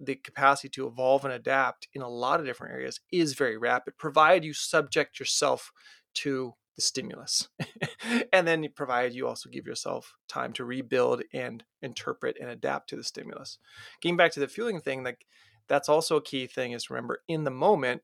the 0.00 0.14
capacity 0.14 0.68
to 0.68 0.86
evolve 0.86 1.24
and 1.24 1.34
adapt 1.34 1.88
in 1.92 2.02
a 2.02 2.08
lot 2.08 2.38
of 2.38 2.46
different 2.46 2.72
areas 2.72 3.00
is 3.10 3.34
very 3.34 3.56
rapid, 3.56 3.98
provided 3.98 4.44
you 4.44 4.52
subject 4.52 5.18
yourself 5.18 5.72
to 6.14 6.54
the 6.76 6.82
stimulus. 6.82 7.48
and 8.32 8.46
then 8.46 8.66
provided 8.76 9.14
you 9.14 9.26
also 9.26 9.50
give 9.50 9.66
yourself 9.66 10.14
time 10.28 10.52
to 10.52 10.64
rebuild 10.64 11.22
and 11.34 11.64
interpret 11.82 12.36
and 12.40 12.48
adapt 12.48 12.88
to 12.90 12.96
the 12.96 13.02
stimulus. 13.02 13.58
Getting 14.00 14.16
back 14.16 14.32
to 14.32 14.40
the 14.40 14.48
fueling 14.48 14.80
thing, 14.80 15.02
like 15.02 15.26
that's 15.68 15.88
also 15.88 16.16
a 16.16 16.22
key 16.22 16.46
thing 16.46 16.72
is 16.72 16.90
remember 16.90 17.22
in 17.26 17.44
the 17.44 17.50
moment, 17.50 18.02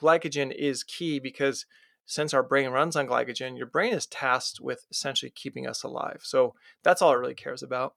glycogen 0.00 0.50
is 0.54 0.82
key 0.82 1.18
because 1.18 1.66
since 2.06 2.32
our 2.32 2.42
brain 2.42 2.70
runs 2.70 2.96
on 2.96 3.06
glycogen, 3.06 3.56
your 3.58 3.66
brain 3.66 3.92
is 3.92 4.06
tasked 4.06 4.60
with 4.60 4.86
essentially 4.90 5.30
keeping 5.34 5.66
us 5.66 5.82
alive. 5.82 6.20
So 6.22 6.54
that's 6.82 7.02
all 7.02 7.12
it 7.12 7.18
really 7.18 7.34
cares 7.34 7.62
about. 7.62 7.94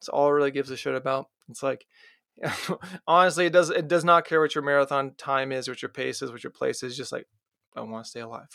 It's 0.00 0.08
all 0.08 0.28
it 0.28 0.32
really 0.32 0.50
gives 0.50 0.70
a 0.70 0.76
shit 0.76 0.94
about. 0.94 1.28
It's 1.48 1.62
like 1.62 1.86
honestly, 3.06 3.46
it 3.46 3.52
does 3.52 3.70
it 3.70 3.88
does 3.88 4.04
not 4.04 4.26
care 4.26 4.40
what 4.40 4.54
your 4.54 4.64
marathon 4.64 5.14
time 5.16 5.52
is, 5.52 5.68
what 5.68 5.82
your 5.82 5.90
pace 5.90 6.22
is, 6.22 6.30
what 6.30 6.44
your 6.44 6.50
place 6.50 6.82
is. 6.82 6.96
Just 6.96 7.12
like 7.12 7.26
I 7.76 7.80
want 7.80 8.04
to 8.04 8.10
stay 8.10 8.20
alive. 8.20 8.48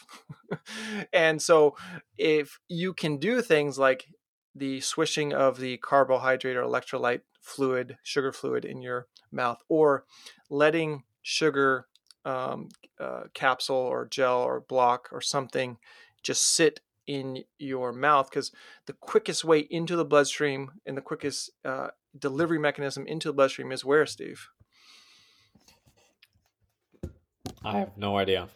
and 1.13 1.41
so, 1.41 1.75
if 2.17 2.59
you 2.67 2.93
can 2.93 3.17
do 3.17 3.41
things 3.41 3.79
like 3.79 4.07
the 4.55 4.81
swishing 4.81 5.33
of 5.33 5.59
the 5.59 5.77
carbohydrate 5.77 6.57
or 6.57 6.63
electrolyte 6.63 7.21
fluid, 7.41 7.97
sugar 8.03 8.31
fluid 8.31 8.65
in 8.65 8.81
your 8.81 9.07
mouth, 9.31 9.61
or 9.69 10.05
letting 10.49 11.03
sugar 11.21 11.87
um, 12.27 12.67
uh, 12.99 13.23
capsule 13.33 13.75
or 13.75 14.05
gel 14.05 14.41
or 14.41 14.59
block 14.59 15.07
or 15.11 15.21
something 15.21 15.77
just 16.21 16.43
sit 16.43 16.81
in 17.07 17.43
your 17.57 17.93
mouth 17.93 18.29
because 18.29 18.51
the 18.85 18.93
quickest 18.93 19.45
way 19.45 19.59
into 19.59 19.95
the 19.95 20.03
bloodstream 20.03 20.71
and 20.85 20.97
the 20.97 21.01
quickest 21.01 21.51
uh, 21.63 21.87
delivery 22.19 22.59
mechanism 22.59 23.07
into 23.07 23.29
the 23.29 23.33
bloodstream 23.33 23.71
is 23.71 23.85
where, 23.85 24.05
Steve? 24.05 24.49
I 27.63 27.79
have 27.79 27.97
no 27.97 28.17
idea. 28.17 28.49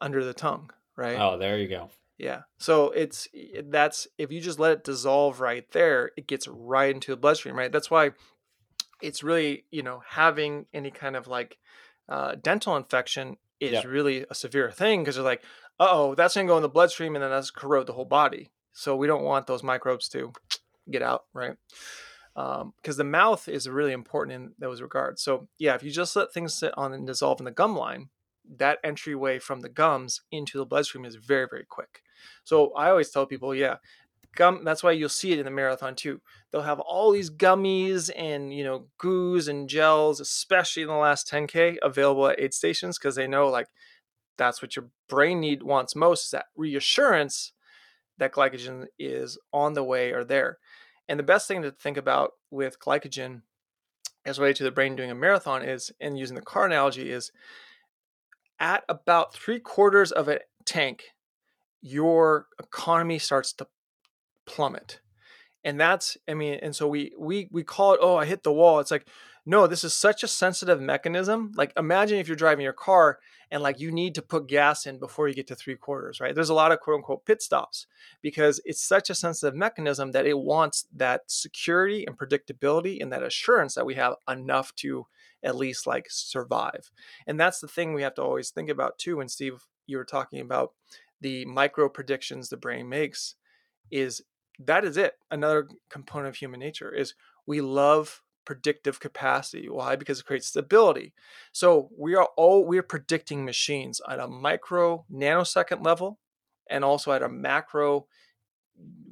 Under 0.00 0.24
the 0.24 0.32
tongue, 0.32 0.70
right? 0.96 1.18
Oh, 1.18 1.36
there 1.38 1.58
you 1.58 1.66
go. 1.66 1.90
Yeah. 2.18 2.42
So 2.58 2.90
it's 2.90 3.26
that's 3.64 4.06
if 4.16 4.30
you 4.30 4.40
just 4.40 4.60
let 4.60 4.72
it 4.72 4.84
dissolve 4.84 5.40
right 5.40 5.68
there, 5.72 6.12
it 6.16 6.28
gets 6.28 6.46
right 6.46 6.94
into 6.94 7.10
the 7.10 7.16
bloodstream, 7.16 7.58
right? 7.58 7.72
That's 7.72 7.90
why 7.90 8.12
it's 9.02 9.24
really, 9.24 9.64
you 9.72 9.82
know, 9.82 10.02
having 10.06 10.66
any 10.72 10.90
kind 10.92 11.16
of 11.16 11.26
like 11.26 11.58
uh, 12.08 12.36
dental 12.40 12.76
infection 12.76 13.36
is 13.60 13.72
yep. 13.72 13.84
really 13.84 14.24
a 14.30 14.34
severe 14.34 14.70
thing 14.70 15.02
because 15.02 15.16
they're 15.16 15.24
like, 15.24 15.42
oh, 15.80 16.14
that's 16.14 16.34
going 16.34 16.46
to 16.46 16.50
go 16.50 16.56
in 16.56 16.62
the 16.62 16.68
bloodstream 16.68 17.14
and 17.14 17.22
then 17.22 17.30
that's 17.30 17.50
corrode 17.50 17.86
the 17.86 17.92
whole 17.92 18.04
body. 18.04 18.50
So 18.72 18.96
we 18.96 19.06
don't 19.06 19.24
want 19.24 19.46
those 19.46 19.62
microbes 19.62 20.08
to 20.10 20.32
get 20.90 21.02
out, 21.02 21.24
right? 21.32 21.56
Because 22.34 22.62
um, 22.62 22.72
the 22.96 23.04
mouth 23.04 23.48
is 23.48 23.68
really 23.68 23.92
important 23.92 24.34
in 24.36 24.52
those 24.58 24.80
regards. 24.80 25.22
So 25.22 25.48
yeah, 25.58 25.74
if 25.74 25.82
you 25.82 25.90
just 25.90 26.14
let 26.14 26.32
things 26.32 26.54
sit 26.54 26.72
on 26.76 26.92
and 26.92 27.06
dissolve 27.06 27.40
in 27.40 27.44
the 27.44 27.50
gum 27.50 27.76
line, 27.76 28.08
that 28.56 28.78
entryway 28.82 29.38
from 29.38 29.60
the 29.60 29.68
gums 29.68 30.22
into 30.30 30.58
the 30.58 30.64
bloodstream 30.64 31.04
is 31.04 31.16
very, 31.16 31.46
very 31.50 31.66
quick. 31.68 32.02
So 32.44 32.72
I 32.74 32.88
always 32.88 33.10
tell 33.10 33.26
people, 33.26 33.54
yeah, 33.54 33.76
gum 34.36 34.64
that's 34.64 34.82
why 34.82 34.92
you'll 34.92 35.08
see 35.08 35.32
it 35.32 35.38
in 35.38 35.44
the 35.44 35.50
marathon 35.50 35.94
too. 35.94 36.20
They'll 36.50 36.62
have 36.62 36.80
all 36.80 37.12
these 37.12 37.30
gummies 37.30 38.10
and 38.16 38.52
you 38.52 38.64
know 38.64 38.86
goos 38.98 39.48
and 39.48 39.68
gels 39.68 40.20
especially 40.20 40.82
in 40.82 40.88
the 40.88 40.94
last 40.94 41.30
10k 41.30 41.76
available 41.82 42.28
at 42.28 42.40
aid 42.40 42.54
stations 42.54 42.98
because 42.98 43.16
they 43.16 43.26
know 43.26 43.48
like 43.48 43.68
that's 44.36 44.62
what 44.62 44.76
your 44.76 44.88
brain 45.08 45.40
need 45.40 45.62
wants 45.62 45.96
most 45.96 46.26
is 46.26 46.30
that 46.30 46.46
reassurance 46.56 47.52
that 48.18 48.32
glycogen 48.32 48.86
is 48.98 49.38
on 49.52 49.74
the 49.74 49.84
way 49.84 50.12
or 50.12 50.24
there. 50.24 50.58
And 51.08 51.18
the 51.18 51.24
best 51.24 51.48
thing 51.48 51.62
to 51.62 51.70
think 51.70 51.96
about 51.96 52.32
with 52.50 52.78
glycogen 52.78 53.42
as 54.24 54.38
related 54.38 54.58
to 54.58 54.64
the 54.64 54.70
brain 54.70 54.96
doing 54.96 55.10
a 55.10 55.14
marathon 55.14 55.62
is 55.62 55.90
and 56.00 56.18
using 56.18 56.36
the 56.36 56.42
car 56.42 56.66
analogy 56.66 57.10
is 57.10 57.32
at 58.60 58.84
about 58.88 59.32
three 59.32 59.60
quarters 59.60 60.12
of 60.12 60.28
a 60.28 60.40
tank 60.64 61.04
your 61.80 62.46
economy 62.60 63.18
starts 63.18 63.52
to 63.52 63.66
plummet. 64.48 65.00
And 65.64 65.78
that's 65.78 66.16
i 66.28 66.34
mean 66.34 66.58
and 66.62 66.74
so 66.74 66.88
we 66.88 67.12
we 67.18 67.48
we 67.50 67.62
call 67.62 67.92
it 67.92 68.00
oh 68.02 68.16
i 68.16 68.24
hit 68.24 68.42
the 68.42 68.52
wall. 68.52 68.80
It's 68.80 68.90
like 68.90 69.06
no 69.44 69.66
this 69.66 69.84
is 69.84 69.92
such 69.94 70.22
a 70.22 70.28
sensitive 70.28 70.80
mechanism. 70.80 71.52
Like 71.56 71.72
imagine 71.76 72.18
if 72.18 72.26
you're 72.26 72.36
driving 72.36 72.64
your 72.64 72.72
car 72.72 73.18
and 73.50 73.62
like 73.62 73.80
you 73.80 73.90
need 73.90 74.14
to 74.14 74.22
put 74.22 74.46
gas 74.46 74.86
in 74.86 74.98
before 74.98 75.26
you 75.28 75.34
get 75.34 75.46
to 75.48 75.56
three 75.56 75.76
quarters 75.76 76.20
right? 76.20 76.34
There's 76.34 76.48
a 76.48 76.54
lot 76.54 76.72
of 76.72 76.80
quote 76.80 76.96
unquote 76.96 77.26
pit 77.26 77.42
stops 77.42 77.86
because 78.22 78.60
it's 78.64 78.82
such 78.82 79.10
a 79.10 79.14
sensitive 79.14 79.54
mechanism 79.54 80.12
that 80.12 80.26
it 80.26 80.38
wants 80.38 80.86
that 80.94 81.22
security 81.26 82.04
and 82.06 82.16
predictability 82.16 83.02
and 83.02 83.12
that 83.12 83.22
assurance 83.22 83.74
that 83.74 83.86
we 83.86 83.94
have 83.96 84.14
enough 84.28 84.74
to 84.76 85.06
at 85.42 85.56
least 85.56 85.86
like 85.86 86.06
survive. 86.08 86.90
And 87.26 87.38
that's 87.38 87.60
the 87.60 87.68
thing 87.68 87.92
we 87.92 88.02
have 88.02 88.14
to 88.14 88.22
always 88.22 88.50
think 88.50 88.70
about 88.70 88.98
too 88.98 89.16
when 89.18 89.28
steve 89.28 89.66
you 89.86 89.96
were 89.96 90.04
talking 90.04 90.40
about 90.40 90.72
the 91.20 91.44
micro 91.46 91.88
predictions 91.88 92.48
the 92.48 92.56
brain 92.56 92.88
makes 92.88 93.34
is 93.90 94.22
that 94.58 94.84
is 94.84 94.96
it. 94.96 95.14
Another 95.30 95.68
component 95.90 96.28
of 96.28 96.36
human 96.36 96.60
nature 96.60 96.92
is 96.92 97.14
we 97.46 97.60
love 97.60 98.22
predictive 98.44 98.98
capacity. 98.98 99.68
Why? 99.68 99.96
Because 99.96 100.20
it 100.20 100.26
creates 100.26 100.46
stability. 100.46 101.12
So 101.52 101.90
we 101.96 102.14
are 102.14 102.28
all 102.36 102.64
we're 102.64 102.82
predicting 102.82 103.44
machines 103.44 104.00
at 104.08 104.20
a 104.20 104.26
micro 104.26 105.04
nanosecond 105.12 105.84
level 105.84 106.18
and 106.70 106.84
also 106.84 107.12
at 107.12 107.22
a 107.22 107.28
macro 107.28 108.06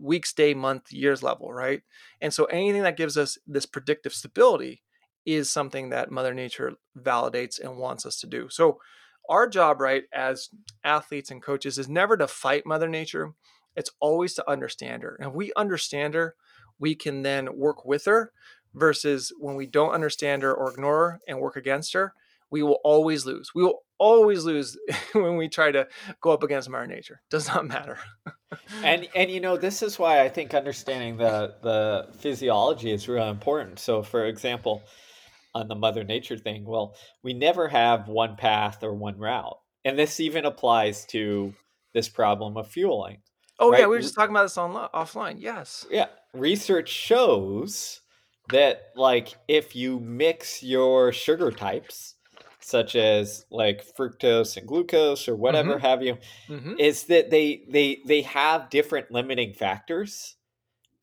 weeks, 0.01 0.33
day, 0.33 0.55
month, 0.55 0.93
years 0.93 1.23
level, 1.23 1.53
right? 1.53 1.83
And 2.21 2.33
so 2.33 2.45
anything 2.47 2.83
that 2.83 2.97
gives 2.97 3.17
us 3.17 3.39
this 3.47 3.67
predictive 3.67 4.13
stability 4.13 4.83
is 5.25 5.51
something 5.51 5.91
that 5.91 6.11
Mother 6.11 6.33
Nature 6.33 6.75
validates 6.97 7.61
and 7.61 7.77
wants 7.77 8.07
us 8.07 8.21
to 8.21 8.27
do. 8.27 8.49
So, 8.49 8.79
our 9.29 9.49
job, 9.49 9.81
right, 9.81 10.05
as 10.15 10.51
athletes 10.85 11.33
and 11.33 11.43
coaches, 11.43 11.79
is 11.79 11.89
never 11.89 12.17
to 12.17 12.29
fight 12.29 12.65
Mother 12.65 12.89
Nature. 12.89 13.33
It's 13.77 13.91
always 14.01 14.35
to 14.35 14.51
understand 14.51 15.03
her. 15.03 15.17
And 15.21 15.29
if 15.29 15.35
we 15.35 15.53
understand 15.57 16.15
her, 16.15 16.35
we 16.79 16.95
can 16.95 17.23
then 17.23 17.57
work 17.57 17.85
with 17.85 18.05
her 18.07 18.33
versus 18.75 19.33
when 19.39 19.57
we 19.57 19.67
don't 19.67 19.93
understand 19.93 20.43
her 20.43 20.55
or 20.55 20.73
ignore 20.73 21.11
her 21.11 21.21
and 21.27 21.41
work 21.41 21.57
against 21.57 21.95
her, 21.95 22.13
we 22.51 22.63
will 22.63 22.79
always 22.85 23.27
lose. 23.27 23.53
We 23.55 23.65
will 23.65 23.83
always 23.99 24.45
lose 24.45 24.77
when 25.13 25.37
we 25.37 25.49
try 25.49 25.73
to 25.73 25.89
go 26.21 26.31
up 26.31 26.43
against 26.43 26.69
Mother 26.69 26.87
Nature. 26.87 27.21
Does 27.31 27.49
not 27.49 27.67
matter. 27.67 27.99
and 28.83 29.09
and 29.15 29.31
you 29.31 29.41
know 29.41 29.57
this 29.57 29.83
is 29.83 29.99
why 29.99 30.23
I 30.23 30.29
think 30.29 30.55
understanding 30.55 31.17
the 31.17 31.55
the 31.63 32.09
physiology 32.19 32.93
is 32.93 33.09
really 33.09 33.29
important. 33.29 33.79
So, 33.79 34.03
for 34.03 34.27
example, 34.27 34.83
on 35.55 35.69
the 35.69 35.75
Mother 35.75 36.05
Nature 36.05 36.37
thing, 36.37 36.65
well, 36.65 36.95
we 37.23 37.33
never 37.33 37.69
have 37.69 38.09
one 38.09 38.37
path 38.37 38.83
or 38.83 38.95
one 38.95 39.19
route, 39.19 39.59
and 39.85 39.99
this 39.99 40.21
even 40.21 40.45
applies 40.45 41.05
to 41.07 41.53
this 41.95 42.09
problem 42.09 42.57
of 42.57 42.69
fueling. 42.69 43.19
Oh 43.59 43.71
right? 43.71 43.81
yeah, 43.81 43.87
we 43.87 43.97
were 43.97 44.03
just 44.03 44.15
talking 44.15 44.31
about 44.31 44.45
this 44.45 44.59
on 44.59 44.73
offline. 44.95 45.37
Yes. 45.39 45.87
Yeah, 45.91 46.07
research 46.33 46.89
shows 46.89 48.01
that 48.51 48.91
like 48.95 49.35
if 49.49 49.75
you 49.75 49.99
mix 50.01 50.63
your 50.63 51.13
sugar 51.13 51.51
types 51.51 52.15
such 52.61 52.97
as 52.97 53.47
like 53.51 53.85
fructose 53.97 54.57
and 54.57 54.67
glucose 54.67 55.29
or 55.29 55.37
whatever 55.37 55.75
mm-hmm. 55.75 55.87
have 55.87 56.03
you 56.03 56.19
mm-hmm. 56.49 56.75
is 56.79 57.05
that 57.05 57.31
they 57.31 57.63
they 57.69 58.01
they 58.07 58.23
have 58.23 58.69
different 58.71 59.11
limiting 59.11 59.53
factors 59.53 60.37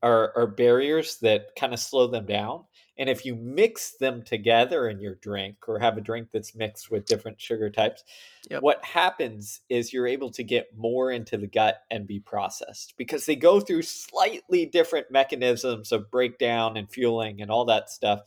or, 0.02 0.34
or 0.36 0.46
barriers 0.46 1.18
that 1.22 1.56
kind 1.58 1.74
of 1.74 1.80
slow 1.80 2.08
them 2.08 2.26
down 2.26 2.66
and 2.98 3.10
if 3.10 3.26
you 3.26 3.36
mix 3.36 3.98
them 4.00 4.22
together 4.22 4.88
in 4.88 5.00
your 5.00 5.16
drink 5.16 5.58
or 5.68 5.80
have 5.80 5.98
a 5.98 6.02
drink 6.02 6.30
that's 6.32 6.56
mixed 6.56 6.92
with 6.92 7.06
different 7.06 7.40
sugar 7.40 7.70
types 7.70 8.04
yep. 8.50 8.62
what 8.62 8.84
happens 8.84 9.62
is 9.70 9.94
you're 9.94 10.08
able 10.08 10.30
to 10.30 10.44
get 10.44 10.68
more 10.78 11.12
into 11.12 11.38
the 11.38 11.48
gut 11.48 11.78
and 11.92 12.08
be 12.08 12.20
processed 12.20 12.94
because 12.98 13.26
they 13.26 13.36
go 13.36 13.60
through 13.60 13.82
slightly 13.82 14.66
different 14.66 15.10
mechanisms 15.10 15.92
of 15.92 16.12
breakdown 16.12 16.78
and 16.78 16.92
fueling 16.92 17.42
and 17.42 17.50
all 17.50 17.66
that 17.66 17.90
stuff 17.90 18.22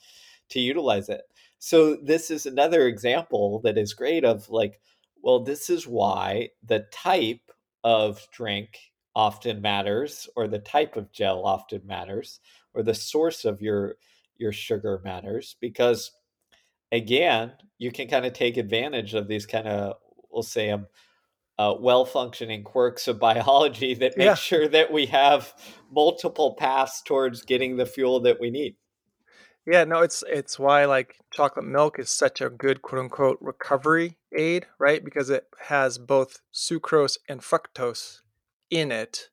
to 0.49 0.61
utilize 0.61 1.09
it 1.09 1.23
so 1.59 1.97
this 1.97 2.31
is 2.31 2.47
another 2.47 2.87
example 2.87 3.61
that 3.65 3.79
is 3.79 3.95
great 3.95 4.25
of 4.25 4.49
like, 4.51 4.81
well, 5.23 5.41
this 5.41 5.71
is 5.71 5.87
why 5.87 6.51
the 6.63 6.87
type 6.93 7.51
of 7.83 8.27
drink 8.33 8.79
often 9.15 9.63
matters, 9.63 10.29
or 10.37 10.47
the 10.47 10.59
type 10.59 10.97
of 10.97 11.11
gel 11.11 11.45
often 11.45 11.87
matters, 11.87 12.41
or 12.75 12.83
the 12.83 12.95
source 12.95 13.45
of 13.45 13.63
your 13.63 13.97
your 14.39 14.53
sugar 14.53 15.01
matters, 15.05 15.57
because 15.61 16.13
again, 16.93 17.53
you 17.79 17.93
can 17.93 18.09
kind 18.09 18.27
of 18.27 18.33
take 18.33 18.57
advantage 18.57 19.15
of 19.15 19.29
these 19.29 19.47
kind 19.47 19.69
of 19.69 19.97
we'll 20.31 20.43
say 20.43 20.71
um, 20.71 20.87
uh, 21.59 21.75
well 21.79 22.05
functioning 22.05 22.63
quirks 22.63 23.09
of 23.09 23.19
biology 23.19 23.95
that 23.95 24.17
make 24.17 24.27
yeah. 24.27 24.35
sure 24.35 24.69
that 24.69 24.93
we 24.93 25.07
have 25.07 25.55
multiple 25.91 26.55
paths 26.59 27.03
towards 27.03 27.43
getting 27.43 27.77
the 27.77 27.87
fuel 27.87 28.21
that 28.21 28.41
we 28.41 28.51
need. 28.51 28.77
Yeah, 29.67 29.83
no, 29.83 30.01
it's 30.01 30.23
it's 30.29 30.59
why 30.59 30.85
like 30.85 31.17
chocolate 31.33 31.67
milk 31.67 31.99
is 31.99 32.09
such 32.09 32.41
a 32.41 32.51
good 32.51 32.83
quote 32.83 33.01
unquote 33.01 33.39
recovery 33.41 34.17
aid, 34.37 34.67
right? 34.79 35.05
Because 35.05 35.29
it 35.29 35.47
has 35.65 35.99
both 35.99 36.41
sucrose 36.55 37.19
and 37.29 37.41
fructose 37.41 38.21
in 38.71 38.93
it, 38.93 39.29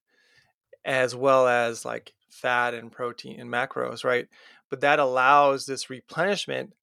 as 0.83 1.15
well 1.15 1.47
as 1.47 1.85
like 1.85 2.13
fat 2.31 2.73
and 2.73 2.91
protein 2.91 3.39
and 3.39 3.49
macros, 3.51 4.03
right? 4.03 4.27
But 4.73 4.81
that 4.81 4.97
allows 4.97 5.67
this 5.67 5.91
replenishment 5.91 6.73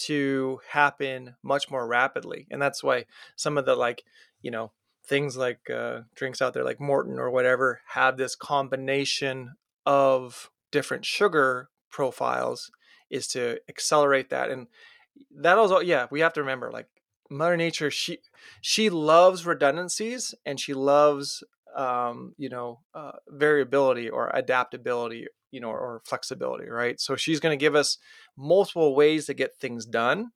to 0.00 0.60
happen 0.68 1.36
much 1.42 1.70
more 1.70 1.86
rapidly. 1.86 2.46
And 2.50 2.60
that's 2.60 2.84
why 2.84 3.06
some 3.36 3.56
of 3.56 3.64
the 3.64 3.74
like, 3.74 4.04
you 4.42 4.50
know, 4.50 4.72
things 5.06 5.34
like 5.34 5.70
uh, 5.70 6.00
drinks 6.14 6.42
out 6.42 6.52
there 6.52 6.62
like 6.62 6.76
Maurten 6.76 7.16
or 7.16 7.30
whatever 7.30 7.80
have 7.94 8.18
this 8.18 8.36
combination 8.36 9.54
of 9.86 10.50
different 10.70 11.06
sugar 11.06 11.70
profiles 11.90 12.70
is 13.08 13.26
to 13.28 13.58
accelerate 13.66 14.28
that 14.28 14.50
and 14.50 14.66
that 15.34 15.56
also 15.56 15.80
yeah 15.80 16.06
we 16.10 16.20
have 16.20 16.34
to 16.34 16.42
remember 16.42 16.70
like 16.70 16.88
mother 17.30 17.56
nature 17.56 17.90
she 17.90 18.18
she 18.60 18.90
loves 18.90 19.46
redundancies 19.46 20.34
and 20.44 20.60
she 20.60 20.74
loves 20.74 21.42
um, 21.74 22.34
you 22.36 22.50
know 22.50 22.80
uh, 22.92 23.12
variability 23.26 24.10
or 24.10 24.30
adaptability 24.34 25.26
you 25.50 25.60
know 25.60 25.70
or 25.70 26.02
flexibility 26.04 26.68
right? 26.68 27.00
So 27.00 27.16
she's 27.16 27.40
going 27.40 27.56
to 27.56 27.62
give 27.62 27.74
us 27.74 27.98
multiple 28.36 28.94
ways 28.94 29.26
to 29.26 29.34
get 29.34 29.56
things 29.56 29.86
done 29.86 30.30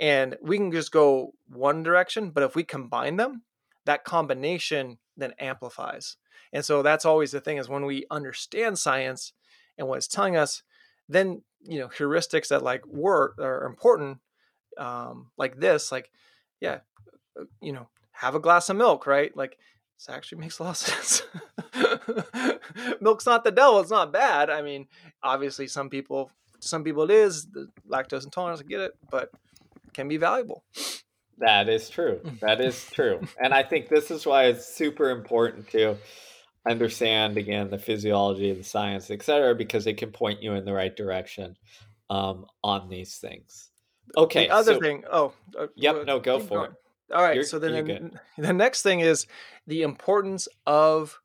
and 0.00 0.36
we 0.42 0.56
can 0.58 0.72
just 0.72 0.92
go 0.92 1.32
one 1.48 1.82
direction 1.82 2.30
but 2.30 2.42
if 2.42 2.54
we 2.54 2.64
combine 2.64 3.16
them 3.16 3.42
that 3.84 4.04
combination 4.04 4.98
then 5.16 5.32
amplifies. 5.38 6.16
And 6.52 6.64
so 6.64 6.82
that's 6.82 7.04
always 7.04 7.30
the 7.30 7.40
thing 7.40 7.56
is 7.56 7.68
when 7.68 7.86
we 7.86 8.04
understand 8.10 8.78
science 8.78 9.32
and 9.78 9.88
what 9.88 9.98
it's 9.98 10.08
telling 10.08 10.36
us 10.36 10.62
then 11.08 11.42
you 11.62 11.78
know 11.78 11.88
heuristics 11.88 12.48
that 12.48 12.62
like 12.62 12.86
work 12.86 13.38
are 13.38 13.64
important 13.64 14.18
um 14.78 15.30
like 15.38 15.58
this 15.58 15.90
like 15.90 16.10
yeah 16.60 16.80
uh, 17.40 17.44
you 17.60 17.72
know 17.72 17.88
have 18.12 18.34
a 18.34 18.40
glass 18.40 18.68
of 18.68 18.76
milk 18.76 19.06
right? 19.06 19.36
Like 19.36 19.58
this 19.96 20.14
actually 20.14 20.38
makes 20.38 20.58
a 20.58 20.64
lot 20.64 20.70
of 20.70 20.76
sense. 20.76 21.22
Milk's 23.00 23.26
not 23.26 23.44
the 23.44 23.50
devil 23.50 23.80
it's 23.80 23.90
not 23.90 24.12
bad. 24.12 24.50
I 24.50 24.62
mean 24.62 24.86
obviously 25.22 25.66
some 25.66 25.88
people 25.88 26.30
some 26.60 26.84
people 26.84 27.04
it 27.04 27.10
is 27.10 27.46
the 27.46 27.68
lactose 27.88 28.24
intolerance 28.24 28.60
i 28.60 28.64
get 28.64 28.80
it 28.80 28.92
but 29.10 29.30
it 29.86 29.94
can 29.94 30.08
be 30.08 30.16
valuable. 30.16 30.64
That 31.38 31.68
is 31.68 31.90
true. 31.90 32.20
That 32.40 32.60
is 32.60 32.88
true. 32.90 33.20
And 33.42 33.54
i 33.54 33.62
think 33.62 33.88
this 33.88 34.10
is 34.10 34.26
why 34.26 34.44
it's 34.44 34.66
super 34.66 35.10
important 35.10 35.70
to 35.70 35.96
understand 36.68 37.38
again 37.38 37.70
the 37.70 37.78
physiology 37.78 38.52
the 38.52 38.64
science 38.64 39.10
etc 39.10 39.54
because 39.54 39.86
it 39.86 39.96
can 39.96 40.10
point 40.10 40.42
you 40.42 40.54
in 40.54 40.64
the 40.64 40.72
right 40.72 40.96
direction 40.96 41.56
um, 42.10 42.44
on 42.62 42.88
these 42.88 43.16
things. 43.16 43.70
Okay 44.16 44.46
the 44.46 44.54
other 44.54 44.74
so, 44.74 44.80
thing 44.80 45.04
oh 45.10 45.32
uh, 45.58 45.66
yep 45.74 46.04
no 46.06 46.20
go 46.20 46.38
for 46.38 46.58
going. 46.58 46.70
it 46.70 46.76
all 47.14 47.22
right 47.22 47.36
you're, 47.36 47.44
so 47.44 47.58
then 47.58 48.18
the, 48.38 48.52
next 48.52 48.82
thing 48.82 49.00
is 49.00 49.26
the 49.66 49.82
importance 49.82 50.48
of 50.66 51.20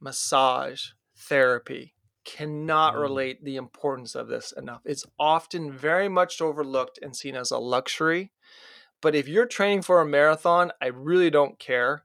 massage 0.00 0.88
therapy 1.16 1.94
cannot 2.24 2.94
mm. 2.94 3.00
relate 3.00 3.44
the 3.44 3.56
importance 3.56 4.14
of 4.14 4.28
this 4.28 4.52
enough 4.56 4.80
it's 4.84 5.06
often 5.18 5.72
very 5.72 6.08
much 6.08 6.40
overlooked 6.40 6.98
and 7.02 7.16
seen 7.16 7.34
as 7.34 7.50
a 7.50 7.58
luxury 7.58 8.30
but 9.00 9.14
if 9.14 9.26
you're 9.26 9.46
training 9.46 9.82
for 9.82 10.00
a 10.00 10.06
marathon 10.06 10.70
i 10.80 10.86
really 10.86 11.30
don't 11.30 11.58
care 11.58 12.04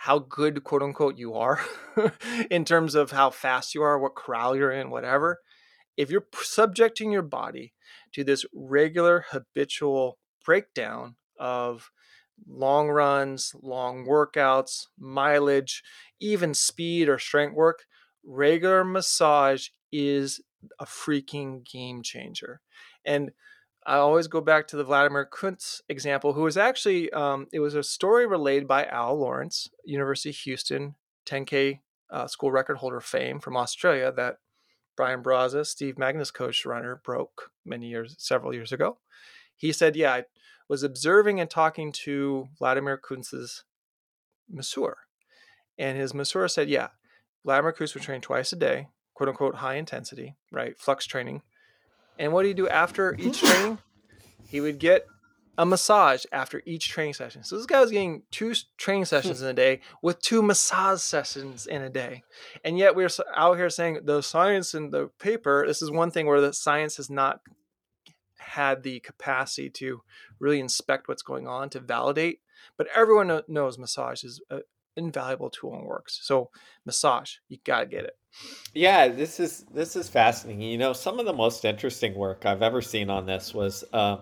how 0.00 0.18
good 0.18 0.64
quote 0.64 0.82
unquote 0.82 1.18
you 1.18 1.34
are 1.34 1.60
in 2.50 2.64
terms 2.64 2.94
of 2.94 3.10
how 3.10 3.28
fast 3.28 3.74
you 3.74 3.82
are, 3.82 3.98
what 3.98 4.14
corral 4.14 4.56
you're 4.56 4.72
in, 4.72 4.88
whatever. 4.88 5.40
If 5.94 6.10
you're 6.10 6.24
subjecting 6.40 7.12
your 7.12 7.20
body 7.20 7.74
to 8.12 8.24
this 8.24 8.46
regular 8.54 9.26
habitual 9.28 10.18
breakdown 10.42 11.16
of 11.38 11.90
long 12.48 12.88
runs, 12.88 13.54
long 13.62 14.06
workouts, 14.06 14.86
mileage, 14.98 15.82
even 16.20 16.54
speed 16.54 17.08
or 17.08 17.18
strength 17.18 17.54
work, 17.54 17.84
regular 18.24 18.84
massage 18.84 19.68
is 19.92 20.40
a 20.78 20.84
freaking 20.84 21.64
game 21.64 22.02
changer. 22.02 22.60
And 23.04 23.30
I 23.86 23.96
always 23.96 24.28
go 24.28 24.40
back 24.40 24.68
to 24.68 24.76
the 24.76 24.84
Vladimir 24.84 25.28
Kuts 25.30 25.80
example, 25.88 26.34
who 26.34 26.42
was 26.42 26.56
actually, 26.56 27.10
um, 27.12 27.46
it 27.52 27.60
was 27.60 27.74
a 27.74 27.82
story 27.82 28.26
relayed 28.26 28.68
by 28.68 28.84
Al 28.84 29.18
Lawrence, 29.18 29.68
University 29.84 30.30
of 30.30 30.36
Houston, 30.36 30.96
10K 31.26 31.80
uh, 32.10 32.26
school 32.26 32.50
record 32.50 32.78
holder 32.78 33.00
fame 33.00 33.40
from 33.40 33.56
Australia 33.56 34.12
that 34.12 34.36
Brian 34.96 35.22
Barraza, 35.22 35.64
Steve 35.64 35.94
Magness 35.96 36.32
coach 36.32 36.66
runner, 36.66 37.00
broke 37.04 37.50
many 37.64 37.88
years, 37.88 38.14
several 38.18 38.54
years 38.54 38.72
ago. 38.72 38.98
He 39.56 39.72
said, 39.72 39.96
Yeah, 39.96 40.12
I 40.12 40.24
was 40.70 40.82
observing 40.82 41.38
and 41.38 41.50
talking 41.50 41.92
to 41.92 42.48
Vladimir 42.58 42.96
Kuts's 42.96 43.64
masseur. 44.48 44.96
And 45.76 45.98
his 45.98 46.14
masseur 46.14 46.48
said, 46.48 46.70
Yeah, 46.70 46.88
Vladimir 47.44 47.74
Kuts 47.74 47.92
would 47.92 48.02
train 48.02 48.22
twice 48.22 48.54
a 48.54 48.56
day, 48.56 48.88
quote 49.12 49.28
unquote, 49.28 49.56
high 49.56 49.74
intensity, 49.74 50.36
right? 50.50 50.78
Flux 50.78 51.06
training 51.06 51.42
and 52.20 52.34
what 52.34 52.42
do 52.42 52.48
you 52.48 52.54
do 52.54 52.68
after 52.68 53.16
each 53.18 53.40
training? 53.44 53.78
He 54.46 54.60
would 54.60 54.78
get 54.78 55.06
a 55.56 55.64
massage 55.64 56.24
after 56.30 56.62
each 56.66 56.90
training 56.90 57.14
session. 57.14 57.42
So 57.42 57.56
this 57.56 57.66
guy 57.66 57.80
was 57.80 57.90
getting 57.90 58.22
two 58.30 58.54
training 58.76 59.02
hmm. 59.02 59.06
sessions 59.06 59.42
in 59.42 59.48
a 59.48 59.54
day 59.54 59.80
with 60.02 60.20
two 60.20 60.42
massage 60.42 61.00
sessions 61.00 61.66
in 61.66 61.82
a 61.82 61.88
day. 61.88 62.22
And 62.62 62.78
yet 62.78 62.94
we're 62.94 63.08
out 63.34 63.56
here 63.56 63.70
saying 63.70 64.00
the 64.04 64.20
science 64.20 64.74
in 64.74 64.90
the 64.90 65.10
paper, 65.18 65.64
this 65.66 65.82
is 65.82 65.90
one 65.90 66.10
thing 66.10 66.26
where 66.26 66.40
the 66.40 66.52
science 66.52 66.98
has 66.98 67.10
not 67.10 67.40
had 68.50 68.82
the 68.82 68.98
capacity 69.00 69.70
to 69.70 70.02
really 70.40 70.58
inspect 70.58 71.06
what's 71.08 71.22
going 71.22 71.46
on 71.46 71.70
to 71.70 71.80
validate. 71.80 72.40
But 72.76 72.88
everyone 72.94 73.42
knows 73.48 73.78
massage 73.78 74.24
is 74.24 74.40
an 74.50 74.62
invaluable 74.96 75.50
tool 75.50 75.74
and 75.74 75.86
works. 75.86 76.18
So 76.22 76.50
massage, 76.84 77.36
you 77.48 77.58
gotta 77.64 77.86
get 77.86 78.04
it. 78.04 78.16
Yeah, 78.74 79.08
this 79.08 79.38
is 79.40 79.64
this 79.72 79.94
is 79.94 80.08
fascinating. 80.08 80.62
You 80.62 80.78
know, 80.78 80.92
some 80.92 81.20
of 81.20 81.26
the 81.26 81.32
most 81.32 81.64
interesting 81.64 82.14
work 82.14 82.44
I've 82.44 82.62
ever 82.62 82.82
seen 82.82 83.08
on 83.08 83.26
this 83.26 83.54
was 83.54 83.84
uh, 83.92 84.18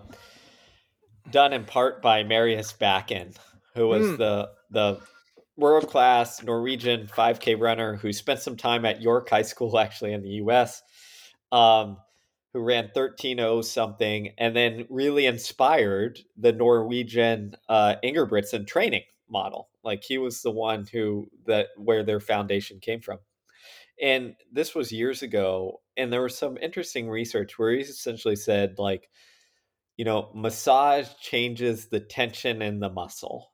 done 1.31 1.53
in 1.53 1.65
part 1.65 2.01
by 2.01 2.23
Marius 2.23 2.73
Bakken, 2.73 3.35
who 3.75 3.87
was 3.87 4.05
mm. 4.05 4.17
the 4.17 4.49
the 4.69 4.99
world 5.57 5.89
class 5.89 6.41
Norwegian 6.43 7.07
5K 7.07 7.59
runner 7.59 7.95
who 7.95 8.13
spent 8.13 8.39
some 8.39 8.55
time 8.55 8.85
at 8.85 9.01
York 9.01 9.29
High 9.29 9.41
School, 9.41 9.77
actually 9.85 10.13
in 10.13 10.21
the 10.21 10.29
U.S. 10.43 10.83
Um, 11.51 11.97
who 12.53 12.61
ran 12.61 12.89
13.0 12.95 13.63
something 13.63 14.33
and 14.37 14.55
then 14.55 14.85
really 14.89 15.25
inspired 15.25 16.19
the 16.37 16.51
Norwegian 16.51 17.55
uh, 17.67 17.95
Ingebrigtsen 18.03 18.65
training 18.65 19.03
model. 19.29 19.69
Like 19.83 20.03
he 20.03 20.17
was 20.17 20.41
the 20.41 20.51
one 20.51 20.85
who 20.91 21.29
that 21.45 21.67
where 21.77 22.03
their 22.03 22.19
foundation 22.19 22.79
came 22.79 23.01
from. 23.01 23.19
And 24.01 24.35
this 24.51 24.73
was 24.73 24.91
years 24.91 25.21
ago, 25.21 25.81
and 25.97 26.11
there 26.11 26.21
was 26.21 26.37
some 26.37 26.57
interesting 26.57 27.09
research 27.09 27.59
where 27.59 27.71
he 27.71 27.81
essentially 27.81 28.37
said 28.37 28.75
like, 28.77 29.09
you 29.97 30.05
know, 30.05 30.31
massage 30.33 31.09
changes 31.21 31.87
the 31.87 31.99
tension 31.99 32.61
in 32.61 32.79
the 32.79 32.89
muscle. 32.89 33.51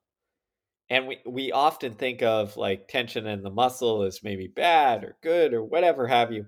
And 0.88 1.08
we, 1.08 1.18
we 1.26 1.52
often 1.52 1.94
think 1.94 2.22
of 2.22 2.56
like 2.58 2.88
tension 2.88 3.26
in 3.26 3.42
the 3.42 3.50
muscle 3.50 4.04
as 4.04 4.22
maybe 4.24 4.48
bad 4.48 5.04
or 5.04 5.18
good 5.24 5.56
or 5.56 5.64
whatever 5.64 6.06
have 6.08 6.32
you. 6.32 6.46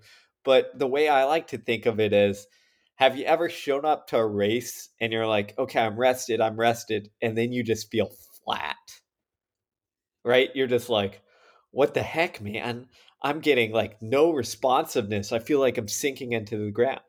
But 0.47 0.79
the 0.79 0.87
way 0.87 1.09
I 1.09 1.25
like 1.25 1.47
to 1.47 1.57
think 1.57 1.85
of 1.87 1.99
it 1.99 2.13
is 2.13 2.47
have 2.95 3.17
you 3.17 3.25
ever 3.25 3.49
shown 3.49 3.83
up 3.83 4.07
to 4.07 4.17
a 4.17 4.25
race 4.25 4.87
and 5.01 5.11
you're 5.11 5.27
like, 5.27 5.53
okay, 5.59 5.81
I'm 5.81 5.99
rested, 5.99 6.39
I'm 6.39 6.57
rested, 6.57 7.09
and 7.21 7.37
then 7.37 7.51
you 7.51 7.63
just 7.63 7.91
feel 7.91 8.09
flat? 8.45 8.77
Right? 10.23 10.49
You're 10.55 10.67
just 10.67 10.87
like, 10.87 11.21
what 11.71 11.93
the 11.93 12.01
heck, 12.01 12.39
man? 12.39 12.87
I'm 13.21 13.41
getting 13.41 13.73
like 13.73 14.01
no 14.01 14.31
responsiveness. 14.31 15.33
I 15.33 15.39
feel 15.39 15.59
like 15.59 15.77
I'm 15.77 15.89
sinking 15.89 16.31
into 16.31 16.57
the 16.57 16.71
ground. 16.71 17.01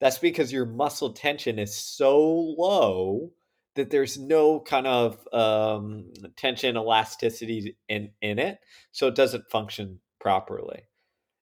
That's 0.00 0.18
because 0.18 0.52
your 0.52 0.66
muscle 0.66 1.12
tension 1.12 1.60
is 1.60 1.76
so 1.76 2.18
low 2.58 3.30
that 3.76 3.90
there's 3.90 4.18
no 4.18 4.58
kind 4.58 4.88
of 4.88 5.28
um, 5.32 6.06
tension 6.36 6.76
elasticity 6.76 7.76
in, 7.88 8.10
in 8.20 8.40
it. 8.40 8.58
So 8.90 9.06
it 9.06 9.14
doesn't 9.14 9.48
function 9.48 10.00
properly. 10.18 10.88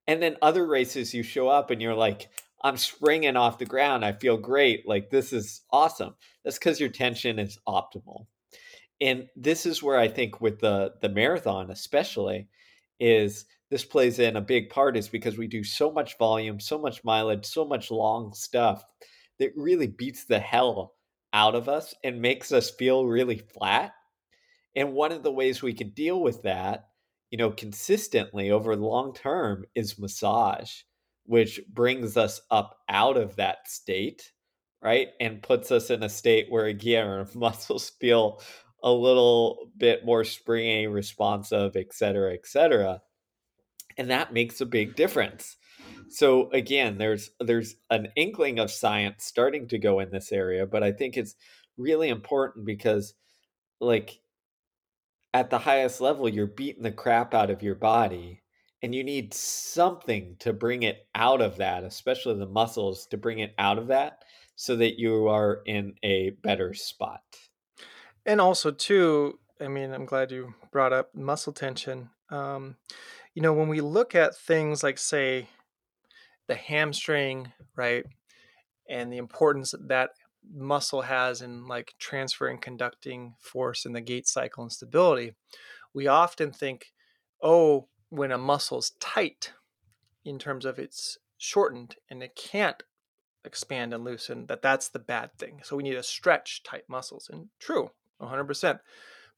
And 0.07 0.23
then 0.23 0.37
other 0.43 0.67
races, 0.67 1.15
you 1.15 1.23
show 1.23 1.49
up 1.49 1.71
and 1.71 1.81
you're 1.81 1.95
like, 1.95 2.29
I'm 2.65 2.77
springing 2.77 3.37
off 3.37 3.59
the 3.59 3.67
ground. 3.67 4.05
I 4.05 4.13
feel 4.13 4.37
great. 4.37 4.87
Like 4.87 5.11
this 5.11 5.33
is 5.33 5.63
awesome. 5.71 6.15
That's 6.45 6.59
because 6.59 6.81
your 6.81 6.89
tension 6.89 7.39
is 7.39 7.59
optimal. 7.67 8.27
And 9.01 9.29
this 9.35 9.67
is 9.67 9.83
where 9.83 9.99
I 9.99 10.09
think 10.09 10.41
with 10.41 10.61
the 10.61 10.93
the 11.01 11.09
marathon, 11.09 11.71
especially, 11.71 12.49
is 13.01 13.47
this 13.71 13.85
plays 13.85 14.19
in 14.19 14.37
a 14.37 14.41
big 14.41 14.71
part 14.71 14.97
is 14.97 15.09
because 15.09 15.39
we 15.39 15.49
do 15.49 15.65
so 15.65 15.91
much 15.91 16.19
volume, 16.19 16.61
so 16.61 16.79
much 16.79 17.03
mileage, 17.05 17.45
so 17.47 17.65
much 17.65 17.91
long 17.91 18.33
stuff 18.35 18.85
that 19.39 19.51
really 19.57 19.89
beats 19.89 20.25
the 20.25 20.39
hell 20.39 20.95
out 21.33 21.55
of 21.55 21.69
us 21.69 21.95
and 22.05 22.21
makes 22.21 22.53
us 22.53 22.71
feel 22.71 23.07
really 23.07 23.39
flat. 23.39 23.93
And 24.77 24.93
one 24.93 25.11
of 25.11 25.23
the 25.23 25.33
ways 25.33 25.63
we 25.63 25.73
can 25.73 25.91
deal 25.91 26.21
with 26.21 26.43
that 26.43 26.89
you 27.33 27.39
know, 27.39 27.51
consistently 27.51 28.51
over 28.51 28.77
the 28.77 28.85
long 28.85 29.15
term 29.15 29.65
is 29.75 29.99
massage, 29.99 30.83
which 31.25 31.61
brings 31.73 32.19
us 32.19 32.43
up 32.51 32.79
out 32.91 33.17
of 33.17 33.37
that 33.37 33.69
state, 33.69 34.31
right? 34.83 35.09
And 35.19 35.43
puts 35.43 35.73
us 35.73 35.89
in 35.89 36.03
a 36.03 36.11
state 36.11 36.47
where, 36.51 36.67
again, 36.67 37.07
our 37.07 37.27
muscles 37.35 37.91
feel 37.99 38.43
a 38.83 38.93
little 38.93 39.71
bit 39.79 40.05
more 40.05 40.25
springy, 40.25 40.87
responsive, 40.87 41.75
et 41.75 41.95
cetera, 41.95 42.35
et 42.35 42.47
cetera. 42.47 43.01
And 43.97 44.11
that 44.11 44.35
makes 44.35 44.61
a 44.61 44.67
big 44.67 44.95
difference. 44.95 45.57
So 46.11 46.51
again, 46.51 46.99
there's 46.99 47.31
there's 47.41 47.77
an 47.89 48.09
inkling 48.15 48.59
of 48.59 48.71
science 48.71 49.25
starting 49.25 49.69
to 49.69 49.79
go 49.79 50.01
in 50.01 50.11
this 50.11 50.33
area, 50.33 50.67
but 50.67 50.83
I 50.83 50.93
think 50.93 51.17
it's 51.17 51.35
really 51.79 52.11
important 52.11 52.67
because 52.67 53.15
like 53.81 54.21
at 55.35 55.51
the 55.51 55.59
highest 55.59 56.01
level, 56.01 56.29
you're 56.29 56.47
beating 56.47 56.83
the 56.83 56.93
crap 56.93 57.35
out 57.35 57.51
of 57.51 57.63
your 57.63 57.75
body. 57.75 58.43
And 58.85 58.93
you 58.95 59.05
need 59.05 59.33
something 59.33 60.35
to 60.41 60.53
bring 60.53 60.83
it 60.83 61.07
out 61.15 61.41
of 61.41 61.59
that, 61.59 61.85
especially 61.85 62.37
the 62.37 62.47
muscles 62.47 63.07
to 63.07 63.17
bring 63.17 63.39
it 63.39 63.55
out 63.57 63.79
of 63.79 63.87
that 63.87 64.25
so 64.57 64.75
that 64.77 64.99
you 64.99 65.29
are 65.29 65.61
in 65.67 65.95
a 66.03 66.31
better 66.43 66.75
spot. 66.75 67.23
And 68.27 68.41
also, 68.41 68.73
too, 68.73 69.39
I 69.61 69.69
mean, 69.69 69.93
I'm 69.93 70.05
glad 70.05 70.33
you 70.33 70.55
brought 70.73 70.93
up 70.93 71.15
muscle 71.15 71.53
tension. 71.53 72.11
Um, 72.29 72.77
you 73.35 73.43
know, 73.43 73.53
when 73.53 73.69
we 73.69 73.81
look 73.81 74.17
at 74.17 74.37
things 74.37 74.83
like, 74.83 74.99
say, 74.99 75.49
the 76.49 76.57
hamstring, 76.57 77.53
right, 77.77 78.05
and 78.89 79.13
the 79.13 79.19
importance 79.19 79.75
that 79.87 80.11
muscle 80.51 81.03
has 81.03 81.43
in 81.43 81.67
like 81.67 81.95
transferring 81.99 82.59
conducting 82.59 83.35
force 83.39 83.85
in 83.85 83.93
the 83.93 84.01
gait 84.01 84.27
cycle 84.27 84.63
and 84.63 84.73
stability, 84.73 85.35
we 85.95 86.07
often 86.07 86.53
think, 86.53 86.93
oh, 87.43 87.89
when 88.09 88.33
a 88.33 88.39
muscle 88.39 88.79
is 88.79 88.93
tight 89.01 89.53
in 90.25 90.39
terms 90.39 90.65
of 90.65 90.79
it's 90.79 91.19
shortened 91.39 91.97
and 92.11 92.23
it 92.23 92.37
can't 92.37 92.83
expand 93.45 93.93
and 93.93 94.05
loosen, 94.05 94.47
that 94.47 94.63
that's 94.63 94.89
the 94.89 94.99
bad 94.99 95.33
thing. 95.39 95.61
So 95.65 95.77
we 95.77 95.83
need 95.83 95.95
to 95.95 96.03
stretch 96.03 96.63
tight 96.63 96.85
muscles. 96.89 97.29
And 97.33 97.49
true, 97.59 97.91
100%. 98.21 98.81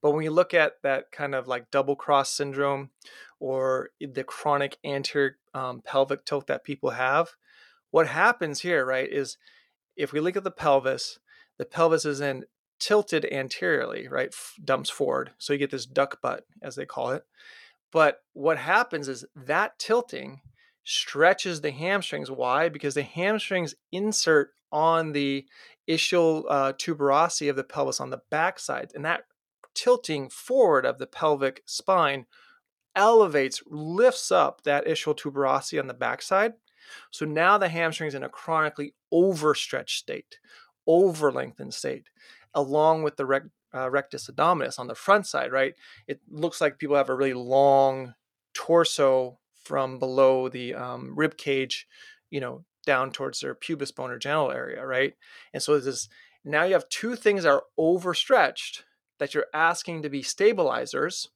But 0.03 0.11
when 0.11 0.25
you 0.25 0.31
look 0.31 0.53
at 0.53 0.83
that 0.83 1.11
kind 1.13 1.35
of 1.35 1.49
like 1.49 1.71
double 1.71 1.97
cross 1.97 2.31
syndrome 2.31 2.91
or 3.41 3.91
the 4.01 4.25
chronic 4.25 4.77
anterior 4.85 5.39
um, 5.55 5.81
pelvic 5.83 6.27
tilt 6.27 6.47
that 6.49 6.65
people 6.65 6.91
have, 6.91 7.31
what 7.91 8.09
happens 8.09 8.61
here, 8.61 8.85
right, 8.85 9.11
is 9.11 9.39
if 9.97 10.13
we 10.13 10.21
look 10.21 10.37
at 10.37 10.45
the 10.45 10.51
pelvis, 10.51 11.19
the 11.59 11.65
pelvis 11.65 12.05
is 12.05 12.19
then 12.19 12.45
tilted 12.81 13.25
anteriorly, 13.31 14.09
right? 14.09 14.29
F- 14.33 14.55
dumps 14.65 14.91
forward. 14.91 15.33
So 15.39 15.53
you 15.53 15.59
get 15.59 15.71
this 15.71 15.87
duck 15.87 16.21
butt, 16.21 16.45
as 16.63 16.77
they 16.77 16.87
call 16.87 17.11
it. 17.11 17.25
But 17.93 18.19
what 18.33 18.59
happens 18.59 19.09
is 19.09 19.25
that 19.37 19.79
tilting 19.79 20.41
stretches 20.83 21.61
the 21.61 21.71
hamstrings. 21.71 22.31
Why? 22.31 22.69
Because 22.69 22.95
the 22.95 23.03
hamstrings 23.03 23.75
insert 23.93 24.51
on 24.73 25.13
the 25.13 25.47
ischial 25.89 26.45
uh, 26.49 26.73
tuberosity 26.73 27.49
of 27.49 27.57
the 27.57 27.65
pelvis 27.65 28.01
on 28.01 28.11
the 28.11 28.21
backside. 28.31 28.91
And 28.95 29.05
that 29.05 29.23
tilting 29.75 30.29
forward 30.29 30.85
of 30.85 30.99
the 30.99 31.07
pelvic 31.07 31.63
spine 31.67 32.27
elevates, 32.97 33.63
lifts 33.67 34.31
up 34.31 34.63
that 34.63 34.87
ischial 34.87 35.17
tuberosity 35.17 35.81
on 35.81 35.87
the 35.87 35.95
backside 35.95 36.55
so 37.11 37.25
now 37.25 37.59
the 37.59 37.69
hamstring's 37.69 38.15
in 38.15 38.23
a 38.23 38.29
chronically 38.29 38.95
overstretched 39.13 39.99
state, 39.99 40.39
over 40.87 41.33
lengthened 41.33 41.75
state, 41.75 42.09
along 42.55 43.03
with 43.03 43.17
the 43.17 43.27
rec- 43.27 43.43
uh, 43.75 43.91
rectus 43.91 44.29
abdominis 44.31 44.79
on 44.79 44.87
the 44.87 44.95
front 44.95 45.27
side, 45.27 45.53
right? 45.53 45.75
It 46.07 46.21
looks 46.31 46.61
like 46.61 46.79
people 46.79 46.97
have 46.97 47.09
a 47.09 47.15
really 47.15 47.35
long 47.35 48.15
torso 48.55 49.39
from 49.65 49.99
below 49.99 50.49
the 50.49 50.75
um, 50.75 51.15
rib 51.17 51.37
cage, 51.37 51.87
you 52.31 52.41
know, 52.41 52.65
down 52.87 53.11
towards 53.11 53.41
their 53.41 53.55
pubis 53.55 53.91
bone 53.91 54.11
or 54.11 54.19
genital 54.19 54.53
area, 54.53 54.85
right? 54.87 55.15
And 55.53 55.63
so 55.63 55.79
this 55.79 56.09
now 56.45 56.65
you 56.65 56.75
have 56.75 56.89
two 56.91 57.17
things 57.17 57.45
that 57.45 57.53
are 57.53 57.65
overstretched 57.79 58.85
that 59.19 59.33
you're 59.33 59.47
asking 59.55 60.03
to 60.03 60.11
be 60.11 60.23
stabilizers 60.23 61.31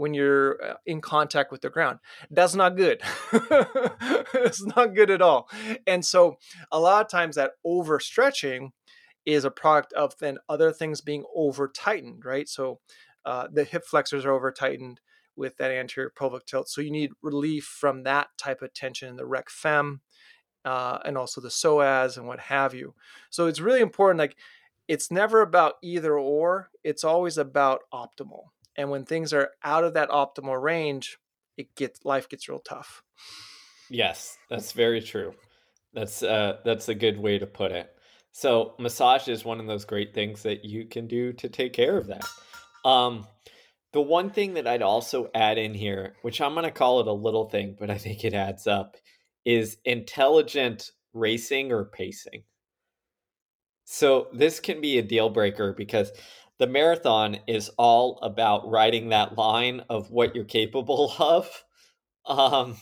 when 0.00 0.14
you're 0.14 0.56
uh, 0.64 0.74
in 0.86 0.98
contact 1.02 1.52
with 1.52 1.60
the 1.60 1.68
ground. 1.68 1.98
That's 2.30 2.54
not 2.54 2.74
good. 2.74 3.02
it's 4.32 4.64
not 4.74 4.94
good 4.94 5.10
at 5.10 5.20
all. 5.20 5.50
And 5.86 6.02
so 6.02 6.38
a 6.72 6.80
lot 6.80 7.04
of 7.04 7.10
times 7.10 7.36
that 7.36 7.52
overstretching 7.66 8.70
is 9.26 9.44
a 9.44 9.50
product 9.50 9.92
of 9.92 10.16
then 10.18 10.38
other 10.48 10.72
things 10.72 11.02
being 11.02 11.24
over 11.36 11.68
tightened, 11.68 12.24
right? 12.24 12.48
So 12.48 12.80
uh, 13.26 13.48
the 13.52 13.62
hip 13.62 13.84
flexors 13.84 14.24
are 14.24 14.32
over 14.32 14.50
tightened 14.50 15.02
with 15.36 15.58
that 15.58 15.70
anterior 15.70 16.10
pelvic 16.18 16.46
tilt. 16.46 16.70
So 16.70 16.80
you 16.80 16.90
need 16.90 17.10
relief 17.20 17.64
from 17.64 18.04
that 18.04 18.28
type 18.38 18.62
of 18.62 18.72
tension 18.72 19.10
in 19.10 19.16
the 19.16 19.26
rec 19.26 19.50
fem 19.50 20.00
uh, 20.64 21.00
and 21.04 21.18
also 21.18 21.42
the 21.42 21.48
psoas 21.48 22.16
and 22.16 22.26
what 22.26 22.40
have 22.40 22.72
you. 22.72 22.94
So 23.28 23.48
it's 23.48 23.60
really 23.60 23.80
important. 23.80 24.18
Like 24.18 24.38
it's 24.88 25.10
never 25.10 25.42
about 25.42 25.74
either 25.82 26.18
or, 26.18 26.70
it's 26.82 27.04
always 27.04 27.36
about 27.36 27.80
optimal 27.92 28.44
and 28.80 28.90
when 28.90 29.04
things 29.04 29.32
are 29.32 29.50
out 29.62 29.84
of 29.84 29.94
that 29.94 30.08
optimal 30.08 30.60
range 30.60 31.18
it 31.56 31.74
gets 31.74 32.04
life 32.04 32.28
gets 32.28 32.48
real 32.48 32.60
tough. 32.60 33.02
Yes 33.88 34.36
that's 34.48 34.72
very 34.72 35.00
true. 35.00 35.34
That's 35.92 36.22
uh 36.22 36.58
that's 36.64 36.88
a 36.88 36.94
good 36.94 37.18
way 37.18 37.38
to 37.38 37.46
put 37.46 37.72
it. 37.72 37.90
So 38.32 38.74
massage 38.78 39.28
is 39.28 39.44
one 39.44 39.60
of 39.60 39.66
those 39.66 39.84
great 39.84 40.14
things 40.14 40.42
that 40.44 40.64
you 40.64 40.86
can 40.86 41.06
do 41.06 41.32
to 41.34 41.48
take 41.48 41.72
care 41.72 41.96
of 41.96 42.08
that. 42.08 42.24
Um 42.84 43.26
the 43.92 44.00
one 44.00 44.30
thing 44.30 44.54
that 44.54 44.68
I'd 44.68 44.82
also 44.82 45.30
add 45.34 45.58
in 45.58 45.74
here, 45.74 46.14
which 46.22 46.40
I'm 46.40 46.52
going 46.52 46.64
to 46.64 46.70
call 46.70 47.00
it 47.00 47.08
a 47.08 47.12
little 47.12 47.48
thing, 47.48 47.76
but 47.76 47.90
I 47.90 47.98
think 47.98 48.24
it 48.24 48.34
adds 48.34 48.68
up, 48.68 48.96
is 49.44 49.78
intelligent 49.84 50.92
racing 51.12 51.72
or 51.72 51.86
pacing. 51.86 52.44
So 53.84 54.28
this 54.32 54.60
can 54.60 54.80
be 54.80 54.98
a 54.98 55.02
deal 55.02 55.28
breaker 55.28 55.72
because 55.72 56.12
the 56.60 56.66
marathon 56.66 57.38
is 57.48 57.70
all 57.78 58.18
about 58.22 58.70
riding 58.70 59.08
that 59.08 59.36
line 59.38 59.80
of 59.88 60.10
what 60.10 60.34
you're 60.34 60.44
capable 60.44 61.12
of. 61.18 61.64
Um, 62.26 62.76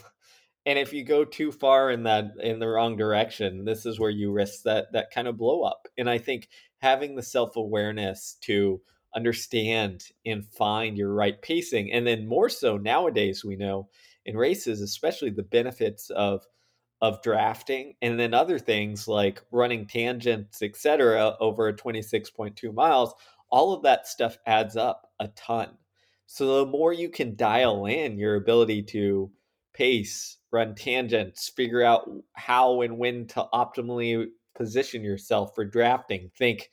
and 0.67 0.79
if 0.79 0.93
you 0.93 1.05
go 1.05 1.25
too 1.25 1.53
far 1.53 1.93
in 1.93 2.03
that 2.03 2.33
in 2.43 2.59
the 2.59 2.67
wrong 2.67 2.97
direction, 2.97 3.65
this 3.65 3.87
is 3.87 4.01
where 4.01 4.11
you 4.11 4.33
risk 4.33 4.65
that 4.65 4.93
that 4.93 5.13
kind 5.15 5.29
of 5.29 5.39
blow 5.39 5.63
up. 5.63 5.87
And 5.97 6.11
I 6.11 6.19
think 6.19 6.49
having 6.79 7.15
the 7.15 7.23
self 7.23 7.55
awareness 7.55 8.37
to 8.43 8.83
understand 9.15 10.05
and 10.27 10.45
find 10.45 10.99
your 10.99 11.15
right 11.15 11.41
pacing, 11.41 11.93
and 11.93 12.05
then 12.05 12.27
more 12.27 12.49
so 12.49 12.77
nowadays, 12.77 13.45
we 13.45 13.55
know 13.55 13.89
in 14.27 14.37
races, 14.37 14.83
especially 14.83 15.31
the 15.31 15.45
benefits 15.45 16.11
of 16.11 16.45
of 17.01 17.23
drafting 17.23 17.95
and 18.03 18.19
then 18.19 18.35
other 18.35 18.59
things 18.59 19.07
like 19.07 19.41
running 19.53 19.87
tangents 19.87 20.63
etc 20.63 21.37
over 21.39 21.73
26.2 21.73 22.75
miles 22.75 23.15
all 23.51 23.73
of 23.73 23.83
that 23.83 24.07
stuff 24.07 24.39
adds 24.47 24.77
up 24.77 25.11
a 25.21 25.29
ton 25.29 25.69
so 26.27 26.59
the 26.59 26.71
more 26.71 26.93
you 26.93 27.09
can 27.09 27.37
dial 27.37 27.87
in 27.87 28.19
your 28.19 28.37
ability 28.37 28.83
to 28.83 29.31
pace 29.73 30.39
run 30.51 30.75
tangents 30.75 31.49
figure 31.49 31.83
out 31.83 32.11
how 32.35 32.83
and 32.83 32.97
when 32.99 33.27
to 33.27 33.47
optimally 33.53 34.27
position 34.55 35.03
yourself 35.03 35.55
for 35.55 35.65
drafting 35.65 36.31
think 36.37 36.71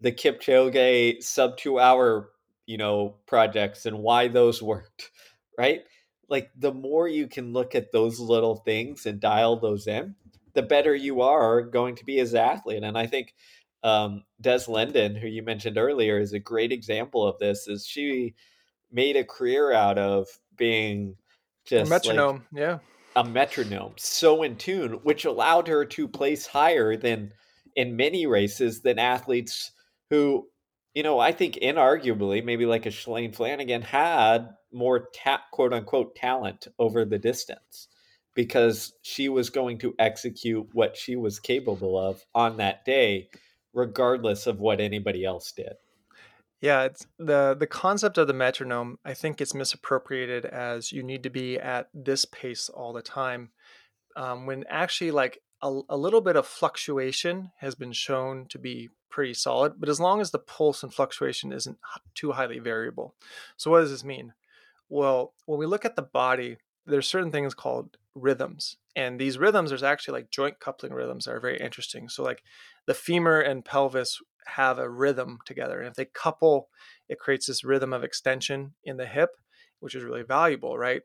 the 0.00 0.12
kipchoge 0.12 1.22
sub 1.22 1.56
two 1.56 1.78
hour 1.78 2.30
you 2.66 2.76
know 2.76 3.16
projects 3.26 3.86
and 3.86 3.98
why 3.98 4.28
those 4.28 4.62
worked 4.62 5.10
right 5.58 5.82
like 6.32 6.50
the 6.56 6.72
more 6.72 7.08
you 7.08 7.28
can 7.28 7.52
look 7.52 7.74
at 7.74 7.92
those 7.92 8.18
little 8.18 8.56
things 8.56 9.04
and 9.04 9.20
dial 9.20 9.60
those 9.60 9.86
in, 9.86 10.14
the 10.54 10.62
better 10.62 10.94
you 10.94 11.20
are 11.20 11.60
going 11.60 11.94
to 11.96 12.06
be 12.06 12.18
as 12.20 12.32
an 12.32 12.40
athlete. 12.40 12.82
And 12.82 12.96
I 12.96 13.06
think 13.06 13.34
um, 13.82 14.24
Des 14.40 14.68
Linden, 14.68 15.16
who 15.16 15.26
you 15.26 15.42
mentioned 15.42 15.78
earlier, 15.78 16.18
is 16.18 16.32
a 16.32 16.38
great 16.38 16.72
example 16.72 17.26
of 17.26 17.38
this. 17.38 17.68
Is 17.68 17.86
she 17.86 18.34
made 18.90 19.16
a 19.16 19.24
career 19.24 19.72
out 19.72 19.98
of 19.98 20.28
being 20.56 21.16
just 21.64 21.90
a 21.90 21.94
metronome, 21.94 22.46
like 22.52 22.60
yeah, 22.60 22.78
a 23.16 23.24
metronome, 23.24 23.94
so 23.96 24.42
in 24.42 24.56
tune, 24.56 25.00
which 25.02 25.24
allowed 25.24 25.68
her 25.68 25.84
to 25.84 26.08
place 26.08 26.46
higher 26.46 26.96
than 26.96 27.32
in 27.74 27.96
many 27.96 28.26
races 28.26 28.82
than 28.82 28.98
athletes 28.98 29.72
who 30.10 30.46
you 30.94 31.02
know, 31.02 31.18
I 31.18 31.32
think 31.32 31.54
inarguably, 31.54 32.44
maybe 32.44 32.66
like 32.66 32.86
a 32.86 32.90
Shalane 32.90 33.34
Flanagan 33.34 33.82
had 33.82 34.50
more 34.72 35.08
ta- 35.14 35.44
quote 35.50 35.72
unquote 35.72 36.14
talent 36.14 36.68
over 36.78 37.04
the 37.04 37.18
distance 37.18 37.88
because 38.34 38.92
she 39.02 39.28
was 39.28 39.50
going 39.50 39.78
to 39.78 39.94
execute 39.98 40.68
what 40.72 40.96
she 40.96 41.16
was 41.16 41.38
capable 41.38 41.98
of 41.98 42.24
on 42.34 42.58
that 42.58 42.84
day, 42.84 43.28
regardless 43.72 44.46
of 44.46 44.60
what 44.60 44.80
anybody 44.80 45.24
else 45.24 45.52
did. 45.52 45.74
Yeah, 46.60 46.84
it's 46.84 47.06
the 47.18 47.56
the 47.58 47.66
concept 47.66 48.18
of 48.18 48.28
the 48.28 48.32
metronome. 48.32 48.98
I 49.04 49.14
think 49.14 49.40
it's 49.40 49.54
misappropriated 49.54 50.44
as 50.44 50.92
you 50.92 51.02
need 51.02 51.24
to 51.24 51.30
be 51.30 51.58
at 51.58 51.88
this 51.92 52.24
pace 52.24 52.68
all 52.68 52.92
the 52.92 53.02
time, 53.02 53.50
um, 54.14 54.46
when 54.46 54.64
actually 54.68 55.10
like 55.10 55.40
a, 55.60 55.80
a 55.88 55.96
little 55.96 56.20
bit 56.20 56.36
of 56.36 56.46
fluctuation 56.46 57.50
has 57.58 57.74
been 57.74 57.92
shown 57.92 58.46
to 58.50 58.58
be 58.58 58.90
pretty 59.10 59.34
solid, 59.34 59.74
but 59.78 59.88
as 59.88 60.00
long 60.00 60.20
as 60.20 60.30
the 60.30 60.38
pulse 60.38 60.82
and 60.82 60.92
fluctuation 60.92 61.52
isn't 61.52 61.78
too 62.14 62.32
highly 62.32 62.58
variable. 62.58 63.14
So, 63.56 63.70
what 63.70 63.80
does 63.80 63.90
this 63.90 64.04
mean? 64.04 64.32
Well, 64.88 65.34
when 65.46 65.58
we 65.58 65.66
look 65.66 65.84
at 65.84 65.96
the 65.96 66.02
body, 66.02 66.58
there's 66.86 67.06
certain 67.06 67.30
things 67.30 67.54
called 67.54 67.96
rhythms. 68.14 68.76
And 68.94 69.18
these 69.18 69.38
rhythms, 69.38 69.70
there's 69.70 69.82
actually 69.82 70.20
like 70.20 70.30
joint 70.30 70.60
coupling 70.60 70.92
rhythms 70.92 71.24
that 71.24 71.32
are 71.32 71.40
very 71.40 71.58
interesting. 71.58 72.08
So, 72.08 72.22
like 72.22 72.42
the 72.86 72.94
femur 72.94 73.40
and 73.40 73.64
pelvis 73.64 74.20
have 74.46 74.78
a 74.78 74.90
rhythm 74.90 75.38
together. 75.46 75.78
And 75.78 75.88
if 75.88 75.94
they 75.94 76.04
couple, 76.04 76.68
it 77.08 77.18
creates 77.18 77.46
this 77.46 77.64
rhythm 77.64 77.92
of 77.92 78.04
extension 78.04 78.74
in 78.84 78.96
the 78.96 79.06
hip, 79.06 79.30
which 79.80 79.94
is 79.94 80.02
really 80.02 80.22
valuable, 80.22 80.76
right? 80.76 81.02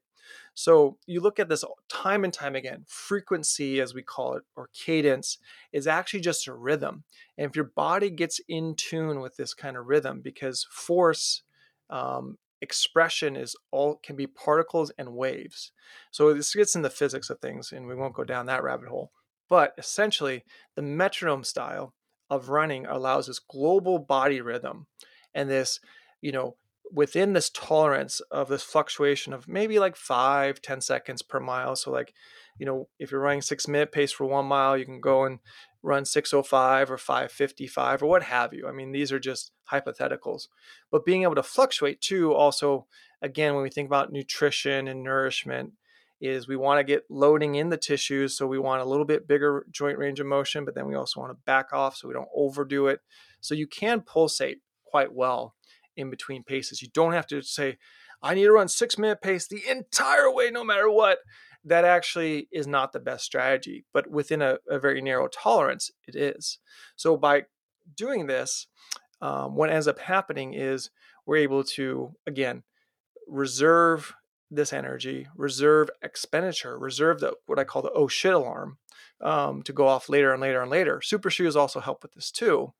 So 0.53 0.97
you 1.05 1.21
look 1.21 1.39
at 1.39 1.49
this 1.49 1.63
time 1.89 2.23
and 2.23 2.33
time 2.33 2.55
again. 2.55 2.83
Frequency, 2.87 3.79
as 3.79 3.93
we 3.93 4.01
call 4.01 4.35
it, 4.35 4.43
or 4.55 4.69
cadence, 4.73 5.37
is 5.71 5.87
actually 5.87 6.21
just 6.21 6.47
a 6.47 6.53
rhythm. 6.53 7.03
And 7.37 7.49
if 7.49 7.55
your 7.55 7.71
body 7.75 8.09
gets 8.09 8.41
in 8.47 8.75
tune 8.75 9.21
with 9.21 9.37
this 9.37 9.53
kind 9.53 9.77
of 9.77 9.87
rhythm, 9.87 10.21
because 10.21 10.67
force 10.69 11.43
um, 11.89 12.37
expression 12.61 13.35
is 13.35 13.55
all 13.71 13.95
can 13.95 14.15
be 14.15 14.27
particles 14.27 14.91
and 14.97 15.15
waves. 15.15 15.71
So 16.11 16.33
this 16.33 16.53
gets 16.53 16.75
in 16.75 16.81
the 16.81 16.89
physics 16.89 17.29
of 17.29 17.39
things, 17.39 17.71
and 17.71 17.87
we 17.87 17.95
won't 17.95 18.15
go 18.15 18.23
down 18.23 18.45
that 18.47 18.63
rabbit 18.63 18.89
hole. 18.89 19.11
But 19.49 19.73
essentially, 19.77 20.43
the 20.75 20.81
metronome 20.81 21.43
style 21.43 21.93
of 22.29 22.49
running 22.49 22.85
allows 22.85 23.27
this 23.27 23.39
global 23.39 23.99
body 23.99 24.41
rhythm 24.41 24.87
and 25.33 25.49
this, 25.49 25.79
you 26.21 26.31
know, 26.31 26.57
within 26.91 27.33
this 27.33 27.49
tolerance 27.49 28.21
of 28.31 28.49
this 28.49 28.63
fluctuation 28.63 29.33
of 29.33 29.47
maybe 29.47 29.79
like 29.79 29.95
five, 29.95 30.61
10 30.61 30.81
seconds 30.81 31.21
per 31.21 31.39
mile. 31.39 31.75
So, 31.75 31.91
like, 31.91 32.13
you 32.59 32.65
know, 32.65 32.87
if 32.99 33.11
you're 33.11 33.21
running 33.21 33.41
six 33.41 33.67
minute 33.67 33.91
pace 33.91 34.11
for 34.11 34.25
one 34.25 34.45
mile, 34.45 34.77
you 34.77 34.85
can 34.85 34.99
go 34.99 35.25
and 35.25 35.39
run 35.83 36.05
605 36.05 36.91
or 36.91 36.97
555 36.97 38.03
or 38.03 38.05
what 38.07 38.23
have 38.23 38.53
you. 38.53 38.67
I 38.67 38.71
mean, 38.71 38.91
these 38.91 39.11
are 39.11 39.19
just 39.19 39.51
hypotheticals. 39.71 40.47
But 40.91 41.05
being 41.05 41.23
able 41.23 41.35
to 41.35 41.43
fluctuate 41.43 42.01
too, 42.01 42.33
also, 42.33 42.87
again, 43.21 43.53
when 43.53 43.63
we 43.63 43.69
think 43.69 43.87
about 43.87 44.11
nutrition 44.11 44.87
and 44.87 45.03
nourishment, 45.03 45.73
is 46.19 46.47
we 46.47 46.55
want 46.55 46.79
to 46.79 46.83
get 46.83 47.03
loading 47.09 47.55
in 47.55 47.69
the 47.69 47.77
tissues. 47.77 48.35
So 48.35 48.47
we 48.47 48.59
want 48.59 48.81
a 48.81 48.85
little 48.85 49.05
bit 49.05 49.27
bigger 49.27 49.65
joint 49.71 49.97
range 49.97 50.19
of 50.19 50.25
motion, 50.25 50.65
but 50.65 50.75
then 50.75 50.87
we 50.87 50.95
also 50.95 51.19
want 51.19 51.31
to 51.31 51.43
back 51.45 51.73
off 51.73 51.95
so 51.95 52.07
we 52.07 52.13
don't 52.13 52.29
overdo 52.35 52.87
it. 52.87 53.01
So 53.39 53.53
you 53.53 53.67
can 53.67 54.01
pulsate 54.01 54.61
quite 54.83 55.13
well 55.13 55.55
in 55.95 56.09
between 56.09 56.43
paces. 56.43 56.81
You 56.81 56.89
don't 56.93 57.13
have 57.13 57.27
to 57.27 57.41
say, 57.41 57.77
I 58.21 58.33
need 58.33 58.45
to 58.45 58.51
run 58.51 58.67
six 58.67 58.97
minute 58.97 59.21
pace 59.21 59.47
the 59.47 59.61
entire 59.69 60.31
way, 60.31 60.49
no 60.49 60.63
matter 60.63 60.89
what. 60.89 61.19
That 61.67 61.85
actually 61.85 62.47
is 62.51 62.67
not 62.67 62.93
the 62.93 62.99
best 62.99 63.25
strategy, 63.25 63.85
but 63.93 64.09
within 64.09 64.41
a, 64.41 64.57
a 64.69 64.79
very 64.79 65.01
narrow 65.01 65.27
tolerance, 65.27 65.91
it 66.07 66.15
is. 66.15 66.59
So 66.95 67.17
by 67.17 67.43
doing 67.95 68.27
this, 68.27 68.67
um, 69.21 69.55
what 69.55 69.69
ends 69.69 69.87
up 69.87 69.99
happening 69.99 70.53
is 70.53 70.89
we're 71.25 71.37
able 71.37 71.63
to, 71.63 72.13
again, 72.25 72.63
reserve 73.27 74.13
this 74.49 74.71
energy, 74.71 75.27
reserve 75.35 75.89
expenditure, 76.01 76.77
reserve 76.77 77.19
the 77.19 77.33
what 77.47 77.59
I 77.59 77.65
call 77.65 77.81
the 77.81 77.91
oh 77.91 78.07
shit 78.07 78.33
alarm 78.33 78.77
um, 79.21 79.61
to 79.63 79.73
go 79.73 79.87
off 79.87 80.07
later 80.07 80.31
and 80.31 80.41
later 80.41 80.61
and 80.61 80.71
later. 80.71 81.01
Super 81.01 81.29
shoes 81.29 81.55
also 81.55 81.81
help 81.81 82.01
with 82.03 82.13
this 82.13 82.31
too 82.31 82.73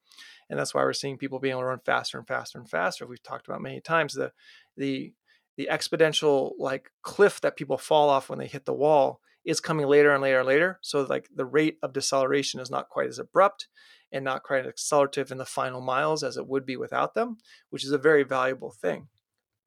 and 0.50 0.58
that's 0.58 0.74
why 0.74 0.84
we're 0.84 0.94
seeing 0.94 1.18
people 1.18 1.40
being 1.40 1.52
able 1.52 1.62
to 1.62 1.68
run 1.68 1.80
faster 1.80 2.18
and 2.18 2.28
faster 2.28 2.58
and 2.58 2.70
faster. 2.70 3.06
We've 3.06 3.22
talked 3.22 3.48
about 3.48 3.62
many 3.62 3.82
times 3.82 4.14
the 4.14 4.32
the 4.76 5.14
the 5.58 5.68
exponential 5.72 6.54
like 6.58 6.92
cliff 7.02 7.42
that 7.42 7.58
people 7.58 7.78
fall 7.78 8.10
off 8.10 8.30
when 8.30 8.40
they 8.40 8.48
hit 8.48 8.66
the 8.66 8.74
wall 8.74 9.20
is 9.44 9.60
coming 9.60 9.88
later 9.88 10.12
and 10.12 10.22
later 10.22 10.40
and 10.40 10.48
later. 10.48 10.80
So 10.82 11.02
like 11.04 11.28
the 11.34 11.46
rate 11.46 11.78
of 11.82 11.94
deceleration 11.94 12.60
is 12.60 12.70
not 12.70 12.90
quite 12.90 13.08
as 13.08 13.18
abrupt 13.18 13.68
and 14.12 14.24
not 14.24 14.44
quite 14.44 14.62
as 14.62 14.68
accelerative 14.68 15.32
in 15.32 15.38
the 15.38 15.46
final 15.46 15.82
miles 15.82 16.24
as 16.24 16.38
it 16.38 16.48
would 16.48 16.66
be 16.66 16.78
without 16.78 17.14
them, 17.14 17.38
which 17.70 17.84
is 17.84 17.92
a 17.92 17.98
very 17.98 18.24
valuable 18.24 18.72
thing. 18.72 19.08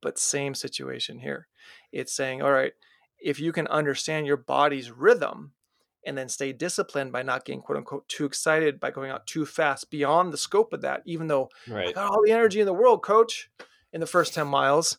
But 0.01 0.19
same 0.19 0.55
situation 0.55 1.19
here. 1.19 1.49
It's 1.93 2.13
saying, 2.13 2.41
all 2.41 2.53
right, 2.53 2.73
if 3.19 3.41
you 3.41 3.53
can 3.53 3.67
understand 3.67 4.27
your 4.27 4.37
body's 4.37 4.91
rhythm 4.91 5.53
and 6.07 6.17
then 6.17 6.29
stay 6.29 6.53
disciplined 6.53 7.13
by 7.13 7.23
not 7.23 7.45
getting 7.45 7.61
quote 7.61 7.77
unquote 7.77 8.09
too 8.09 8.25
excited 8.25 8.81
by 8.81 8.91
going 8.91 9.11
out 9.11 9.27
too 9.27 9.45
fast 9.45 9.91
beyond 9.91 10.33
the 10.33 10.39
scope 10.39 10.73
of 10.73 10.83
that, 10.83 11.03
even 11.05 11.27
though 11.27 11.51
right. 11.69 11.89
I 11.89 11.93
got 11.93 12.11
all 12.11 12.23
the 12.25 12.33
energy 12.33 12.61
in 12.61 12.67
the 12.67 12.73
world, 12.73 13.03
coach, 13.03 13.51
in 13.93 14.01
the 14.01 14.07
first 14.07 14.35
10 14.35 14.47
miles, 14.47 14.99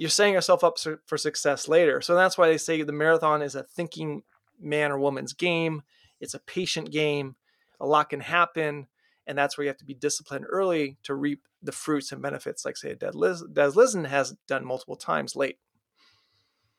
you're 0.00 0.08
setting 0.08 0.32
yourself 0.32 0.64
up 0.64 0.78
for 1.04 1.18
success 1.18 1.68
later. 1.68 2.00
So 2.00 2.14
that's 2.14 2.38
why 2.38 2.48
they 2.48 2.56
say 2.56 2.80
the 2.80 2.90
marathon 2.90 3.42
is 3.42 3.54
a 3.54 3.64
thinking 3.64 4.22
man 4.58 4.90
or 4.90 4.98
woman's 4.98 5.34
game. 5.34 5.82
It's 6.22 6.32
a 6.32 6.38
patient 6.38 6.90
game. 6.90 7.36
A 7.80 7.86
lot 7.86 8.08
can 8.08 8.20
happen. 8.20 8.86
And 9.26 9.36
that's 9.36 9.58
where 9.58 9.66
you 9.66 9.68
have 9.68 9.76
to 9.76 9.84
be 9.84 9.92
disciplined 9.92 10.46
early 10.48 10.96
to 11.02 11.14
reap 11.14 11.42
the 11.62 11.70
fruits 11.70 12.12
and 12.12 12.22
benefits, 12.22 12.64
like 12.64 12.78
say 12.78 12.94
Des, 12.94 13.10
Liz- 13.12 13.44
Des 13.52 13.72
Linden 13.74 14.06
has 14.06 14.34
done 14.48 14.64
multiple 14.64 14.96
times 14.96 15.36
late. 15.36 15.58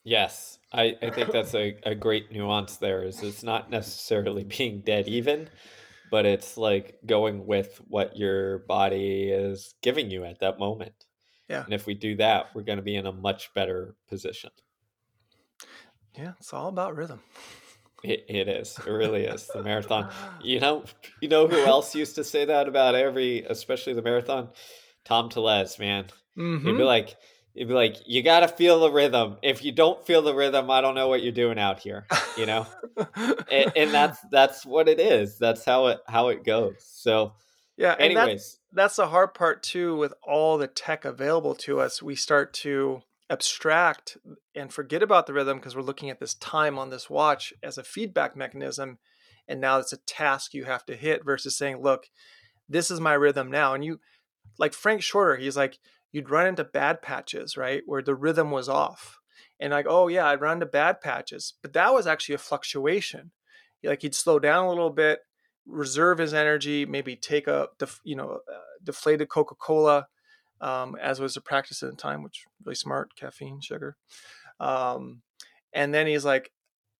Yes, 0.03 0.57
I, 0.73 0.95
I 1.03 1.11
think 1.11 1.31
that's 1.31 1.53
a, 1.53 1.77
a 1.83 1.93
great 1.93 2.31
nuance 2.31 2.77
there 2.77 3.03
is 3.03 3.21
it's 3.21 3.43
not 3.43 3.69
necessarily 3.69 4.43
being 4.57 4.81
dead 4.81 5.07
even, 5.07 5.47
but 6.09 6.25
it's 6.25 6.57
like 6.57 6.97
going 7.05 7.45
with 7.45 7.79
what 7.87 8.17
your 8.17 8.59
body 8.67 9.29
is 9.29 9.75
giving 9.83 10.09
you 10.09 10.25
at 10.25 10.39
that 10.39 10.57
moment. 10.57 11.05
Yeah. 11.51 11.63
And 11.65 11.73
if 11.73 11.85
we 11.85 11.93
do 11.93 12.15
that, 12.15 12.47
we're 12.55 12.63
going 12.63 12.77
to 12.77 12.83
be 12.83 12.95
in 12.95 13.05
a 13.05 13.11
much 13.11 13.53
better 13.53 13.95
position. 14.07 14.51
Yeah, 16.17 16.31
it's 16.39 16.53
all 16.53 16.69
about 16.69 16.95
rhythm. 16.95 17.19
It, 18.03 18.25
it 18.27 18.47
is. 18.47 18.79
It 18.79 18.89
really 18.89 19.25
is. 19.25 19.45
The 19.53 19.61
marathon. 19.61 20.09
You 20.43 20.59
know, 20.59 20.85
you 21.21 21.29
know 21.29 21.47
who 21.47 21.63
else 21.63 21.93
used 21.93 22.15
to 22.15 22.23
say 22.23 22.45
that 22.45 22.67
about 22.67 22.95
every, 22.95 23.43
especially 23.43 23.93
the 23.93 24.01
marathon? 24.01 24.49
Tom 25.05 25.29
Tellez, 25.29 25.77
man. 25.77 26.05
Mm-hmm. 26.35 26.65
He'd 26.65 26.77
be 26.77 26.83
like, 26.83 27.15
You'd 27.53 27.67
be 27.67 27.73
like, 27.73 27.97
you 28.05 28.23
got 28.23 28.41
to 28.41 28.47
feel 28.47 28.79
the 28.79 28.91
rhythm. 28.91 29.37
If 29.41 29.63
you 29.63 29.73
don't 29.73 30.05
feel 30.05 30.21
the 30.21 30.33
rhythm, 30.33 30.69
I 30.69 30.79
don't 30.79 30.95
know 30.95 31.09
what 31.09 31.21
you're 31.21 31.33
doing 31.33 31.59
out 31.59 31.79
here, 31.79 32.07
you 32.37 32.45
know. 32.45 32.65
and, 33.51 33.71
and, 33.75 33.91
that's 33.91 34.19
that's 34.31 34.65
what 34.65 34.87
it 34.87 35.01
is. 35.01 35.37
That's 35.37 35.65
how 35.65 35.87
it 35.87 35.99
how 36.07 36.29
it 36.29 36.45
goes. 36.45 36.75
So, 36.79 37.33
Yeah, 37.77 37.93
and 37.93 38.17
anyways, 38.17 38.27
that's, 38.27 38.59
that's 38.73 38.95
the 38.97 39.07
hard 39.07 39.33
part 39.33 39.63
too. 39.63 39.95
With 39.95 40.13
all 40.23 40.57
the 40.57 40.67
tech 40.67 41.05
available 41.05 41.55
to 41.55 41.79
us, 41.79 42.01
we 42.01 42.15
start 42.15 42.53
to 42.55 43.01
abstract 43.29 44.17
and 44.55 44.71
forget 44.71 45.01
about 45.01 45.25
the 45.25 45.33
rhythm 45.33 45.57
because 45.57 45.75
we're 45.75 45.81
looking 45.81 46.09
at 46.09 46.19
this 46.19 46.33
time 46.35 46.77
on 46.77 46.89
this 46.89 47.09
watch 47.09 47.53
as 47.63 47.77
a 47.77 47.83
feedback 47.83 48.35
mechanism, 48.35 48.99
and 49.47 49.61
now 49.61 49.79
it's 49.79 49.93
a 49.93 49.97
task 49.97 50.53
you 50.53 50.65
have 50.65 50.85
to 50.85 50.95
hit 50.95 51.25
versus 51.25 51.57
saying, 51.57 51.81
"Look, 51.81 52.07
this 52.67 52.91
is 52.91 52.99
my 52.99 53.13
rhythm 53.13 53.49
now." 53.49 53.73
And 53.73 53.83
you, 53.83 53.99
like 54.59 54.73
Frank 54.73 55.01
Shorter, 55.01 55.37
he's 55.37 55.57
like, 55.57 55.79
you'd 56.11 56.29
run 56.29 56.47
into 56.47 56.63
bad 56.63 57.01
patches, 57.01 57.57
right, 57.57 57.83
where 57.85 58.01
the 58.01 58.15
rhythm 58.15 58.51
was 58.51 58.67
off, 58.69 59.19
and 59.59 59.71
like, 59.71 59.85
oh 59.87 60.07
yeah, 60.07 60.27
I'd 60.27 60.41
run 60.41 60.57
into 60.57 60.65
bad 60.65 61.01
patches, 61.01 61.53
but 61.61 61.73
that 61.73 61.93
was 61.93 62.05
actually 62.05 62.35
a 62.35 62.39
fluctuation. 62.39 63.31
Like 63.83 64.01
he'd 64.01 64.13
slow 64.13 64.37
down 64.37 64.65
a 64.65 64.69
little 64.69 64.91
bit 64.91 65.21
reserve 65.71 66.17
his 66.19 66.33
energy, 66.33 66.85
maybe 66.85 67.15
take 67.15 67.47
a 67.47 67.69
def, 67.79 67.99
you 68.03 68.15
know 68.15 68.39
uh, 68.51 68.59
deflated 68.83 69.29
Coca 69.29 69.55
Cola, 69.55 70.07
um, 70.59 70.95
as 71.01 71.19
was 71.19 71.33
the 71.33 71.41
practice 71.41 71.81
at 71.83 71.89
the 71.89 71.95
time, 71.95 72.23
which 72.23 72.45
really 72.65 72.75
smart 72.75 73.15
caffeine, 73.15 73.61
sugar, 73.61 73.97
um, 74.59 75.21
and 75.73 75.93
then 75.93 76.07
he's 76.07 76.25
like, 76.25 76.51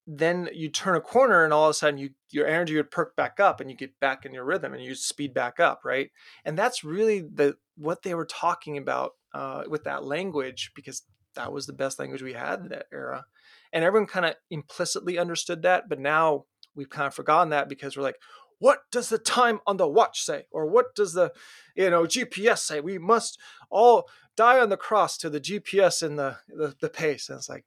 then 0.08 0.50
you 0.54 0.70
turn 0.70 0.96
a 0.96 1.02
corner 1.02 1.44
and 1.44 1.54
all 1.54 1.66
of 1.66 1.72
a 1.72 1.74
sudden 1.74 2.00
you 2.00 2.10
your 2.32 2.48
energy 2.48 2.76
would 2.76 2.92
perk 2.92 3.16
back 3.16 3.40
up 3.40 3.60
and 3.60 3.70
you 3.70 3.78
get 3.78 4.00
back 4.00 4.26
in 4.26 4.34
your 4.34 4.46
rhythm 4.46 4.74
and 4.74 4.84
you 4.84 4.96
speed 4.96 5.34
back 5.34 5.60
up, 5.60 5.82
right? 5.86 6.10
And 6.44 6.58
that's 6.58 6.84
really 6.84 7.22
the 7.22 7.56
what 7.78 8.04
they 8.04 8.16
were 8.16 8.26
talking 8.26 8.78
about 8.78 9.12
uh, 9.34 9.64
with 9.68 9.84
that 9.84 10.04
language 10.04 10.72
because 10.76 11.04
that 11.36 11.54
was 11.54 11.66
the 11.66 11.74
best 11.74 12.00
language 12.00 12.22
we 12.22 12.34
had 12.34 12.60
in 12.60 12.70
that 12.70 12.88
era, 12.92 13.26
and 13.72 13.84
everyone 13.84 14.08
kind 14.08 14.26
of 14.26 14.36
implicitly 14.50 15.18
understood 15.18 15.62
that, 15.62 15.88
but 15.88 16.00
now 16.00 16.46
we've 16.76 16.90
kind 16.90 17.08
of 17.08 17.14
forgotten 17.14 17.50
that 17.50 17.70
because 17.70 17.96
we're 17.96 18.04
like, 18.04 18.18
what 18.62 18.84
does 18.92 19.10
the 19.10 19.18
time 19.18 19.60
on 19.66 19.78
the 19.78 19.88
watch 19.88 20.22
say? 20.22 20.46
Or 20.52 20.68
what 20.68 20.94
does 20.94 21.14
the 21.14 21.34
you 21.76 21.90
know 21.90 22.04
gps 22.04 22.60
say? 22.60 22.80
We 22.80 23.00
must 23.00 23.40
all 23.72 24.08
die 24.38 24.60
on 24.60 24.70
the 24.70 24.78
cross 24.78 25.18
to 25.18 25.32
the 25.32 25.42
gps 25.42 26.04
and 26.04 26.18
the 26.18 26.38
the, 26.48 26.76
the 26.80 26.90
pace. 26.90 27.28
And 27.28 27.40
it's 27.40 27.50
like 27.50 27.66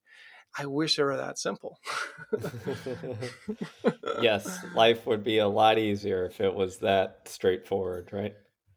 i 0.57 0.65
wish 0.67 0.97
it 0.99 1.03
were 1.03 1.17
that 1.17 1.39
simple. 1.39 1.79
Yes 4.23 4.65
life 4.75 5.05
would 5.05 5.25
be 5.25 5.39
a 5.39 5.49
lot 5.49 5.79
easier 5.79 6.25
if 6.27 6.41
it 6.41 6.55
was 6.55 6.79
that 6.79 7.23
straightforward 7.27 8.11
right? 8.13 8.35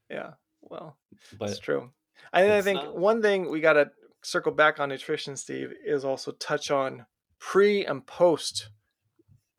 Yeah 0.09 0.31
well 0.61 0.97
but 1.37 1.51
it's 1.51 1.59
true. 1.59 1.91
And 2.33 2.51
i 2.51 2.61
think 2.63 2.81
not... 2.81 2.97
one 2.97 3.21
thing 3.21 3.51
we 3.51 3.61
got 3.61 3.73
to 3.73 3.91
circle 4.23 4.51
back 4.51 4.79
on 4.79 4.89
nutrition 4.89 5.37
steve 5.37 5.71
is 5.85 6.03
also 6.03 6.31
touch 6.31 6.71
on 6.71 7.05
pre 7.37 7.85
and 7.85 8.07
post 8.07 8.69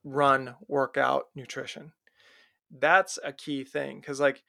run 0.02 0.56
workout 0.66 1.26
nutrition 1.36 1.92
that's 2.70 3.18
a 3.24 3.32
key 3.32 3.64
thing 3.64 4.00
because 4.00 4.20
like 4.20 4.42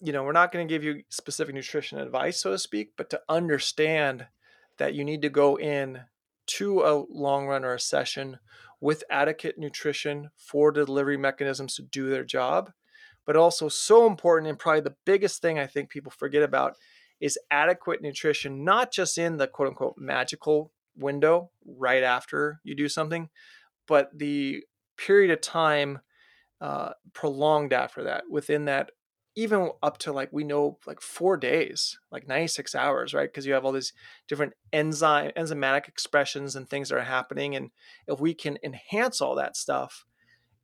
you 0.00 0.12
know 0.12 0.22
we're 0.22 0.32
not 0.32 0.52
going 0.52 0.66
to 0.66 0.72
give 0.72 0.84
you 0.84 1.02
specific 1.08 1.54
nutrition 1.54 1.98
advice 1.98 2.40
so 2.40 2.50
to 2.50 2.58
speak 2.58 2.92
but 2.96 3.10
to 3.10 3.20
understand 3.28 4.26
that 4.78 4.94
you 4.94 5.04
need 5.04 5.22
to 5.22 5.28
go 5.28 5.58
in 5.58 6.00
to 6.46 6.80
a 6.80 7.04
long 7.10 7.46
run 7.46 7.64
or 7.64 7.74
a 7.74 7.80
session 7.80 8.38
with 8.80 9.04
adequate 9.10 9.58
nutrition 9.58 10.30
for 10.36 10.72
delivery 10.72 11.16
mechanisms 11.16 11.74
to 11.74 11.82
do 11.82 12.08
their 12.08 12.24
job 12.24 12.72
but 13.24 13.36
also 13.36 13.68
so 13.68 14.06
important 14.06 14.48
and 14.48 14.58
probably 14.58 14.80
the 14.80 14.96
biggest 15.04 15.40
thing 15.40 15.58
i 15.58 15.66
think 15.66 15.88
people 15.88 16.12
forget 16.12 16.42
about 16.42 16.74
is 17.20 17.38
adequate 17.50 18.02
nutrition 18.02 18.64
not 18.64 18.92
just 18.92 19.18
in 19.18 19.36
the 19.36 19.46
quote 19.46 19.68
unquote 19.68 19.94
magical 19.96 20.72
window 20.96 21.50
right 21.64 22.02
after 22.02 22.60
you 22.64 22.74
do 22.74 22.88
something 22.88 23.28
but 23.86 24.10
the 24.14 24.62
period 24.96 25.30
of 25.30 25.40
time 25.40 26.00
uh, 26.62 26.92
prolonged 27.12 27.72
after 27.72 28.04
that 28.04 28.24
within 28.30 28.64
that 28.66 28.90
even 29.34 29.70
up 29.82 29.96
to 29.96 30.12
like 30.12 30.28
we 30.30 30.44
know 30.44 30.78
like 30.86 31.00
four 31.00 31.36
days 31.36 31.98
like 32.10 32.28
96 32.28 32.74
hours 32.74 33.12
right? 33.12 33.28
Because 33.28 33.46
you 33.46 33.52
have 33.52 33.64
all 33.64 33.72
these 33.72 33.92
different 34.28 34.52
enzyme 34.72 35.32
enzymatic 35.36 35.88
expressions 35.88 36.54
and 36.54 36.68
things 36.68 36.88
that 36.88 36.96
are 36.96 37.02
happening 37.02 37.56
and 37.56 37.70
if 38.06 38.20
we 38.20 38.32
can 38.32 38.58
enhance 38.62 39.20
all 39.20 39.34
that 39.34 39.56
stuff 39.56 40.04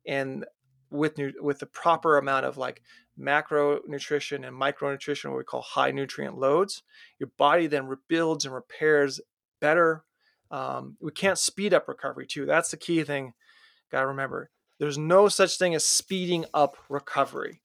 and 0.07 0.45
with 0.89 1.17
new, 1.17 1.33
with 1.41 1.59
the 1.59 1.65
proper 1.65 2.17
amount 2.17 2.45
of 2.45 2.57
like 2.57 2.81
macronutrition 3.19 4.47
and 4.47 4.59
micronutrition 4.59 5.29
what 5.29 5.37
we 5.37 5.43
call 5.43 5.61
high 5.61 5.91
nutrient 5.91 6.37
loads 6.37 6.83
your 7.19 7.29
body 7.37 7.67
then 7.67 7.85
rebuilds 7.85 8.45
and 8.45 8.53
repairs 8.53 9.19
better 9.59 10.05
um, 10.51 10.97
we 10.99 11.11
can't 11.11 11.37
speed 11.37 11.73
up 11.73 11.87
recovery 11.87 12.25
too. 12.25 12.45
That's 12.45 12.71
the 12.71 12.77
key 12.77 13.03
thing 13.03 13.33
got 13.91 14.01
to 14.01 14.07
remember 14.07 14.49
there's 14.79 14.97
no 14.97 15.27
such 15.27 15.57
thing 15.57 15.75
as 15.75 15.83
speeding 15.83 16.45
up 16.53 16.77
recovery 16.89 17.61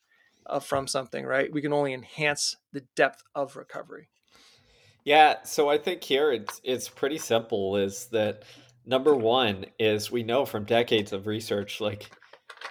uh, 0.46 0.60
from 0.60 0.86
something, 0.86 1.24
right? 1.24 1.50
We 1.52 1.62
can 1.62 1.72
only 1.72 1.94
enhance 1.94 2.56
the 2.72 2.84
depth 2.96 3.22
of 3.34 3.56
recovery. 3.56 4.08
Yeah, 5.04 5.42
so 5.44 5.68
I 5.68 5.78
think 5.78 6.02
here 6.02 6.32
it's 6.32 6.60
it's 6.64 6.88
pretty 6.88 7.18
simple 7.18 7.76
is 7.76 8.06
that 8.06 8.44
number 8.84 9.14
1 9.16 9.66
is 9.78 10.10
we 10.10 10.22
know 10.22 10.44
from 10.44 10.64
decades 10.64 11.12
of 11.12 11.26
research 11.26 11.80
like 11.80 12.10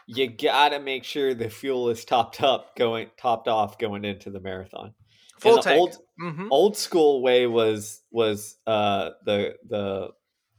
you 0.07 0.27
got 0.27 0.69
to 0.69 0.79
make 0.79 1.03
sure 1.03 1.33
the 1.33 1.49
fuel 1.49 1.89
is 1.89 2.03
topped 2.03 2.41
up 2.41 2.75
going 2.75 3.09
topped 3.17 3.47
off 3.47 3.77
going 3.77 4.03
into 4.03 4.29
the 4.29 4.39
marathon. 4.39 4.93
Full 5.39 5.59
tank. 5.59 5.79
Old, 5.79 5.97
mm-hmm. 6.21 6.47
old 6.51 6.77
school 6.77 7.21
way 7.21 7.47
was 7.47 8.01
was 8.11 8.57
uh 8.65 9.11
the 9.25 9.55
the 9.67 10.09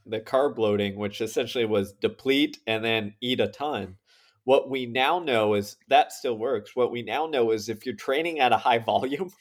the 0.05 0.19
carb 0.19 0.57
loading, 0.57 0.95
which 0.95 1.21
essentially 1.21 1.65
was 1.65 1.93
deplete 1.93 2.59
and 2.67 2.83
then 2.83 3.13
eat 3.21 3.39
a 3.39 3.47
ton. 3.47 3.97
What 4.43 4.69
we 4.69 4.85
now 4.85 5.19
know 5.19 5.55
is 5.55 5.77
that 5.89 6.13
still 6.13 6.37
works. 6.37 6.75
What 6.75 6.91
we 6.91 7.01
now 7.01 7.25
know 7.25 7.51
is 7.51 7.67
if 7.67 7.85
you're 7.85 7.95
training 7.95 8.39
at 8.39 8.51
a 8.51 8.57
high 8.57 8.77
volume, 8.93 9.31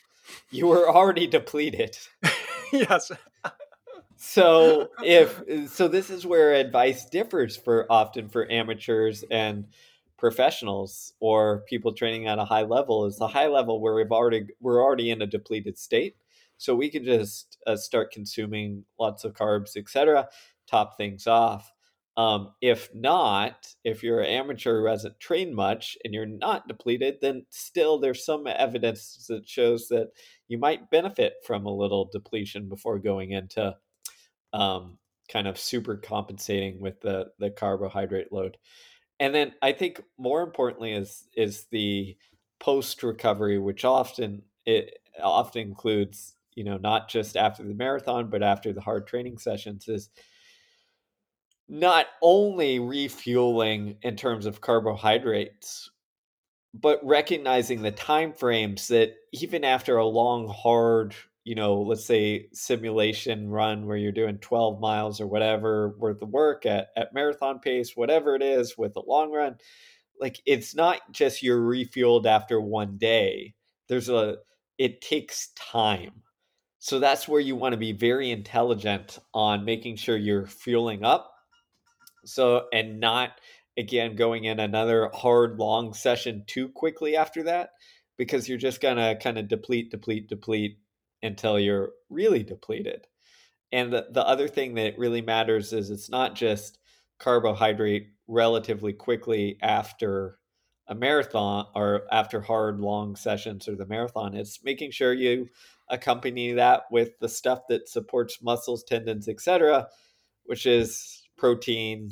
you 0.51 0.67
were 0.67 0.89
already 0.89 1.27
depleted. 1.27 1.97
yes. 2.73 3.13
so 4.17 4.89
if 5.03 5.43
so 5.71 5.89
this 5.89 6.11
is 6.11 6.27
where 6.27 6.55
advice 6.55 7.05
differs 7.05 7.57
for 7.57 7.87
often 7.91 8.29
for 8.29 8.51
amateurs 8.51 9.25
and 9.31 9.67
professionals 10.17 11.13
or 11.21 11.65
people 11.69 11.93
training 11.93 12.27
at 12.27 12.39
a 12.39 12.45
high 12.45 12.63
level 12.63 13.05
is 13.05 13.19
the 13.19 13.29
high 13.29 13.49
level 13.49 13.81
where 13.81 13.95
we've 13.95 14.13
already 14.13 14.47
we're 14.61 14.83
already 14.83 15.11
in 15.11 15.21
a 15.21 15.27
depleted 15.27 15.77
state 15.77 16.17
so 16.57 16.75
we 16.75 16.89
can 16.89 17.05
just 17.05 17.59
uh, 17.67 17.77
start 17.77 18.13
consuming 18.13 18.85
lots 18.99 19.25
of 19.25 19.35
carbs 19.35 19.77
etc 19.77 20.27
top 20.67 20.97
things 20.97 21.27
off. 21.27 21.71
Um, 22.17 22.53
if 22.61 22.89
not, 22.95 23.67
if 23.83 24.03
you're 24.03 24.21
an 24.21 24.31
amateur 24.31 24.81
who 24.81 24.87
hasn't 24.87 25.19
trained 25.19 25.55
much 25.55 25.99
and 26.05 26.15
you're 26.15 26.27
not 26.27 26.69
depleted, 26.69 27.17
then 27.21 27.45
still 27.51 27.99
there's 27.99 28.25
some 28.25 28.47
evidence 28.47 29.27
that 29.29 29.49
shows 29.49 29.89
that 29.89 30.11
you 30.47 30.57
might 30.57 30.91
benefit 30.91 31.35
from 31.45 31.67
a 31.67 31.75
little 31.75 32.09
depletion 32.13 32.69
before 32.69 33.01
going 33.01 33.33
into 33.33 33.75
um, 34.53 34.99
kind 35.29 35.49
of 35.49 35.59
super 35.59 35.97
compensating 35.97 36.79
with 36.81 37.01
the 37.01 37.27
the 37.41 37.51
carbohydrate 37.51 38.33
load. 38.33 38.57
And 39.19 39.35
then 39.35 39.53
I 39.61 39.73
think 39.73 40.01
more 40.17 40.43
importantly 40.43 40.93
is 40.93 41.25
is 41.37 41.67
the 41.73 42.17
post 42.61 43.03
recovery, 43.03 43.59
which 43.59 43.85
often 43.85 44.43
it 44.67 44.99
often 45.23 45.63
includes 45.63 46.35
you 46.55 46.63
know 46.63 46.77
not 46.77 47.09
just 47.09 47.37
after 47.37 47.63
the 47.63 47.75
marathon 47.75 48.31
but 48.31 48.43
after 48.43 48.73
the 48.73 48.81
hard 48.81 49.07
training 49.07 49.39
sessions 49.39 49.89
is 49.89 50.11
not 51.75 52.07
only 52.23 52.79
refueling 52.79 53.97
in 54.03 54.17
terms 54.17 54.47
of 54.47 54.61
carbohydrates 54.61 55.91
but 56.73 56.99
recognizing 57.05 57.83
the 57.83 57.93
time 57.93 58.33
frames 58.33 58.89
that 58.89 59.13
even 59.33 59.63
after 59.65 59.97
a 59.97 60.07
long 60.07 60.49
hard 60.49 61.15
you 61.45 61.55
know 61.55 61.83
let's 61.83 62.07
say 62.07 62.49
simulation 62.53 63.49
run 63.49 63.87
where 63.87 63.97
you're 63.97 64.13
doing 64.13 64.39
12 64.39 64.81
miles 64.81 65.21
or 65.21 65.27
whatever 65.27 65.95
worth 65.99 66.23
of 66.23 66.29
work 66.31 66.67
at, 66.67 66.89
at 66.97 67.15
marathon 67.15 67.59
pace 67.59 67.93
whatever 67.95 68.35
it 68.35 68.43
is 68.43 68.77
with 68.79 68.97
a 68.97 69.03
long 69.07 69.33
run 69.33 69.57
like 70.21 70.41
it's 70.47 70.75
not 70.75 71.01
just 71.13 71.43
you're 71.43 71.61
refueled 71.61 72.27
after 72.27 72.61
one 72.61 72.97
day. 72.97 73.55
There's 73.89 74.09
a 74.09 74.37
it 74.79 75.01
takes 75.01 75.49
time. 75.57 76.23
So 76.79 76.99
that's 76.99 77.29
where 77.29 77.41
you 77.41 77.57
want 77.57 77.73
to 77.73 77.79
be 77.79 77.93
very 77.93 78.31
intelligent 78.31 79.19
on 79.33 79.65
making 79.65 79.97
sure 79.97 80.17
you're 80.17 80.47
fueling 80.47 81.05
up 81.05 81.34
so, 82.25 82.67
and 82.73 83.01
not 83.01 83.41
again 83.77 84.17
going 84.17 84.45
in 84.45 84.61
another 84.61 85.11
hard, 85.13 85.59
long 85.59 85.95
session 85.95 86.45
too 86.47 86.69
quickly 86.69 87.17
after 87.17 87.43
that, 87.45 87.71
because 88.17 88.49
you're 88.49 88.59
just 88.59 88.81
going 88.81 88.97
to 88.97 89.19
kind 89.21 89.39
of 89.39 89.49
deplete, 89.49 89.91
deplete, 89.91 90.29
deplete 90.29 90.79
until 91.23 91.59
you're 91.59 91.91
really 92.11 92.43
depleted. 92.43 93.07
And 93.73 93.93
the, 93.93 94.07
the 94.11 94.25
other 94.27 94.47
thing 94.47 94.75
that 94.75 94.99
really 94.99 95.23
matters 95.23 95.73
is 95.73 95.91
it's 95.91 96.11
not 96.11 96.35
just 96.35 96.79
carbohydrate 97.19 98.09
relatively 98.29 98.93
quickly 98.93 99.59
after 99.63 100.39
a 100.87 100.95
marathon 100.95 101.67
or 101.75 102.03
after 102.13 102.41
hard 102.41 102.81
long 102.81 103.17
sessions 103.17 103.69
or 103.69 103.75
the 103.75 103.87
marathon 103.87 104.35
it's 104.35 104.63
making 104.65 104.91
sure 104.91 105.13
you 105.13 105.49
accompany 105.89 106.53
that 106.53 106.83
with 106.91 107.19
the 107.21 107.29
stuff 107.29 107.61
that 107.69 107.89
supports 107.89 108.43
muscles 108.43 108.85
tendons 108.85 109.29
etc 109.29 109.87
which 110.45 110.67
is 110.67 111.23
protein 111.45 112.11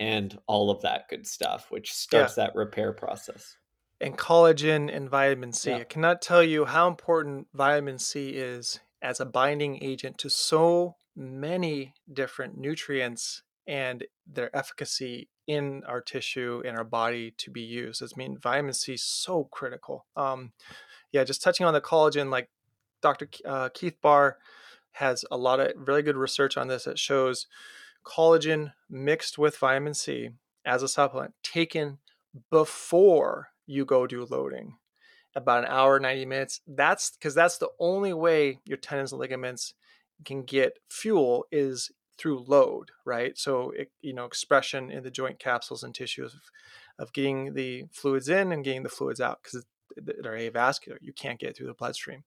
and 0.00 0.36
all 0.48 0.68
of 0.68 0.82
that 0.82 1.08
good 1.08 1.24
stuff, 1.24 1.66
which 1.70 1.92
starts 1.92 2.36
yeah. 2.36 2.46
that 2.46 2.56
repair 2.56 2.92
process. 2.92 3.56
and 4.00 4.18
collagen 4.18 4.92
and 4.92 5.08
vitamin 5.08 5.52
C. 5.52 5.70
Yeah. 5.70 5.76
I 5.76 5.84
cannot 5.84 6.20
tell 6.20 6.42
you 6.42 6.64
how 6.64 6.88
important 6.88 7.46
vitamin 7.54 8.00
C 8.00 8.30
is 8.30 8.80
as 9.00 9.20
a 9.20 9.24
binding 9.24 9.80
agent 9.80 10.18
to 10.18 10.28
so 10.28 10.96
many 11.14 11.94
different 12.12 12.58
nutrients 12.58 13.42
and 13.68 14.04
their 14.26 14.54
efficacy 14.56 15.28
in 15.46 15.84
our 15.86 16.00
tissue 16.00 16.60
in 16.64 16.74
our 16.74 16.84
body 16.84 17.32
to 17.38 17.52
be 17.52 17.62
used. 17.62 18.02
I 18.02 18.06
mean, 18.16 18.38
vitamin 18.38 18.72
C 18.72 18.94
is 18.94 19.04
so 19.04 19.44
critical. 19.44 20.04
Um, 20.16 20.52
yeah, 21.12 21.22
just 21.22 21.42
touching 21.42 21.64
on 21.64 21.74
the 21.74 21.80
collagen, 21.80 22.28
like 22.28 22.50
Dr. 23.02 23.28
Uh, 23.44 23.68
Keith 23.72 23.98
Barr 24.02 24.38
has 24.92 25.24
a 25.30 25.36
lot 25.36 25.60
of 25.60 25.70
really 25.76 26.02
good 26.02 26.16
research 26.16 26.56
on 26.56 26.66
this 26.66 26.84
that 26.84 26.98
shows 26.98 27.46
collagen 28.08 28.72
mixed 28.88 29.38
with 29.38 29.56
vitamin 29.56 29.94
C 29.94 30.30
as 30.64 30.82
a 30.82 30.88
supplement 30.88 31.34
taken 31.42 31.98
before 32.50 33.48
you 33.66 33.84
go 33.84 34.06
do 34.06 34.24
loading 34.24 34.76
about 35.34 35.64
an 35.64 35.70
hour 35.70 36.00
90 36.00 36.26
minutes. 36.26 36.60
That's 36.66 37.10
because 37.10 37.34
that's 37.34 37.58
the 37.58 37.68
only 37.78 38.12
way 38.12 38.60
your 38.64 38.78
tendons 38.78 39.12
and 39.12 39.20
ligaments 39.20 39.74
can 40.24 40.42
get 40.42 40.78
fuel 40.88 41.46
is 41.52 41.90
through 42.16 42.44
load 42.48 42.90
right? 43.04 43.38
So 43.38 43.70
it, 43.70 43.90
you 44.00 44.12
know 44.12 44.24
expression 44.24 44.90
in 44.90 45.02
the 45.02 45.10
joint 45.10 45.38
capsules 45.38 45.84
and 45.84 45.94
tissues 45.94 46.34
of, 46.34 46.40
of 46.98 47.12
getting 47.12 47.54
the 47.54 47.84
fluids 47.92 48.28
in 48.28 48.52
and 48.52 48.64
getting 48.64 48.82
the 48.82 48.88
fluids 48.88 49.20
out 49.20 49.40
because 49.42 49.64
they're 49.96 50.50
avascular. 50.50 50.98
You 51.00 51.12
can't 51.12 51.40
get 51.40 51.56
through 51.56 51.68
the 51.68 51.74
bloodstream. 51.74 52.24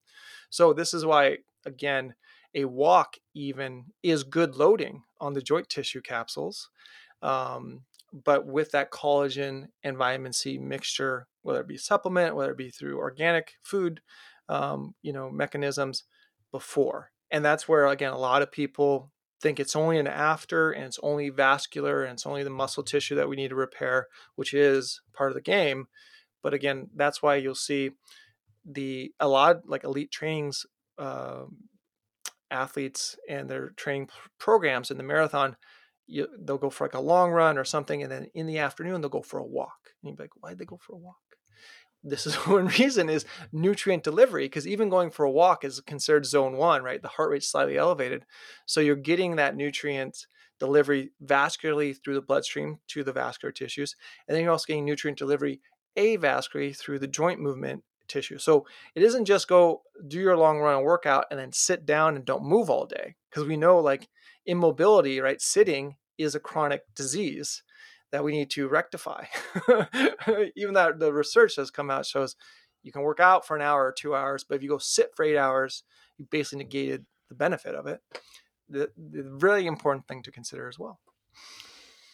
So 0.50 0.72
this 0.72 0.94
is 0.94 1.04
why 1.04 1.38
again 1.66 2.14
a 2.54 2.64
walk 2.64 3.16
even 3.34 3.86
is 4.02 4.24
good 4.24 4.56
loading 4.56 5.02
on 5.20 5.32
the 5.32 5.42
joint 5.42 5.68
tissue 5.68 6.00
capsules 6.00 6.68
um, 7.22 7.82
but 8.12 8.46
with 8.46 8.70
that 8.72 8.90
collagen 8.90 9.66
and 9.82 9.96
vitamin 9.96 10.32
c 10.32 10.58
mixture 10.58 11.26
whether 11.42 11.60
it 11.60 11.68
be 11.68 11.76
supplement 11.76 12.36
whether 12.36 12.52
it 12.52 12.58
be 12.58 12.70
through 12.70 12.98
organic 12.98 13.54
food 13.62 14.00
um, 14.48 14.94
you 15.02 15.12
know 15.12 15.30
mechanisms 15.30 16.04
before. 16.50 17.10
And 17.30 17.44
that's 17.44 17.66
where 17.66 17.86
again 17.86 18.12
a 18.12 18.18
lot 18.18 18.42
of 18.42 18.52
people 18.52 19.10
think 19.40 19.58
it's 19.58 19.74
only 19.74 19.98
an 19.98 20.06
after 20.06 20.70
and 20.70 20.84
it's 20.84 21.00
only 21.02 21.30
vascular 21.30 22.04
and 22.04 22.12
it's 22.12 22.26
only 22.26 22.44
the 22.44 22.50
muscle 22.50 22.84
tissue 22.84 23.16
that 23.16 23.28
we 23.28 23.34
need 23.34 23.48
to 23.48 23.56
repair 23.56 24.06
which 24.36 24.54
is 24.54 25.00
part 25.12 25.30
of 25.30 25.34
the 25.34 25.40
game. 25.40 25.86
But 26.42 26.54
again 26.54 26.90
that's 26.94 27.22
why 27.22 27.36
you'll 27.36 27.54
see 27.54 27.90
the 28.64 29.12
a 29.18 29.26
lot 29.26 29.62
like 29.66 29.82
elite 29.84 30.12
trainings 30.12 30.66
uh, 30.98 31.44
athletes 32.52 33.16
and 33.28 33.48
their 33.48 33.70
training 33.70 34.08
programs 34.38 34.90
in 34.90 34.96
the 34.96 35.02
marathon, 35.02 35.56
you, 36.06 36.28
they'll 36.38 36.58
go 36.58 36.70
for 36.70 36.84
like 36.84 36.94
a 36.94 37.00
long 37.00 37.30
run 37.30 37.58
or 37.58 37.64
something, 37.64 38.02
and 38.02 38.12
then 38.12 38.26
in 38.34 38.46
the 38.46 38.58
afternoon 38.58 39.00
they'll 39.00 39.10
go 39.10 39.22
for 39.22 39.38
a 39.38 39.46
walk. 39.46 39.78
And 40.02 40.10
you'd 40.10 40.16
be 40.16 40.24
like, 40.24 40.36
why'd 40.40 40.58
they 40.58 40.64
go 40.64 40.78
for 40.80 40.94
a 40.94 40.98
walk? 40.98 41.16
This 42.04 42.26
is 42.26 42.34
one 42.46 42.66
reason 42.66 43.08
is 43.08 43.24
nutrient 43.52 44.04
delivery, 44.04 44.44
because 44.44 44.66
even 44.66 44.88
going 44.88 45.10
for 45.10 45.24
a 45.24 45.30
walk 45.30 45.64
is 45.64 45.80
considered 45.80 46.26
zone 46.26 46.56
one, 46.56 46.82
right? 46.82 47.00
The 47.00 47.08
heart 47.08 47.30
rate's 47.30 47.50
slightly 47.50 47.78
elevated. 47.78 48.24
So 48.66 48.80
you're 48.80 48.96
getting 48.96 49.36
that 49.36 49.56
nutrient 49.56 50.26
delivery 50.58 51.10
vascularly 51.24 51.96
through 52.02 52.14
the 52.14 52.22
bloodstream 52.22 52.78
to 52.88 53.02
the 53.02 53.12
vascular 53.12 53.52
tissues. 53.52 53.96
And 54.26 54.34
then 54.34 54.44
you're 54.44 54.52
also 54.52 54.66
getting 54.66 54.84
nutrient 54.84 55.18
delivery 55.18 55.60
avascularly 55.98 56.76
through 56.76 56.98
the 57.00 57.08
joint 57.08 57.40
movement 57.40 57.82
tissue. 58.08 58.38
So 58.38 58.66
it 58.94 59.02
isn't 59.02 59.24
just 59.24 59.48
go 59.48 59.82
do 60.06 60.18
your 60.18 60.36
long 60.36 60.58
run 60.58 60.82
workout 60.82 61.26
and 61.30 61.38
then 61.38 61.52
sit 61.52 61.86
down 61.86 62.16
and 62.16 62.24
don't 62.24 62.44
move 62.44 62.70
all 62.70 62.86
day 62.86 63.16
because 63.30 63.46
we 63.46 63.56
know 63.56 63.78
like 63.78 64.08
immobility, 64.46 65.20
right? 65.20 65.40
Sitting 65.40 65.96
is 66.18 66.34
a 66.34 66.40
chronic 66.40 66.82
disease 66.94 67.62
that 68.10 68.24
we 68.24 68.32
need 68.32 68.50
to 68.50 68.68
rectify. 68.68 69.24
Even 70.56 70.74
that 70.74 70.98
the 70.98 71.12
research 71.12 71.56
has 71.56 71.70
come 71.70 71.90
out 71.90 72.06
shows 72.06 72.36
you 72.82 72.92
can 72.92 73.02
work 73.02 73.20
out 73.20 73.46
for 73.46 73.56
an 73.56 73.62
hour 73.62 73.84
or 73.86 73.92
two 73.92 74.14
hours, 74.14 74.44
but 74.44 74.56
if 74.56 74.62
you 74.62 74.68
go 74.68 74.78
sit 74.78 75.14
for 75.14 75.24
eight 75.24 75.38
hours, 75.38 75.84
you 76.18 76.26
basically 76.30 76.64
negated 76.64 77.06
the 77.28 77.34
benefit 77.34 77.74
of 77.74 77.86
it. 77.86 78.00
The, 78.68 78.90
the 78.96 79.24
really 79.24 79.66
important 79.66 80.06
thing 80.08 80.22
to 80.24 80.32
consider 80.32 80.68
as 80.68 80.78
well. 80.78 80.98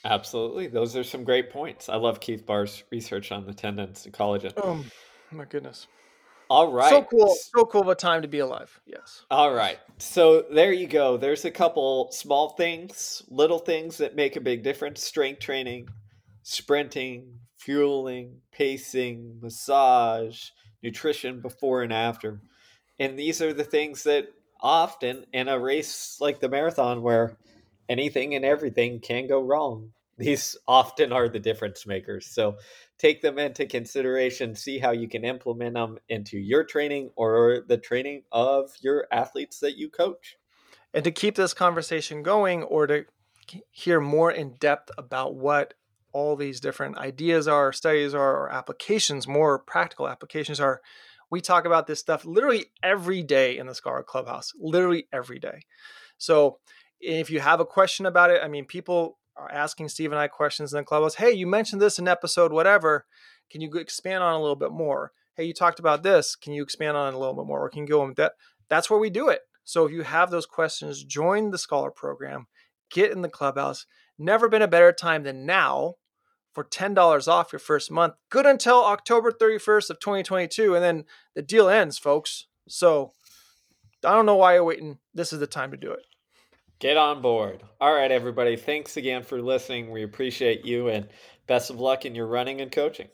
Absolutely. 0.04 0.68
Those 0.68 0.96
are 0.96 1.04
some 1.04 1.24
great 1.24 1.50
points. 1.50 1.88
I 1.88 1.96
love 1.96 2.20
Keith 2.20 2.46
Baar's 2.46 2.84
research 2.90 3.32
on 3.32 3.46
the 3.46 3.52
tendons 3.52 4.04
and 4.04 4.14
collagen. 4.14 4.52
Um, 4.64 4.84
my 5.32 5.44
goodness. 5.44 5.86
All 6.50 6.72
right. 6.72 6.90
So 6.90 7.02
cool. 7.02 7.36
So 7.54 7.64
cool 7.66 7.82
of 7.82 7.88
a 7.88 7.94
time 7.94 8.22
to 8.22 8.28
be 8.28 8.38
alive. 8.38 8.80
Yes. 8.86 9.24
All 9.30 9.52
right. 9.52 9.78
So 9.98 10.46
there 10.50 10.72
you 10.72 10.86
go. 10.86 11.16
There's 11.16 11.44
a 11.44 11.50
couple 11.50 12.10
small 12.12 12.50
things, 12.50 13.22
little 13.28 13.58
things 13.58 13.98
that 13.98 14.16
make 14.16 14.36
a 14.36 14.40
big 14.40 14.62
difference 14.62 15.02
strength 15.02 15.40
training, 15.40 15.88
sprinting, 16.42 17.38
fueling, 17.58 18.40
pacing, 18.50 19.38
massage, 19.42 20.50
nutrition 20.82 21.40
before 21.40 21.82
and 21.82 21.92
after. 21.92 22.40
And 22.98 23.18
these 23.18 23.42
are 23.42 23.52
the 23.52 23.64
things 23.64 24.04
that 24.04 24.28
often 24.60 25.24
in 25.32 25.48
a 25.48 25.58
race 25.58 26.16
like 26.20 26.40
the 26.40 26.48
marathon 26.48 27.02
where 27.02 27.36
anything 27.88 28.34
and 28.34 28.44
everything 28.44 29.00
can 29.00 29.26
go 29.26 29.40
wrong, 29.42 29.92
these 30.18 30.56
often 30.66 31.12
are 31.12 31.28
the 31.28 31.38
difference 31.38 31.86
makers. 31.86 32.26
So 32.26 32.56
take 32.98 33.22
them 33.22 33.38
into 33.38 33.66
consideration, 33.66 34.54
see 34.54 34.78
how 34.78 34.90
you 34.90 35.08
can 35.08 35.24
implement 35.24 35.74
them 35.74 35.98
into 36.08 36.38
your 36.38 36.64
training 36.64 37.10
or 37.16 37.64
the 37.66 37.78
training 37.78 38.24
of 38.32 38.72
your 38.80 39.06
athletes 39.12 39.60
that 39.60 39.78
you 39.78 39.88
coach. 39.88 40.36
And 40.92 41.04
to 41.04 41.10
keep 41.10 41.36
this 41.36 41.54
conversation 41.54 42.22
going 42.22 42.62
or 42.64 42.86
to 42.86 43.04
hear 43.70 44.00
more 44.00 44.30
in 44.32 44.54
depth 44.54 44.90
about 44.98 45.34
what 45.34 45.74
all 46.12 46.36
these 46.36 46.60
different 46.60 46.98
ideas 46.98 47.46
are, 47.46 47.72
studies 47.72 48.14
are, 48.14 48.36
or 48.36 48.52
applications, 48.52 49.28
more 49.28 49.58
practical 49.58 50.08
applications 50.08 50.58
are, 50.58 50.80
we 51.30 51.40
talk 51.40 51.66
about 51.66 51.86
this 51.86 52.00
stuff 52.00 52.24
literally 52.24 52.66
every 52.82 53.22
day 53.22 53.58
in 53.58 53.66
the 53.66 53.74
Scholar 53.74 54.02
Clubhouse, 54.02 54.52
literally 54.58 55.06
every 55.12 55.38
day. 55.38 55.60
So 56.16 56.58
if 57.00 57.30
you 57.30 57.40
have 57.40 57.60
a 57.60 57.66
question 57.66 58.06
about 58.06 58.30
it, 58.30 58.40
I 58.42 58.48
mean, 58.48 58.64
people 58.64 59.18
asking 59.50 59.88
Steve 59.88 60.12
and 60.12 60.20
I 60.20 60.28
questions 60.28 60.72
in 60.72 60.78
the 60.78 60.84
clubhouse. 60.84 61.14
Hey, 61.14 61.32
you 61.32 61.46
mentioned 61.46 61.80
this 61.80 61.98
in 61.98 62.08
episode 62.08 62.52
whatever. 62.52 63.06
Can 63.50 63.60
you 63.60 63.70
expand 63.74 64.22
on 64.22 64.34
a 64.34 64.40
little 64.40 64.56
bit 64.56 64.72
more? 64.72 65.12
Hey, 65.34 65.44
you 65.44 65.54
talked 65.54 65.78
about 65.78 66.02
this. 66.02 66.34
Can 66.34 66.52
you 66.52 66.62
expand 66.62 66.96
on 66.96 67.12
it 67.12 67.16
a 67.16 67.18
little 67.18 67.34
bit 67.34 67.46
more? 67.46 67.64
Or 67.64 67.68
can 67.68 67.82
you 67.82 67.88
go 67.88 68.00
on 68.02 68.14
that? 68.16 68.32
That's 68.68 68.90
where 68.90 68.98
we 68.98 69.10
do 69.10 69.28
it. 69.28 69.42
So 69.64 69.84
if 69.84 69.92
you 69.92 70.02
have 70.02 70.30
those 70.30 70.46
questions, 70.46 71.04
join 71.04 71.50
the 71.50 71.58
Scholar 71.58 71.90
Program, 71.90 72.46
get 72.90 73.12
in 73.12 73.22
the 73.22 73.28
clubhouse. 73.28 73.86
Never 74.18 74.48
been 74.48 74.62
a 74.62 74.68
better 74.68 74.92
time 74.92 75.22
than 75.22 75.46
now 75.46 75.94
for 76.54 76.64
$10 76.64 77.28
off 77.28 77.52
your 77.52 77.60
first 77.60 77.90
month. 77.90 78.14
Good 78.30 78.46
until 78.46 78.84
October 78.84 79.30
31st 79.30 79.90
of 79.90 80.00
2022. 80.00 80.74
And 80.74 80.82
then 80.82 81.04
the 81.34 81.42
deal 81.42 81.68
ends, 81.68 81.98
folks. 81.98 82.46
So 82.66 83.12
I 84.04 84.12
don't 84.12 84.26
know 84.26 84.36
why 84.36 84.54
you're 84.54 84.64
waiting. 84.64 84.98
This 85.14 85.32
is 85.32 85.38
the 85.38 85.46
time 85.46 85.70
to 85.70 85.76
do 85.76 85.92
it. 85.92 86.00
Get 86.80 86.96
on 86.96 87.22
board. 87.22 87.62
All 87.80 87.92
right, 87.94 88.12
everybody. 88.12 88.56
Thanks 88.56 88.96
again 88.96 89.24
for 89.24 89.42
listening. 89.42 89.90
We 89.90 90.04
appreciate 90.04 90.64
you 90.64 90.88
and 90.88 91.08
best 91.46 91.70
of 91.70 91.80
luck 91.80 92.04
in 92.04 92.14
your 92.14 92.26
running 92.26 92.60
and 92.60 92.70
coaching. 92.70 93.08